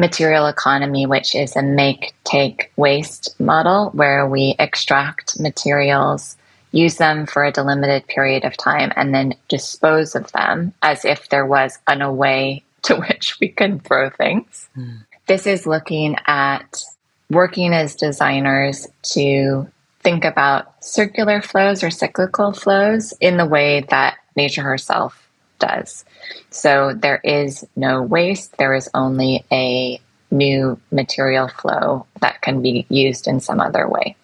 material 0.00 0.46
economy, 0.46 1.06
which 1.06 1.34
is 1.34 1.54
a 1.54 1.62
make, 1.62 2.14
take, 2.24 2.72
waste 2.76 3.38
model 3.38 3.90
where 3.90 4.26
we 4.26 4.56
extract 4.58 5.38
materials, 5.38 6.36
use 6.72 6.96
them 6.96 7.26
for 7.26 7.44
a 7.44 7.52
delimited 7.52 8.06
period 8.06 8.44
of 8.44 8.56
time, 8.56 8.92
and 8.96 9.14
then 9.14 9.34
dispose 9.48 10.14
of 10.14 10.32
them 10.32 10.72
as 10.82 11.04
if 11.04 11.28
there 11.28 11.46
was 11.46 11.78
an 11.86 12.00
away 12.02 12.64
to 12.82 12.96
which 12.96 13.38
we 13.40 13.48
can 13.48 13.78
throw 13.78 14.08
things. 14.08 14.68
Mm. 14.76 15.04
This 15.26 15.46
is 15.46 15.66
looking 15.66 16.16
at 16.26 16.82
working 17.28 17.72
as 17.74 17.94
designers 17.94 18.88
to 19.02 19.70
think 20.00 20.24
about 20.24 20.84
circular 20.84 21.42
flows 21.42 21.82
or 21.82 21.90
cyclical 21.90 22.52
flows 22.52 23.12
in 23.20 23.36
the 23.36 23.46
way 23.46 23.84
that 23.90 24.18
nature 24.36 24.62
herself 24.62 25.28
does. 25.58 26.04
So 26.50 26.94
there 26.94 27.20
is 27.22 27.64
no 27.76 28.02
waste, 28.02 28.56
there 28.56 28.74
is 28.74 28.88
only 28.94 29.44
a 29.52 30.00
new 30.30 30.80
material 30.90 31.48
flow 31.48 32.06
that 32.20 32.40
can 32.40 32.62
be 32.62 32.86
used 32.88 33.26
in 33.26 33.40
some 33.40 33.60
other 33.60 33.88
way. 33.88 34.16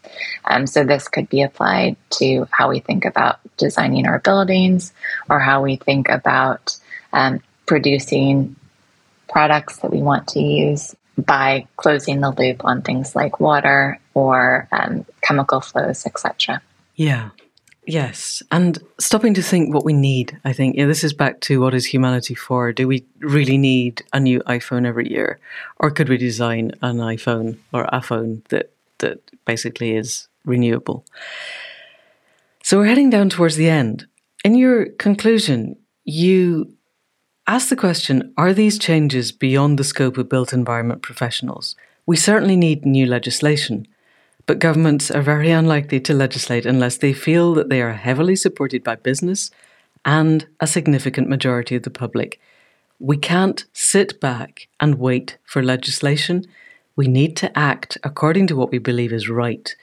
Um, 0.44 0.66
so 0.66 0.84
this 0.84 1.08
could 1.08 1.28
be 1.28 1.42
applied 1.42 1.96
to 2.10 2.46
how 2.50 2.70
we 2.70 2.80
think 2.80 3.04
about 3.04 3.40
designing 3.56 4.06
our 4.06 4.20
buildings 4.20 4.92
or 5.28 5.40
how 5.40 5.62
we 5.62 5.76
think 5.76 6.08
about 6.08 6.78
um, 7.12 7.40
producing 7.66 8.56
products 9.28 9.78
that 9.78 9.90
we 9.90 10.00
want 10.00 10.28
to 10.28 10.40
use 10.40 10.94
by 11.18 11.66
closing 11.76 12.20
the 12.20 12.30
loop 12.30 12.64
on 12.64 12.82
things 12.82 13.16
like 13.16 13.40
water 13.40 13.98
or 14.16 14.66
um, 14.72 15.04
chemical 15.20 15.60
flows, 15.60 16.06
etc. 16.06 16.62
Yeah. 16.94 17.30
Yes, 17.88 18.42
and 18.50 18.82
stopping 18.98 19.34
to 19.34 19.42
think 19.42 19.72
what 19.72 19.84
we 19.84 19.92
need. 19.92 20.40
I 20.44 20.52
think 20.52 20.74
yeah, 20.74 20.86
this 20.86 21.04
is 21.04 21.12
back 21.12 21.40
to 21.42 21.60
what 21.60 21.72
is 21.72 21.86
humanity 21.86 22.34
for? 22.34 22.72
Do 22.72 22.88
we 22.88 23.04
really 23.20 23.58
need 23.58 24.02
a 24.12 24.18
new 24.18 24.40
iPhone 24.40 24.86
every 24.86 25.08
year, 25.08 25.38
or 25.78 25.92
could 25.92 26.08
we 26.08 26.16
design 26.16 26.72
an 26.82 26.96
iPhone 26.96 27.58
or 27.72 27.86
a 27.92 28.02
phone 28.02 28.42
that 28.48 28.72
that 28.98 29.20
basically 29.44 29.94
is 29.94 30.26
renewable? 30.44 31.04
So 32.64 32.78
we're 32.78 32.86
heading 32.86 33.10
down 33.10 33.28
towards 33.28 33.54
the 33.54 33.68
end. 33.68 34.08
In 34.44 34.56
your 34.56 34.86
conclusion, 34.98 35.76
you 36.04 36.74
ask 37.46 37.68
the 37.68 37.76
question 37.76 38.34
Are 38.36 38.52
these 38.52 38.80
changes 38.80 39.30
beyond 39.30 39.78
the 39.78 39.84
scope 39.84 40.18
of 40.18 40.28
built 40.28 40.52
environment 40.52 41.02
professionals? 41.02 41.76
We 42.04 42.16
certainly 42.16 42.56
need 42.56 42.84
new 42.84 43.06
legislation, 43.06 43.86
but 44.46 44.60
governments 44.60 45.10
are 45.10 45.22
very 45.22 45.50
unlikely 45.50 46.00
to 46.00 46.14
legislate 46.14 46.64
unless 46.64 46.98
they 46.98 47.12
feel 47.12 47.52
that 47.54 47.68
they 47.68 47.82
are 47.82 47.92
heavily 47.92 48.36
supported 48.36 48.82
by 48.82 48.94
business 48.94 49.50
and 50.04 50.46
a 50.60 50.66
significant 50.66 51.28
majority 51.28 51.74
of 51.74 51.82
the 51.82 51.90
public. 51.90 52.40
We 52.98 53.16
can't 53.16 53.64
sit 53.72 54.20
back 54.20 54.68
and 54.80 55.00
wait 55.00 55.36
for 55.44 55.62
legislation. 55.62 56.44
We 56.94 57.08
need 57.08 57.36
to 57.38 57.58
act 57.58 57.98
according 58.04 58.46
to 58.46 58.56
what 58.56 58.70
we 58.70 58.78
believe 58.78 59.12
is 59.12 59.28
right 59.28 59.74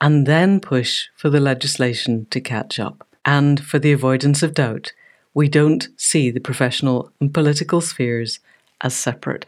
and 0.00 0.26
then 0.26 0.60
push 0.60 1.08
for 1.16 1.30
the 1.30 1.40
legislation 1.40 2.26
to 2.30 2.40
catch 2.40 2.78
up. 2.78 3.06
And 3.24 3.64
for 3.64 3.78
the 3.78 3.92
avoidance 3.92 4.42
of 4.42 4.54
doubt, 4.54 4.92
we 5.32 5.48
don't 5.48 5.88
see 5.96 6.30
the 6.30 6.40
professional 6.40 7.10
and 7.20 7.32
political 7.32 7.80
spheres 7.80 8.40
as 8.82 8.94
separate. 8.94 9.46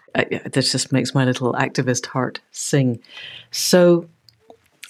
This 0.52 0.72
just 0.72 0.92
makes 0.92 1.14
my 1.14 1.24
little 1.24 1.52
activist 1.54 2.06
heart 2.06 2.40
sing. 2.52 3.00
So 3.50 4.08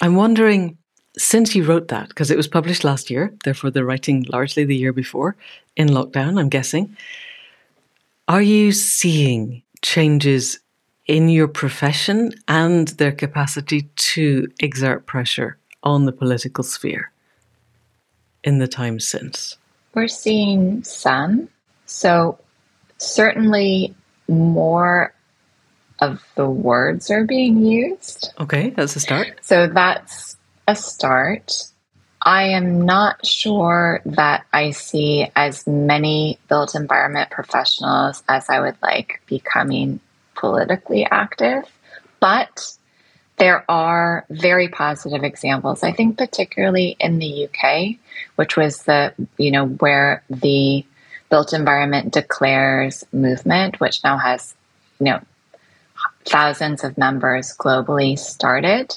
I'm 0.01 0.17
wondering, 0.17 0.79
since 1.17 1.55
you 1.55 1.65
wrote 1.65 1.89
that, 1.89 2.09
because 2.09 2.31
it 2.31 2.37
was 2.37 2.49
published 2.49 2.85
last 2.85 3.11
year, 3.11 3.35
therefore 3.45 3.71
the 3.71 3.85
writing 3.85 4.27
largely 4.29 4.65
the 4.65 4.77
year 4.77 4.93
before 4.93 5.37
in 5.77 5.89
lockdown, 5.89 6.39
I'm 6.39 6.49
guessing, 6.49 6.97
are 8.27 8.43
you 8.43 8.73
seeing 8.73 9.63
changes 9.83 10.59
in 11.07 11.29
your 11.29 11.49
profession 11.49 12.33
and 12.49 12.89
their 12.89 13.13
capacity 13.13 13.83
to 13.97 14.49
exert 14.61 15.07
pressure 15.07 15.59
on 15.83 16.07
the 16.07 16.13
political 16.13 16.65
sphere 16.65 17.13
in 18.43 18.59
the 18.59 18.69
time 18.69 18.99
since? 18.99 19.57
We're 19.95 20.09
seeing 20.09 20.83
some. 20.83 21.49
So, 21.87 22.39
certainly 22.99 23.95
more 24.29 25.14
of 26.01 26.23
the 26.35 26.49
words 26.49 27.11
are 27.11 27.25
being 27.25 27.65
used. 27.65 28.33
Okay, 28.41 28.71
that's 28.71 28.97
a 28.97 29.01
start. 29.01 29.39
So, 29.43 29.67
that's 29.69 30.37
a 30.67 30.75
start. 30.75 31.53
I 32.25 32.45
am 32.45 32.87
not 32.87 33.25
sure 33.27 34.01
that 34.07 34.47
I 34.53 34.71
see 34.71 35.31
as 35.37 35.67
many 35.67 36.39
built 36.49 36.75
environment 36.75 37.31
professionals 37.31 38.23
as 38.29 38.49
I 38.49 38.61
would 38.61 38.77
like 38.83 39.21
becoming 39.27 40.01
politically 40.35 41.07
active, 41.11 41.65
but 42.21 42.77
there 43.37 43.65
are 43.69 44.25
very 44.31 44.69
positive 44.69 45.23
examples. 45.23 45.83
I 45.83 45.93
think 45.93 46.17
particularly 46.17 46.97
in 46.99 47.19
the 47.19 47.49
UK, 47.49 47.97
which 48.37 48.57
was 48.57 48.83
the, 48.85 49.13
you 49.37 49.51
know, 49.51 49.67
where 49.67 50.23
the 50.31 50.85
built 51.29 51.53
environment 51.53 52.13
declares 52.13 53.05
movement, 53.13 53.81
which 53.81 54.03
now 54.05 54.17
has, 54.17 54.55
you 54.99 55.07
know, 55.07 55.21
thousands 56.25 56.85
of 56.85 56.97
members 56.99 57.55
globally 57.57 58.19
started 58.19 58.97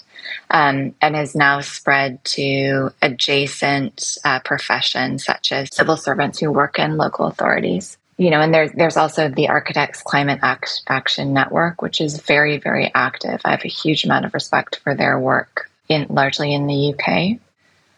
um, 0.50 0.96
and 1.02 1.16
has 1.16 1.36
now 1.36 1.62
spread 1.62 2.24
to 2.24 2.90
adjacent 3.02 4.18
uh, 4.24 4.40
professions 4.40 5.26
such 5.26 5.52
as 5.52 5.74
civil 5.74 5.98
servants 5.98 6.40
who 6.40 6.52
work 6.52 6.80
in 6.80 6.98
local 6.98 7.28
authorities. 7.28 7.98
You 8.18 8.32
know, 8.32 8.42
and 8.42 8.52
there's 8.52 8.72
there's 8.72 8.98
also 8.98 9.30
the 9.30 9.50
Architects 9.50 10.02
Climate 10.02 10.40
Act- 10.42 10.82
Action 10.88 11.34
Network, 11.34 11.84
which 11.84 12.02
is 12.02 12.20
very 12.20 12.58
very 12.58 12.92
active. 12.96 13.42
I 13.46 13.52
have 13.52 13.64
a 13.64 13.70
huge 13.70 14.06
amount 14.06 14.26
of 14.26 14.34
respect 14.34 14.80
for 14.84 14.96
their 14.96 15.20
work 15.20 15.70
in 15.88 16.08
largely 16.10 16.54
in 16.54 16.66
the 16.66 16.96
UK. 16.96 17.40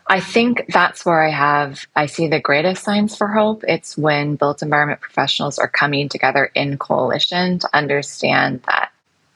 I 0.08 0.20
think 0.20 0.66
that's 0.68 1.06
where 1.06 1.24
I 1.24 1.30
have 1.30 1.86
I 1.96 2.08
see 2.08 2.28
the 2.28 2.42
greatest 2.42 2.84
signs 2.84 3.16
for 3.16 3.28
hope. 3.28 3.64
It's 3.68 3.98
when 3.98 4.36
built 4.36 4.62
environment 4.62 5.02
professionals 5.02 5.58
are 5.60 5.70
coming 5.70 6.10
together 6.10 6.52
in 6.54 6.78
coalition 6.78 7.60
to 7.60 7.70
understand 7.74 8.64
that 8.68 8.92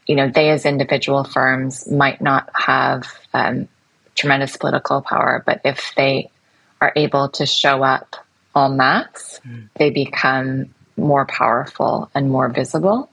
you 0.07 0.15
know, 0.15 0.29
they 0.29 0.49
as 0.49 0.65
individual 0.65 1.23
firms 1.23 1.89
might 1.89 2.21
not 2.21 2.49
have 2.53 3.07
um, 3.33 3.67
tremendous 4.15 4.57
political 4.57 5.01
power, 5.01 5.43
but 5.45 5.61
if 5.63 5.93
they 5.95 6.29
are 6.81 6.93
able 6.95 7.29
to 7.29 7.45
show 7.45 7.83
up 7.83 8.15
en 8.55 8.77
masse, 8.77 9.39
mm. 9.47 9.69
they 9.75 9.89
become 9.89 10.73
more 10.97 11.25
powerful 11.25 12.09
and 12.13 12.29
more 12.29 12.49
visible. 12.49 13.09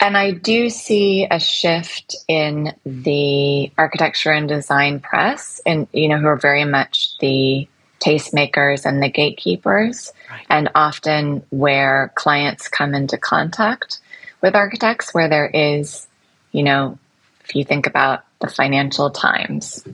And 0.00 0.16
I 0.16 0.30
do 0.30 0.70
see 0.70 1.26
a 1.30 1.38
shift 1.38 2.16
in 2.26 2.72
the 2.86 3.70
architecture 3.76 4.32
and 4.32 4.48
design 4.48 5.00
press, 5.00 5.60
and 5.66 5.86
you 5.92 6.08
know, 6.08 6.16
who 6.16 6.26
are 6.26 6.38
very 6.38 6.64
much 6.64 7.18
the 7.18 7.68
tastemakers 8.00 8.86
and 8.86 9.02
the 9.02 9.10
gatekeepers, 9.10 10.10
right. 10.30 10.46
and 10.48 10.70
often 10.74 11.44
where 11.50 12.12
clients 12.14 12.66
come 12.66 12.94
into 12.94 13.18
contact 13.18 14.00
with 14.40 14.54
architects, 14.54 15.12
where 15.12 15.28
there 15.28 15.50
is 15.52 16.06
you 16.52 16.62
know, 16.62 16.98
if 17.44 17.54
you 17.54 17.64
think 17.64 17.86
about 17.86 18.24
the 18.40 18.48
Financial 18.48 19.10
Times, 19.10 19.84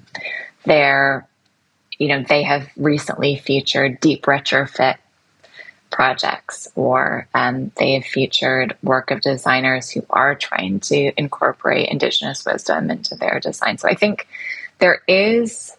they're, 0.65 1.27
you 1.99 2.09
know, 2.09 2.25
they 2.29 2.43
have 2.43 2.69
recently 2.77 3.37
featured 3.37 4.01
deep 4.01 4.25
retrofit 4.25 4.97
projects, 5.91 6.69
or 6.75 7.29
um, 7.35 7.73
they 7.77 7.95
have 7.95 8.05
featured 8.05 8.77
work 8.83 9.11
of 9.11 9.21
designers 9.21 9.91
who 9.91 10.05
are 10.11 10.35
trying 10.35 10.81
to 10.81 11.13
incorporate 11.17 11.89
Indigenous 11.89 12.45
wisdom 12.45 12.91
into 12.91 13.15
their 13.15 13.41
design. 13.41 13.79
So 13.79 13.89
I 13.89 13.95
think 13.95 14.27
there 14.79 15.03
is 15.09 15.77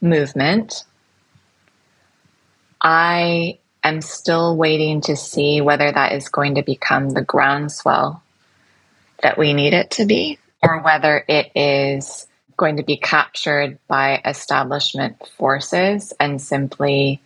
movement. 0.00 0.84
I 2.80 3.58
am 3.82 4.02
still 4.02 4.56
waiting 4.56 5.00
to 5.02 5.16
see 5.16 5.60
whether 5.60 5.90
that 5.90 6.12
is 6.12 6.28
going 6.28 6.56
to 6.56 6.62
become 6.62 7.10
the 7.10 7.22
groundswell 7.22 8.22
that 9.22 9.38
we 9.38 9.52
need 9.52 9.72
it 9.72 9.92
to 9.92 10.06
be, 10.06 10.38
or 10.62 10.80
whether 10.80 11.24
it 11.28 11.50
is 11.54 12.26
going 12.56 12.76
to 12.76 12.82
be 12.82 12.96
captured 12.96 13.78
by 13.86 14.20
establishment 14.24 15.16
forces 15.36 16.12
and 16.18 16.40
simply 16.40 17.20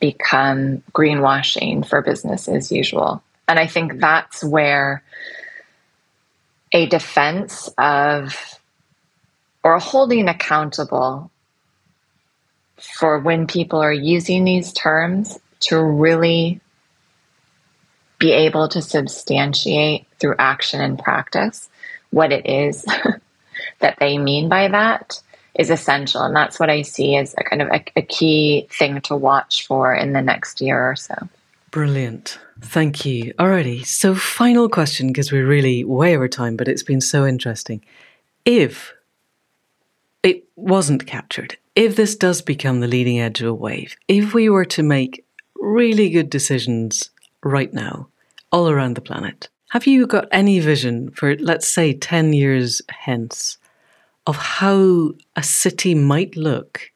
become 0.00 0.82
greenwashing 0.92 1.86
for 1.86 2.00
business 2.00 2.48
as 2.48 2.72
usual. 2.72 3.22
And 3.46 3.58
I 3.58 3.66
think 3.66 4.00
that's 4.00 4.42
where 4.42 5.02
a 6.72 6.86
defense 6.86 7.68
of 7.76 8.36
or 9.62 9.78
holding 9.78 10.28
accountable 10.28 11.30
for 12.78 13.18
when 13.18 13.46
people 13.46 13.80
are 13.80 13.92
using 13.92 14.44
these 14.44 14.72
terms 14.72 15.38
to 15.60 15.82
really 15.82 16.60
be 18.20 18.30
able 18.30 18.68
to 18.68 18.80
substantiate 18.80 20.06
through 20.20 20.36
action 20.38 20.80
and 20.80 20.98
practice 20.98 21.68
what 22.10 22.30
it 22.30 22.46
is 22.46 22.84
that 23.80 23.98
they 23.98 24.18
mean 24.18 24.48
by 24.48 24.68
that 24.68 25.20
is 25.54 25.70
essential. 25.70 26.22
And 26.22 26.36
that's 26.36 26.60
what 26.60 26.70
I 26.70 26.82
see 26.82 27.16
as 27.16 27.34
a 27.38 27.42
kind 27.42 27.62
of 27.62 27.68
a, 27.68 27.82
a 27.96 28.02
key 28.02 28.68
thing 28.70 29.00
to 29.02 29.16
watch 29.16 29.66
for 29.66 29.92
in 29.92 30.12
the 30.12 30.22
next 30.22 30.60
year 30.60 30.78
or 30.78 30.94
so. 30.94 31.14
Brilliant. 31.70 32.38
Thank 32.60 33.04
you. 33.04 33.32
Alrighty. 33.34 33.86
So, 33.86 34.14
final 34.14 34.68
question 34.68 35.08
because 35.08 35.32
we're 35.32 35.46
really 35.46 35.82
way 35.82 36.14
over 36.14 36.28
time, 36.28 36.56
but 36.56 36.68
it's 36.68 36.82
been 36.82 37.00
so 37.00 37.26
interesting. 37.26 37.82
If 38.44 38.92
it 40.22 40.44
wasn't 40.56 41.06
captured, 41.06 41.56
if 41.74 41.96
this 41.96 42.16
does 42.16 42.42
become 42.42 42.80
the 42.80 42.88
leading 42.88 43.20
edge 43.20 43.40
of 43.40 43.48
a 43.48 43.54
wave, 43.54 43.96
if 44.08 44.34
we 44.34 44.48
were 44.48 44.66
to 44.66 44.82
make 44.82 45.24
really 45.56 46.10
good 46.10 46.28
decisions 46.28 47.10
right 47.42 47.72
now, 47.72 48.08
all 48.52 48.68
around 48.68 48.94
the 48.94 49.00
planet. 49.00 49.48
Have 49.70 49.86
you 49.86 50.06
got 50.06 50.28
any 50.32 50.58
vision 50.58 51.10
for, 51.10 51.36
let's 51.36 51.68
say, 51.68 51.92
10 51.92 52.32
years 52.32 52.82
hence 52.88 53.58
of 54.26 54.36
how 54.36 55.12
a 55.36 55.42
city 55.42 55.94
might 55.94 56.36
look 56.36 56.90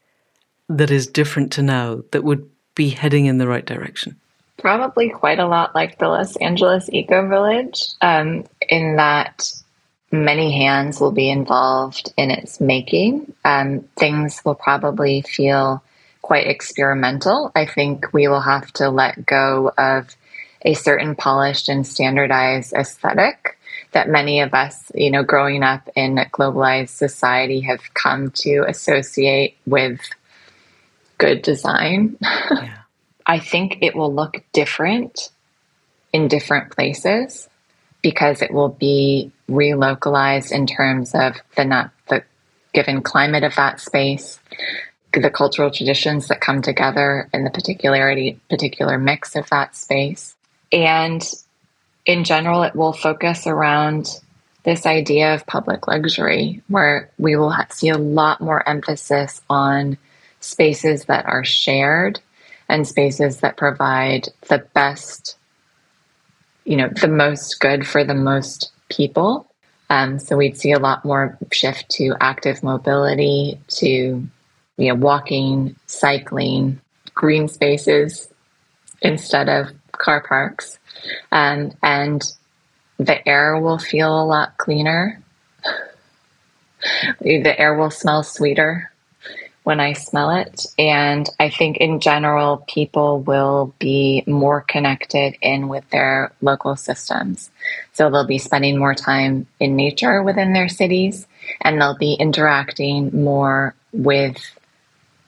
that 0.68 0.90
is 0.90 1.06
different 1.06 1.52
to 1.52 1.62
now 1.62 2.02
that 2.10 2.24
would 2.24 2.48
be 2.74 2.90
heading 2.90 3.26
in 3.26 3.38
the 3.38 3.46
right 3.46 3.64
direction? 3.64 4.16
Probably 4.58 5.10
quite 5.10 5.38
a 5.38 5.46
lot 5.46 5.74
like 5.74 5.98
the 5.98 6.08
Los 6.08 6.36
Angeles 6.36 6.88
Eco 6.92 7.28
Village, 7.28 7.90
um, 8.00 8.44
in 8.68 8.96
that 8.96 9.52
many 10.10 10.56
hands 10.56 11.00
will 11.00 11.12
be 11.12 11.28
involved 11.28 12.12
in 12.16 12.30
its 12.30 12.60
making. 12.60 13.32
Um, 13.44 13.88
things 13.96 14.40
will 14.44 14.54
probably 14.54 15.22
feel 15.22 15.82
quite 16.22 16.46
experimental. 16.46 17.52
I 17.54 17.66
think 17.66 18.12
we 18.12 18.28
will 18.28 18.40
have 18.40 18.72
to 18.74 18.88
let 18.88 19.26
go 19.26 19.72
of 19.76 20.16
a 20.64 20.74
certain 20.74 21.14
polished 21.14 21.68
and 21.68 21.86
standardized 21.86 22.72
aesthetic 22.72 23.58
that 23.92 24.08
many 24.08 24.40
of 24.40 24.54
us, 24.54 24.90
you 24.94 25.10
know, 25.10 25.22
growing 25.22 25.62
up 25.62 25.88
in 25.94 26.18
a 26.18 26.26
globalized 26.26 26.90
society 26.90 27.60
have 27.60 27.94
come 27.94 28.30
to 28.32 28.64
associate 28.66 29.56
with 29.66 30.00
good 31.18 31.42
design. 31.42 32.16
Yeah. 32.20 32.78
I 33.26 33.38
think 33.38 33.78
it 33.80 33.96
will 33.96 34.12
look 34.12 34.44
different 34.52 35.30
in 36.12 36.28
different 36.28 36.72
places 36.72 37.48
because 38.02 38.42
it 38.42 38.52
will 38.52 38.68
be 38.68 39.32
relocalized 39.48 40.52
in 40.52 40.66
terms 40.66 41.14
of 41.14 41.36
the 41.56 41.64
not 41.64 41.90
the 42.08 42.22
given 42.74 43.00
climate 43.00 43.42
of 43.42 43.54
that 43.54 43.80
space, 43.80 44.38
the 45.14 45.30
cultural 45.30 45.70
traditions 45.70 46.28
that 46.28 46.42
come 46.42 46.60
together 46.60 47.30
and 47.32 47.46
the 47.46 47.50
particularity 47.50 48.38
particular 48.50 48.98
mix 48.98 49.36
of 49.36 49.48
that 49.48 49.74
space. 49.74 50.33
And 50.72 51.22
in 52.06 52.24
general, 52.24 52.62
it 52.62 52.74
will 52.74 52.92
focus 52.92 53.46
around 53.46 54.08
this 54.64 54.86
idea 54.86 55.34
of 55.34 55.46
public 55.46 55.86
luxury, 55.86 56.62
where 56.68 57.10
we 57.18 57.36
will 57.36 57.54
see 57.70 57.90
a 57.90 57.98
lot 57.98 58.40
more 58.40 58.66
emphasis 58.68 59.42
on 59.50 59.98
spaces 60.40 61.04
that 61.04 61.26
are 61.26 61.44
shared 61.44 62.20
and 62.68 62.86
spaces 62.86 63.40
that 63.40 63.56
provide 63.56 64.28
the 64.48 64.58
best, 64.74 65.36
you 66.64 66.76
know, 66.76 66.88
the 66.88 67.08
most 67.08 67.60
good 67.60 67.86
for 67.86 68.04
the 68.04 68.14
most 68.14 68.72
people. 68.88 69.46
Um, 69.90 70.18
so 70.18 70.36
we'd 70.36 70.56
see 70.56 70.72
a 70.72 70.78
lot 70.78 71.04
more 71.04 71.36
shift 71.52 71.90
to 71.90 72.14
active 72.20 72.62
mobility, 72.62 73.60
to 73.68 74.26
you 74.76 74.88
know, 74.88 74.94
walking, 74.94 75.76
cycling, 75.86 76.80
green 77.14 77.48
spaces 77.48 78.28
instead 79.02 79.48
of 79.48 79.68
car 80.04 80.20
parks, 80.20 80.78
um, 81.32 81.72
and 81.82 82.22
the 82.98 83.26
air 83.26 83.58
will 83.58 83.78
feel 83.78 84.22
a 84.22 84.24
lot 84.24 84.56
cleaner. 84.58 85.20
the 87.20 87.58
air 87.58 87.74
will 87.74 87.90
smell 87.90 88.22
sweeter 88.22 88.90
when 89.64 89.80
I 89.80 89.94
smell 89.94 90.30
it. 90.30 90.66
And 90.78 91.28
I 91.40 91.48
think 91.48 91.78
in 91.78 91.98
general, 92.00 92.58
people 92.68 93.20
will 93.20 93.74
be 93.78 94.22
more 94.26 94.60
connected 94.60 95.36
in 95.40 95.68
with 95.68 95.88
their 95.90 96.32
local 96.42 96.76
systems. 96.76 97.50
So 97.94 98.10
they'll 98.10 98.26
be 98.26 98.38
spending 98.38 98.78
more 98.78 98.94
time 98.94 99.46
in 99.58 99.74
nature 99.74 100.22
within 100.22 100.52
their 100.52 100.68
cities 100.68 101.26
and 101.62 101.80
they'll 101.80 101.96
be 101.96 102.14
interacting 102.14 103.22
more 103.24 103.74
with 103.92 104.36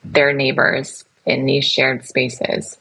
their 0.04 0.32
neighbors 0.32 1.04
in 1.24 1.46
these 1.46 1.64
shared 1.64 2.04
spaces. 2.04 2.78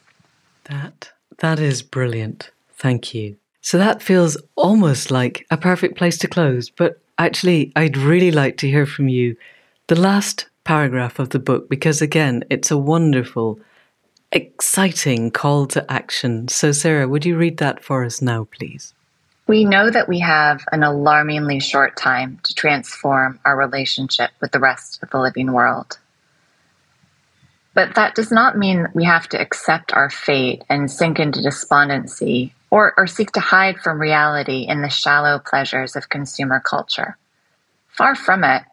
That 0.66 1.12
that 1.40 1.60
is 1.60 1.82
brilliant. 1.82 2.52
Thank 2.74 3.14
you. 3.14 3.38
So 3.62 3.78
that 3.78 4.02
feels 4.02 4.38
almost 4.56 5.10
like 5.10 5.46
a 5.50 5.58
perfect 5.58 5.98
place 5.98 6.18
to 6.20 6.28
close, 6.28 6.70
but 6.70 7.02
actually 7.18 7.72
I'd 7.76 7.98
really 7.98 8.32
like 8.32 8.58
to 8.58 8.70
hear 8.70 8.86
from 8.86 9.10
you 9.10 9.36
the 9.88 10.00
last 10.00 10.48
paragraph 10.64 11.20
of 11.20 11.30
the 11.30 11.40
book 11.40 11.70
because 11.70 12.02
again, 12.02 12.44
it's 12.50 12.72
a 12.72 12.78
wonderful 12.78 13.60
exciting 14.32 15.32
call 15.32 15.66
to 15.68 15.92
action. 15.92 16.48
So 16.48 16.72
Sarah, 16.72 17.08
would 17.08 17.26
you 17.26 17.38
read 17.38 17.58
that 17.58 17.84
for 17.84 18.04
us 18.04 18.22
now, 18.22 18.48
please? 18.52 18.94
We 19.48 19.64
know 19.64 19.92
that 19.92 20.10
we 20.10 20.20
have 20.20 20.64
an 20.72 20.82
alarmingly 20.84 21.60
short 21.60 21.96
time 21.96 22.40
to 22.44 22.54
transform 22.56 23.40
our 23.46 23.56
relationship 23.56 24.32
with 24.42 24.52
the 24.52 24.60
rest 24.60 25.02
of 25.04 25.12
the 25.12 25.20
living 25.20 25.52
world. 25.52 26.00
But 27.76 27.94
that 27.94 28.16
does 28.16 28.32
not 28.32 28.58
mean 28.58 28.88
we 28.96 29.04
have 29.04 29.30
to 29.30 29.40
accept 29.40 29.94
our 29.94 30.10
fate 30.10 30.64
and 30.70 30.90
sink 30.90 31.20
into 31.20 31.44
despondency 31.44 32.56
or, 32.72 32.96
or 32.98 33.06
seek 33.06 33.32
to 33.34 33.40
hide 33.40 33.78
from 33.78 34.02
reality 34.02 34.66
in 34.68 34.82
the 34.82 34.90
shallow 34.90 35.38
pleasures 35.38 35.96
of 35.96 36.10
consumer 36.10 36.60
culture. 36.60 37.18
Far 37.90 38.16
from 38.16 38.44
it. 38.44 38.64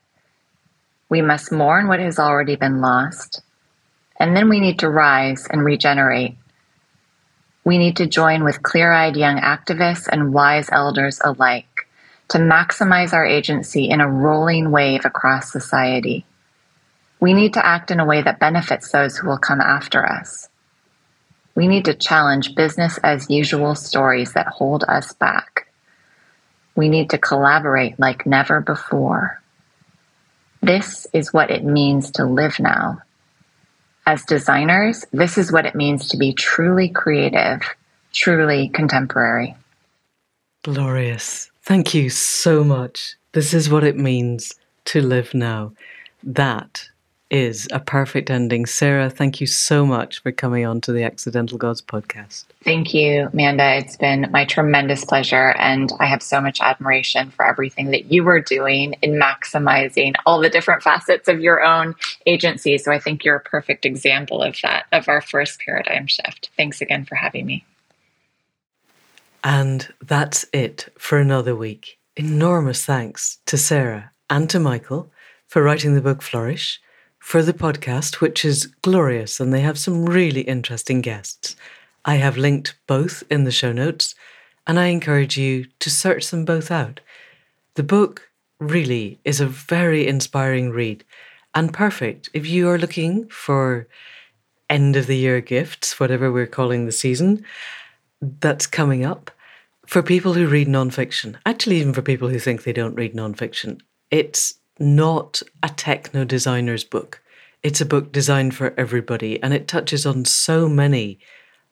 We 1.10 1.20
must 1.20 1.52
mourn 1.52 1.88
what 1.88 2.00
has 2.00 2.18
already 2.18 2.56
been 2.56 2.80
lost, 2.80 3.42
and 4.18 4.34
then 4.34 4.48
we 4.48 4.60
need 4.60 4.78
to 4.78 4.88
rise 4.88 5.46
and 5.46 5.62
regenerate 5.62 6.38
we 7.64 7.78
need 7.78 7.96
to 7.96 8.06
join 8.06 8.42
with 8.42 8.62
clear 8.62 8.92
eyed 8.92 9.16
young 9.16 9.38
activists 9.38 10.08
and 10.10 10.32
wise 10.32 10.68
elders 10.72 11.20
alike 11.24 11.86
to 12.28 12.38
maximize 12.38 13.12
our 13.12 13.24
agency 13.24 13.88
in 13.88 14.00
a 14.00 14.10
rolling 14.10 14.70
wave 14.70 15.04
across 15.04 15.52
society. 15.52 16.24
We 17.22 17.32
need 17.32 17.54
to 17.54 17.64
act 17.64 17.90
in 17.90 18.00
a 18.00 18.04
way 18.04 18.20
that 18.20 18.38
benefits 18.38 18.90
those 18.90 19.16
who 19.16 19.28
will 19.28 19.38
come 19.38 19.60
after 19.60 20.04
us. 20.04 20.50
We 21.54 21.68
need 21.68 21.86
to 21.86 21.94
challenge 21.94 22.54
business 22.54 22.98
as 23.02 23.30
usual 23.30 23.74
stories 23.74 24.34
that 24.34 24.48
hold 24.48 24.84
us 24.88 25.14
back. 25.14 25.68
We 26.74 26.88
need 26.88 27.10
to 27.10 27.18
collaborate 27.18 27.98
like 27.98 28.26
never 28.26 28.60
before. 28.60 29.40
This 30.60 31.06
is 31.14 31.32
what 31.32 31.50
it 31.50 31.64
means 31.64 32.10
to 32.12 32.26
live 32.26 32.58
now 32.58 33.02
as 34.06 34.24
designers, 34.24 35.04
this 35.12 35.38
is 35.38 35.52
what 35.52 35.66
it 35.66 35.74
means 35.74 36.08
to 36.08 36.16
be 36.16 36.32
truly 36.32 36.88
creative, 36.88 37.62
truly 38.12 38.68
contemporary. 38.68 39.54
Glorious. 40.64 41.50
Thank 41.62 41.94
you 41.94 42.10
so 42.10 42.64
much. 42.64 43.16
This 43.32 43.54
is 43.54 43.70
what 43.70 43.84
it 43.84 43.96
means 43.96 44.54
to 44.86 45.00
live 45.00 45.34
now. 45.34 45.72
That 46.22 46.88
is 47.32 47.66
a 47.72 47.80
perfect 47.80 48.30
ending. 48.30 48.66
Sarah, 48.66 49.08
thank 49.08 49.40
you 49.40 49.46
so 49.46 49.86
much 49.86 50.20
for 50.22 50.30
coming 50.30 50.66
on 50.66 50.82
to 50.82 50.92
the 50.92 51.02
Accidental 51.02 51.56
Gods 51.56 51.80
podcast. 51.80 52.44
Thank 52.62 52.92
you, 52.92 53.30
Amanda. 53.32 53.76
It's 53.76 53.96
been 53.96 54.28
my 54.30 54.44
tremendous 54.44 55.02
pleasure. 55.06 55.52
And 55.52 55.90
I 55.98 56.04
have 56.04 56.22
so 56.22 56.42
much 56.42 56.60
admiration 56.60 57.30
for 57.30 57.46
everything 57.46 57.90
that 57.90 58.12
you 58.12 58.28
are 58.28 58.40
doing 58.40 58.96
in 59.00 59.12
maximizing 59.12 60.14
all 60.26 60.40
the 60.40 60.50
different 60.50 60.82
facets 60.82 61.26
of 61.26 61.40
your 61.40 61.64
own 61.64 61.94
agency. 62.26 62.76
So 62.76 62.92
I 62.92 62.98
think 62.98 63.24
you're 63.24 63.36
a 63.36 63.40
perfect 63.40 63.86
example 63.86 64.42
of 64.42 64.54
that, 64.62 64.84
of 64.92 65.08
our 65.08 65.22
first 65.22 65.58
paradigm 65.58 66.06
shift. 66.06 66.50
Thanks 66.58 66.82
again 66.82 67.06
for 67.06 67.14
having 67.14 67.46
me. 67.46 67.64
And 69.42 69.92
that's 70.02 70.44
it 70.52 70.92
for 70.98 71.18
another 71.18 71.56
week. 71.56 71.98
Enormous 72.14 72.84
thanks 72.84 73.38
to 73.46 73.56
Sarah 73.56 74.12
and 74.28 74.50
to 74.50 74.60
Michael 74.60 75.10
for 75.48 75.62
writing 75.62 75.94
the 75.94 76.02
book 76.02 76.20
Flourish 76.20 76.78
for 77.22 77.40
the 77.40 77.54
podcast, 77.54 78.16
which 78.16 78.44
is 78.44 78.66
glorious 78.82 79.38
and 79.38 79.54
they 79.54 79.60
have 79.60 79.78
some 79.78 80.04
really 80.04 80.40
interesting 80.40 81.00
guests. 81.00 81.54
I 82.04 82.16
have 82.16 82.36
linked 82.36 82.74
both 82.88 83.22
in 83.30 83.44
the 83.44 83.52
show 83.52 83.70
notes 83.72 84.16
and 84.66 84.78
I 84.78 84.86
encourage 84.86 85.38
you 85.38 85.66
to 85.78 85.88
search 85.88 86.30
them 86.30 86.44
both 86.44 86.72
out. 86.72 86.98
The 87.76 87.84
book 87.84 88.28
really 88.58 89.20
is 89.24 89.40
a 89.40 89.46
very 89.46 90.08
inspiring 90.08 90.70
read 90.70 91.04
and 91.54 91.72
perfect 91.72 92.28
if 92.34 92.44
you 92.44 92.68
are 92.68 92.76
looking 92.76 93.28
for 93.28 93.86
end 94.68 94.96
of 94.96 95.06
the 95.06 95.16
year 95.16 95.40
gifts, 95.40 96.00
whatever 96.00 96.32
we're 96.32 96.46
calling 96.48 96.86
the 96.86 96.92
season 96.92 97.44
that's 98.20 98.66
coming 98.66 99.04
up. 99.04 99.30
For 99.86 100.02
people 100.02 100.34
who 100.34 100.48
read 100.48 100.66
nonfiction, 100.66 101.36
actually, 101.46 101.76
even 101.76 101.94
for 101.94 102.02
people 102.02 102.28
who 102.28 102.40
think 102.40 102.64
they 102.64 102.72
don't 102.72 102.96
read 102.96 103.14
nonfiction, 103.14 103.80
it's 104.10 104.54
not 104.78 105.42
a 105.62 105.68
techno 105.68 106.24
designer's 106.24 106.84
book. 106.84 107.20
It's 107.62 107.80
a 107.80 107.86
book 107.86 108.12
designed 108.12 108.54
for 108.54 108.74
everybody, 108.76 109.42
and 109.42 109.54
it 109.54 109.68
touches 109.68 110.04
on 110.04 110.24
so 110.24 110.68
many 110.68 111.18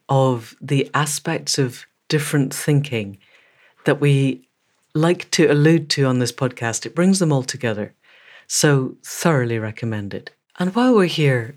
of 0.08 0.54
the 0.60 0.90
aspects 0.94 1.58
of 1.58 1.86
different 2.08 2.54
thinking 2.54 3.18
that 3.84 4.00
we 4.00 4.46
like 4.94 5.30
to 5.30 5.46
allude 5.46 5.88
to 5.90 6.04
on 6.04 6.18
this 6.18 6.32
podcast. 6.32 6.86
It 6.86 6.94
brings 6.94 7.18
them 7.18 7.32
all 7.32 7.42
together. 7.42 7.94
So, 8.46 8.96
thoroughly 9.04 9.58
recommended. 9.58 10.32
And 10.58 10.74
while 10.74 10.94
we're 10.94 11.06
here, 11.06 11.56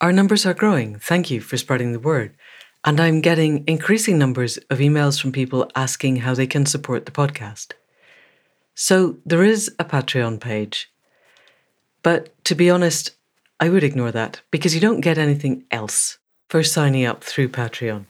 our 0.00 0.12
numbers 0.12 0.44
are 0.44 0.54
growing. 0.54 0.98
Thank 0.98 1.30
you 1.30 1.40
for 1.40 1.56
spreading 1.56 1.92
the 1.92 2.00
word. 2.00 2.34
And 2.84 3.00
I'm 3.00 3.20
getting 3.20 3.64
increasing 3.66 4.18
numbers 4.18 4.58
of 4.68 4.78
emails 4.78 5.20
from 5.20 5.32
people 5.32 5.70
asking 5.74 6.16
how 6.16 6.34
they 6.34 6.46
can 6.46 6.66
support 6.66 7.06
the 7.06 7.12
podcast. 7.12 7.72
So 8.74 9.18
there 9.24 9.44
is 9.44 9.70
a 9.78 9.84
Patreon 9.84 10.40
page. 10.40 10.90
But 12.02 12.34
to 12.44 12.54
be 12.54 12.70
honest, 12.70 13.16
I 13.60 13.68
would 13.68 13.84
ignore 13.84 14.10
that 14.12 14.42
because 14.50 14.74
you 14.74 14.80
don't 14.80 15.00
get 15.00 15.16
anything 15.16 15.64
else 15.70 16.18
for 16.48 16.62
signing 16.62 17.06
up 17.06 17.24
through 17.24 17.48
Patreon. 17.48 18.04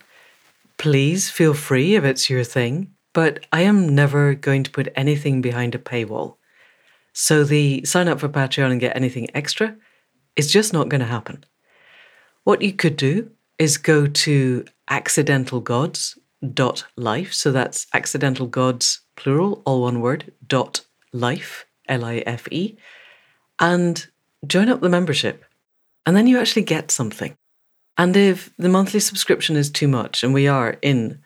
Please 0.77 1.29
feel 1.29 1.53
free 1.53 1.95
if 1.95 2.03
it's 2.03 2.29
your 2.29 2.43
thing, 2.43 2.91
but 3.13 3.45
I 3.53 3.61
am 3.61 3.95
never 3.95 4.33
going 4.33 4.63
to 4.63 4.71
put 4.71 4.91
anything 4.95 5.41
behind 5.41 5.73
a 5.75 5.79
paywall. 5.79 6.35
So 7.13 7.45
the 7.45 7.85
sign 7.85 8.09
up 8.09 8.19
for 8.19 8.27
Patreon 8.27 8.71
and 8.71 8.81
get 8.81 8.95
anything 8.95 9.29
extra 9.33 9.77
is 10.35 10.51
just 10.51 10.73
not 10.73 10.89
going 10.89 10.99
to 10.99 11.07
happen. 11.07 11.45
What 12.43 12.61
you 12.61 12.73
could 12.73 12.97
do 12.97 13.31
is 13.57 13.77
go 13.77 14.07
to 14.07 14.65
accidentalgods.life. 14.89 17.33
So 17.33 17.51
that's 17.53 17.87
accidental 17.93 18.47
gods 18.47 19.04
plural, 19.15 19.61
all 19.65 19.81
one 19.81 20.01
word, 20.01 20.31
dot 20.47 20.81
life, 21.11 21.65
L 21.87 22.03
I 22.05 22.23
F 22.25 22.47
E, 22.51 22.77
and 23.59 24.07
join 24.45 24.69
up 24.69 24.81
the 24.81 24.89
membership. 24.89 25.45
And 26.05 26.15
then 26.15 26.27
you 26.27 26.39
actually 26.39 26.63
get 26.63 26.91
something. 26.91 27.35
And 27.97 28.15
if 28.17 28.53
the 28.57 28.69
monthly 28.69 28.99
subscription 28.99 29.55
is 29.55 29.69
too 29.69 29.87
much, 29.87 30.23
and 30.23 30.33
we 30.33 30.47
are 30.47 30.77
in 30.81 31.19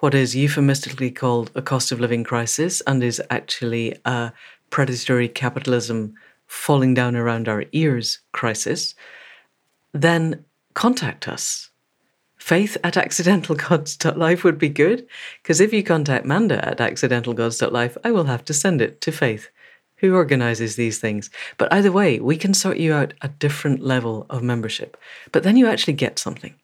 what 0.00 0.14
is 0.14 0.36
euphemistically 0.36 1.10
called 1.10 1.50
a 1.54 1.62
cost 1.62 1.92
of 1.92 2.00
living 2.00 2.24
crisis 2.24 2.82
and 2.86 3.02
is 3.02 3.22
actually 3.30 3.94
a 4.04 4.32
predatory 4.68 5.28
capitalism 5.28 6.14
falling 6.46 6.94
down 6.94 7.16
around 7.16 7.48
our 7.48 7.64
ears 7.72 8.18
crisis, 8.32 8.94
then 9.92 10.44
contact 10.74 11.26
us 11.28 11.70
faith 12.46 12.76
at 12.84 12.94
accidentalgods.life 12.94 14.44
would 14.44 14.56
be 14.56 14.68
good, 14.68 15.04
because 15.42 15.60
if 15.60 15.72
you 15.72 15.82
contact 15.82 16.24
Manda 16.24 16.64
at 16.64 16.78
accidentalgods.life, 16.78 17.98
I 18.04 18.12
will 18.12 18.26
have 18.26 18.44
to 18.44 18.54
send 18.54 18.80
it 18.80 19.00
to 19.00 19.10
Faith, 19.10 19.48
who 19.96 20.14
organizes 20.14 20.76
these 20.76 21.00
things. 21.00 21.28
But 21.58 21.72
either 21.72 21.90
way, 21.90 22.20
we 22.20 22.36
can 22.36 22.54
sort 22.54 22.76
you 22.76 22.94
out 22.94 23.14
a 23.20 23.26
different 23.26 23.82
level 23.82 24.26
of 24.30 24.44
membership. 24.44 24.96
But 25.32 25.42
then 25.42 25.56
you 25.56 25.66
actually 25.66 25.94
get 25.94 26.20
something. 26.20 26.54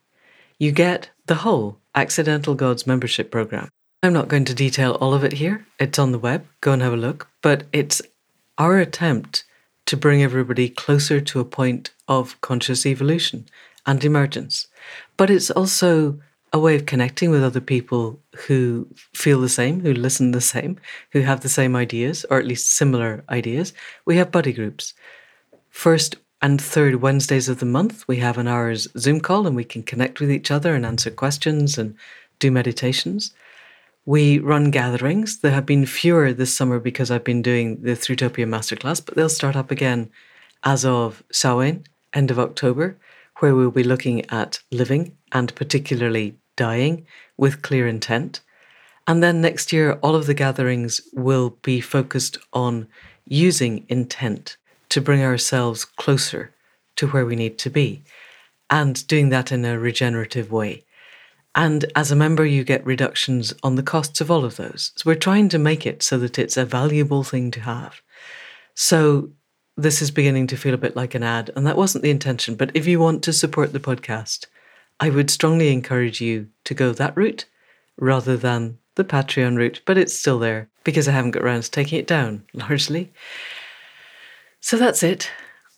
You 0.56 0.70
get 0.70 1.10
the 1.26 1.42
whole 1.42 1.78
Accidental 1.96 2.54
Gods 2.54 2.86
membership 2.86 3.32
program. 3.32 3.68
I'm 4.04 4.12
not 4.12 4.28
going 4.28 4.44
to 4.44 4.54
detail 4.54 4.92
all 5.00 5.14
of 5.14 5.24
it 5.24 5.32
here. 5.32 5.66
It's 5.80 5.98
on 5.98 6.12
the 6.12 6.18
web. 6.20 6.46
Go 6.60 6.70
and 6.70 6.82
have 6.82 6.92
a 6.92 6.96
look. 6.96 7.26
But 7.42 7.64
it's 7.72 8.00
our 8.56 8.78
attempt 8.78 9.42
to 9.86 9.96
bring 9.96 10.22
everybody 10.22 10.68
closer 10.68 11.20
to 11.20 11.40
a 11.40 11.44
point 11.44 11.90
of 12.06 12.40
conscious 12.40 12.86
evolution 12.86 13.46
and 13.84 14.04
emergence. 14.04 14.68
But 15.16 15.30
it's 15.30 15.50
also 15.50 16.18
a 16.52 16.59
way 16.59 16.74
of 16.76 16.86
connecting 16.86 17.30
with 17.30 17.42
other 17.42 17.60
people 17.60 18.20
who 18.46 18.86
feel 19.14 19.40
the 19.40 19.48
same, 19.48 19.80
who 19.80 19.94
listen 19.94 20.32
the 20.32 20.40
same, 20.40 20.78
who 21.10 21.20
have 21.20 21.40
the 21.40 21.48
same 21.48 21.74
ideas, 21.74 22.26
or 22.28 22.38
at 22.38 22.46
least 22.46 22.70
similar 22.70 23.24
ideas. 23.30 23.72
We 24.04 24.16
have 24.16 24.30
buddy 24.30 24.52
groups. 24.52 24.92
First 25.70 26.16
and 26.42 26.60
third 26.60 26.96
Wednesdays 26.96 27.48
of 27.48 27.60
the 27.60 27.66
month, 27.66 28.06
we 28.06 28.18
have 28.18 28.36
an 28.36 28.48
hour's 28.48 28.86
Zoom 28.98 29.20
call 29.20 29.46
and 29.46 29.56
we 29.56 29.64
can 29.64 29.82
connect 29.82 30.20
with 30.20 30.30
each 30.30 30.50
other 30.50 30.74
and 30.74 30.84
answer 30.84 31.10
questions 31.10 31.78
and 31.78 31.94
do 32.38 32.50
meditations. 32.50 33.32
We 34.04 34.40
run 34.40 34.72
gatherings. 34.72 35.38
There 35.38 35.52
have 35.52 35.64
been 35.64 35.86
fewer 35.86 36.32
this 36.32 36.54
summer 36.54 36.80
because 36.80 37.10
I've 37.10 37.24
been 37.24 37.40
doing 37.40 37.82
the 37.82 37.92
Thrutopia 37.92 38.46
Masterclass, 38.46 39.04
but 39.04 39.14
they'll 39.14 39.28
start 39.28 39.54
up 39.54 39.70
again 39.70 40.10
as 40.64 40.84
of 40.84 41.22
Samhain, 41.30 41.84
end 42.12 42.30
of 42.32 42.38
October, 42.38 42.96
where 43.43 43.56
we'll 43.56 43.73
be 43.73 43.82
looking 43.82 44.24
at 44.31 44.60
living 44.70 45.16
and 45.32 45.52
particularly 45.56 46.36
dying 46.56 47.05
with 47.36 47.60
clear 47.60 47.89
intent. 47.89 48.40
And 49.09 49.20
then 49.20 49.40
next 49.40 49.73
year, 49.73 49.94
all 49.94 50.14
of 50.14 50.27
the 50.27 50.35
gatherings 50.35 51.01
will 51.12 51.59
be 51.62 51.81
focused 51.81 52.39
on 52.52 52.86
using 53.27 53.85
intent 53.89 54.56
to 54.90 55.01
bring 55.01 55.24
ourselves 55.24 55.85
closer 55.85 56.55
to 56.94 57.09
where 57.09 57.27
we 57.27 57.35
need 57.35 57.59
to 57.59 57.69
be 57.69 58.05
and 58.70 59.05
doing 59.09 59.31
that 59.31 59.51
in 59.51 59.64
a 59.64 59.77
regenerative 59.77 60.52
way. 60.52 60.85
And 61.56 61.85
as 61.97 62.12
a 62.12 62.16
member, 62.16 62.47
you 62.47 62.62
get 62.62 62.86
reductions 62.86 63.52
on 63.64 63.74
the 63.74 63.82
costs 63.82 64.20
of 64.20 64.31
all 64.31 64.44
of 64.44 64.56
those. 64.56 64.93
So 64.97 65.02
we're 65.05 65.16
trying 65.16 65.48
to 65.48 65.59
make 65.59 65.85
it 65.85 66.05
so 66.05 66.16
that 66.19 66.39
it's 66.39 66.56
a 66.56 66.64
valuable 66.64 67.24
thing 67.24 67.51
to 67.51 67.60
have. 67.60 68.02
So 68.74 69.31
this 69.77 70.03
is 70.03 70.11
beginning 70.11 70.47
to 70.49 70.57
feel 70.57 70.74
a 70.74 70.78
bit 70.78 70.97
like 70.97 71.15
an 71.15 71.23
ad, 71.23 71.51
and 71.57 71.66
that 71.66 71.77
wasn't 71.77 72.03
the 72.03 72.11
intention. 72.11 72.55
But 72.55 72.70
if 72.74 72.86
you 72.86 73.01
want 73.01 73.23
to 73.24 73.32
support 73.32 73.73
the 73.73 73.81
podcast, 73.81 74.47
I 75.01 75.11
would 75.11 75.31
strongly 75.31 75.73
encourage 75.73 76.20
you 76.20 76.49
to 76.65 76.74
go 76.74 76.93
that 76.93 77.16
route 77.16 77.47
rather 77.97 78.36
than 78.36 78.78
the 78.94 79.05
Patreon 79.05 79.57
route, 79.57 79.81
but 79.86 79.97
it's 79.99 80.15
still 80.15 80.39
there 80.39 80.69
because 80.85 81.09
I 81.09 81.12
haven't 81.12 81.32
got 81.32 81.43
around 81.43 81.62
to 81.62 81.70
taking 81.70 81.99
it 81.99 82.07
down, 82.07 82.44
largely. 82.53 83.12
So 84.61 84.77
that's 84.77 85.03
it. 85.03 85.31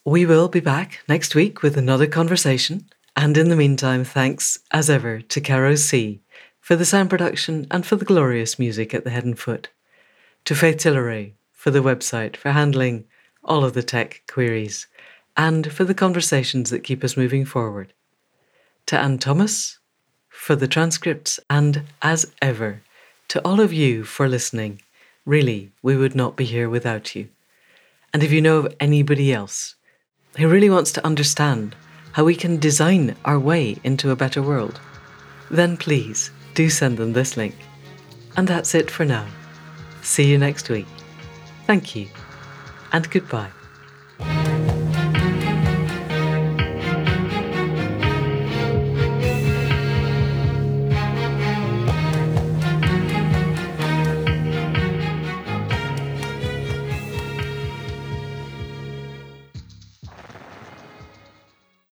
We 0.04 0.26
will 0.26 0.48
be 0.48 0.60
back 0.60 1.00
next 1.08 1.34
week 1.34 1.62
with 1.62 1.76
another 1.76 2.06
conversation. 2.06 2.86
And 3.16 3.36
in 3.36 3.48
the 3.48 3.56
meantime, 3.56 4.04
thanks 4.04 4.58
as 4.72 4.90
ever 4.90 5.20
to 5.20 5.40
Caro 5.40 5.76
C 5.76 6.20
for 6.60 6.76
the 6.76 6.84
sound 6.84 7.10
production 7.10 7.66
and 7.70 7.86
for 7.86 7.96
the 7.96 8.04
glorious 8.04 8.58
music 8.58 8.92
at 8.92 9.04
the 9.04 9.10
head 9.10 9.24
and 9.24 9.38
foot. 9.38 9.68
To 10.46 10.54
Faith 10.54 10.78
Tilleray 10.78 11.32
for 11.52 11.70
the 11.70 11.82
website, 11.82 12.36
for 12.36 12.50
handling 12.50 13.04
all 13.44 13.64
of 13.64 13.74
the 13.74 13.82
tech 13.82 14.22
queries, 14.26 14.86
and 15.36 15.72
for 15.72 15.84
the 15.84 15.94
conversations 15.94 16.70
that 16.70 16.84
keep 16.84 17.02
us 17.04 17.16
moving 17.16 17.44
forward. 17.44 17.92
To 18.86 18.98
Anne 18.98 19.18
Thomas 19.18 19.78
for 20.28 20.56
the 20.56 20.68
transcripts, 20.68 21.40
and 21.48 21.82
as 22.02 22.32
ever, 22.42 22.82
to 23.28 23.40
all 23.44 23.60
of 23.60 23.72
you 23.72 24.04
for 24.04 24.28
listening. 24.28 24.82
Really, 25.24 25.72
we 25.82 25.96
would 25.96 26.14
not 26.14 26.36
be 26.36 26.44
here 26.44 26.68
without 26.68 27.14
you. 27.14 27.28
And 28.12 28.22
if 28.22 28.30
you 28.30 28.42
know 28.42 28.58
of 28.58 28.74
anybody 28.78 29.32
else 29.32 29.74
who 30.36 30.48
really 30.48 30.68
wants 30.68 30.92
to 30.92 31.06
understand 31.06 31.74
how 32.12 32.24
we 32.24 32.36
can 32.36 32.58
design 32.58 33.16
our 33.24 33.38
way 33.38 33.76
into 33.84 34.10
a 34.10 34.16
better 34.16 34.42
world, 34.42 34.80
then 35.50 35.76
please 35.76 36.30
do 36.54 36.68
send 36.68 36.98
them 36.98 37.12
this 37.12 37.36
link. 37.36 37.56
And 38.36 38.46
that's 38.46 38.74
it 38.74 38.90
for 38.90 39.04
now. 39.04 39.26
See 40.02 40.30
you 40.30 40.36
next 40.36 40.68
week. 40.68 40.86
Thank 41.66 41.96
you, 41.96 42.08
and 42.94 43.10
goodbye. 43.10 43.50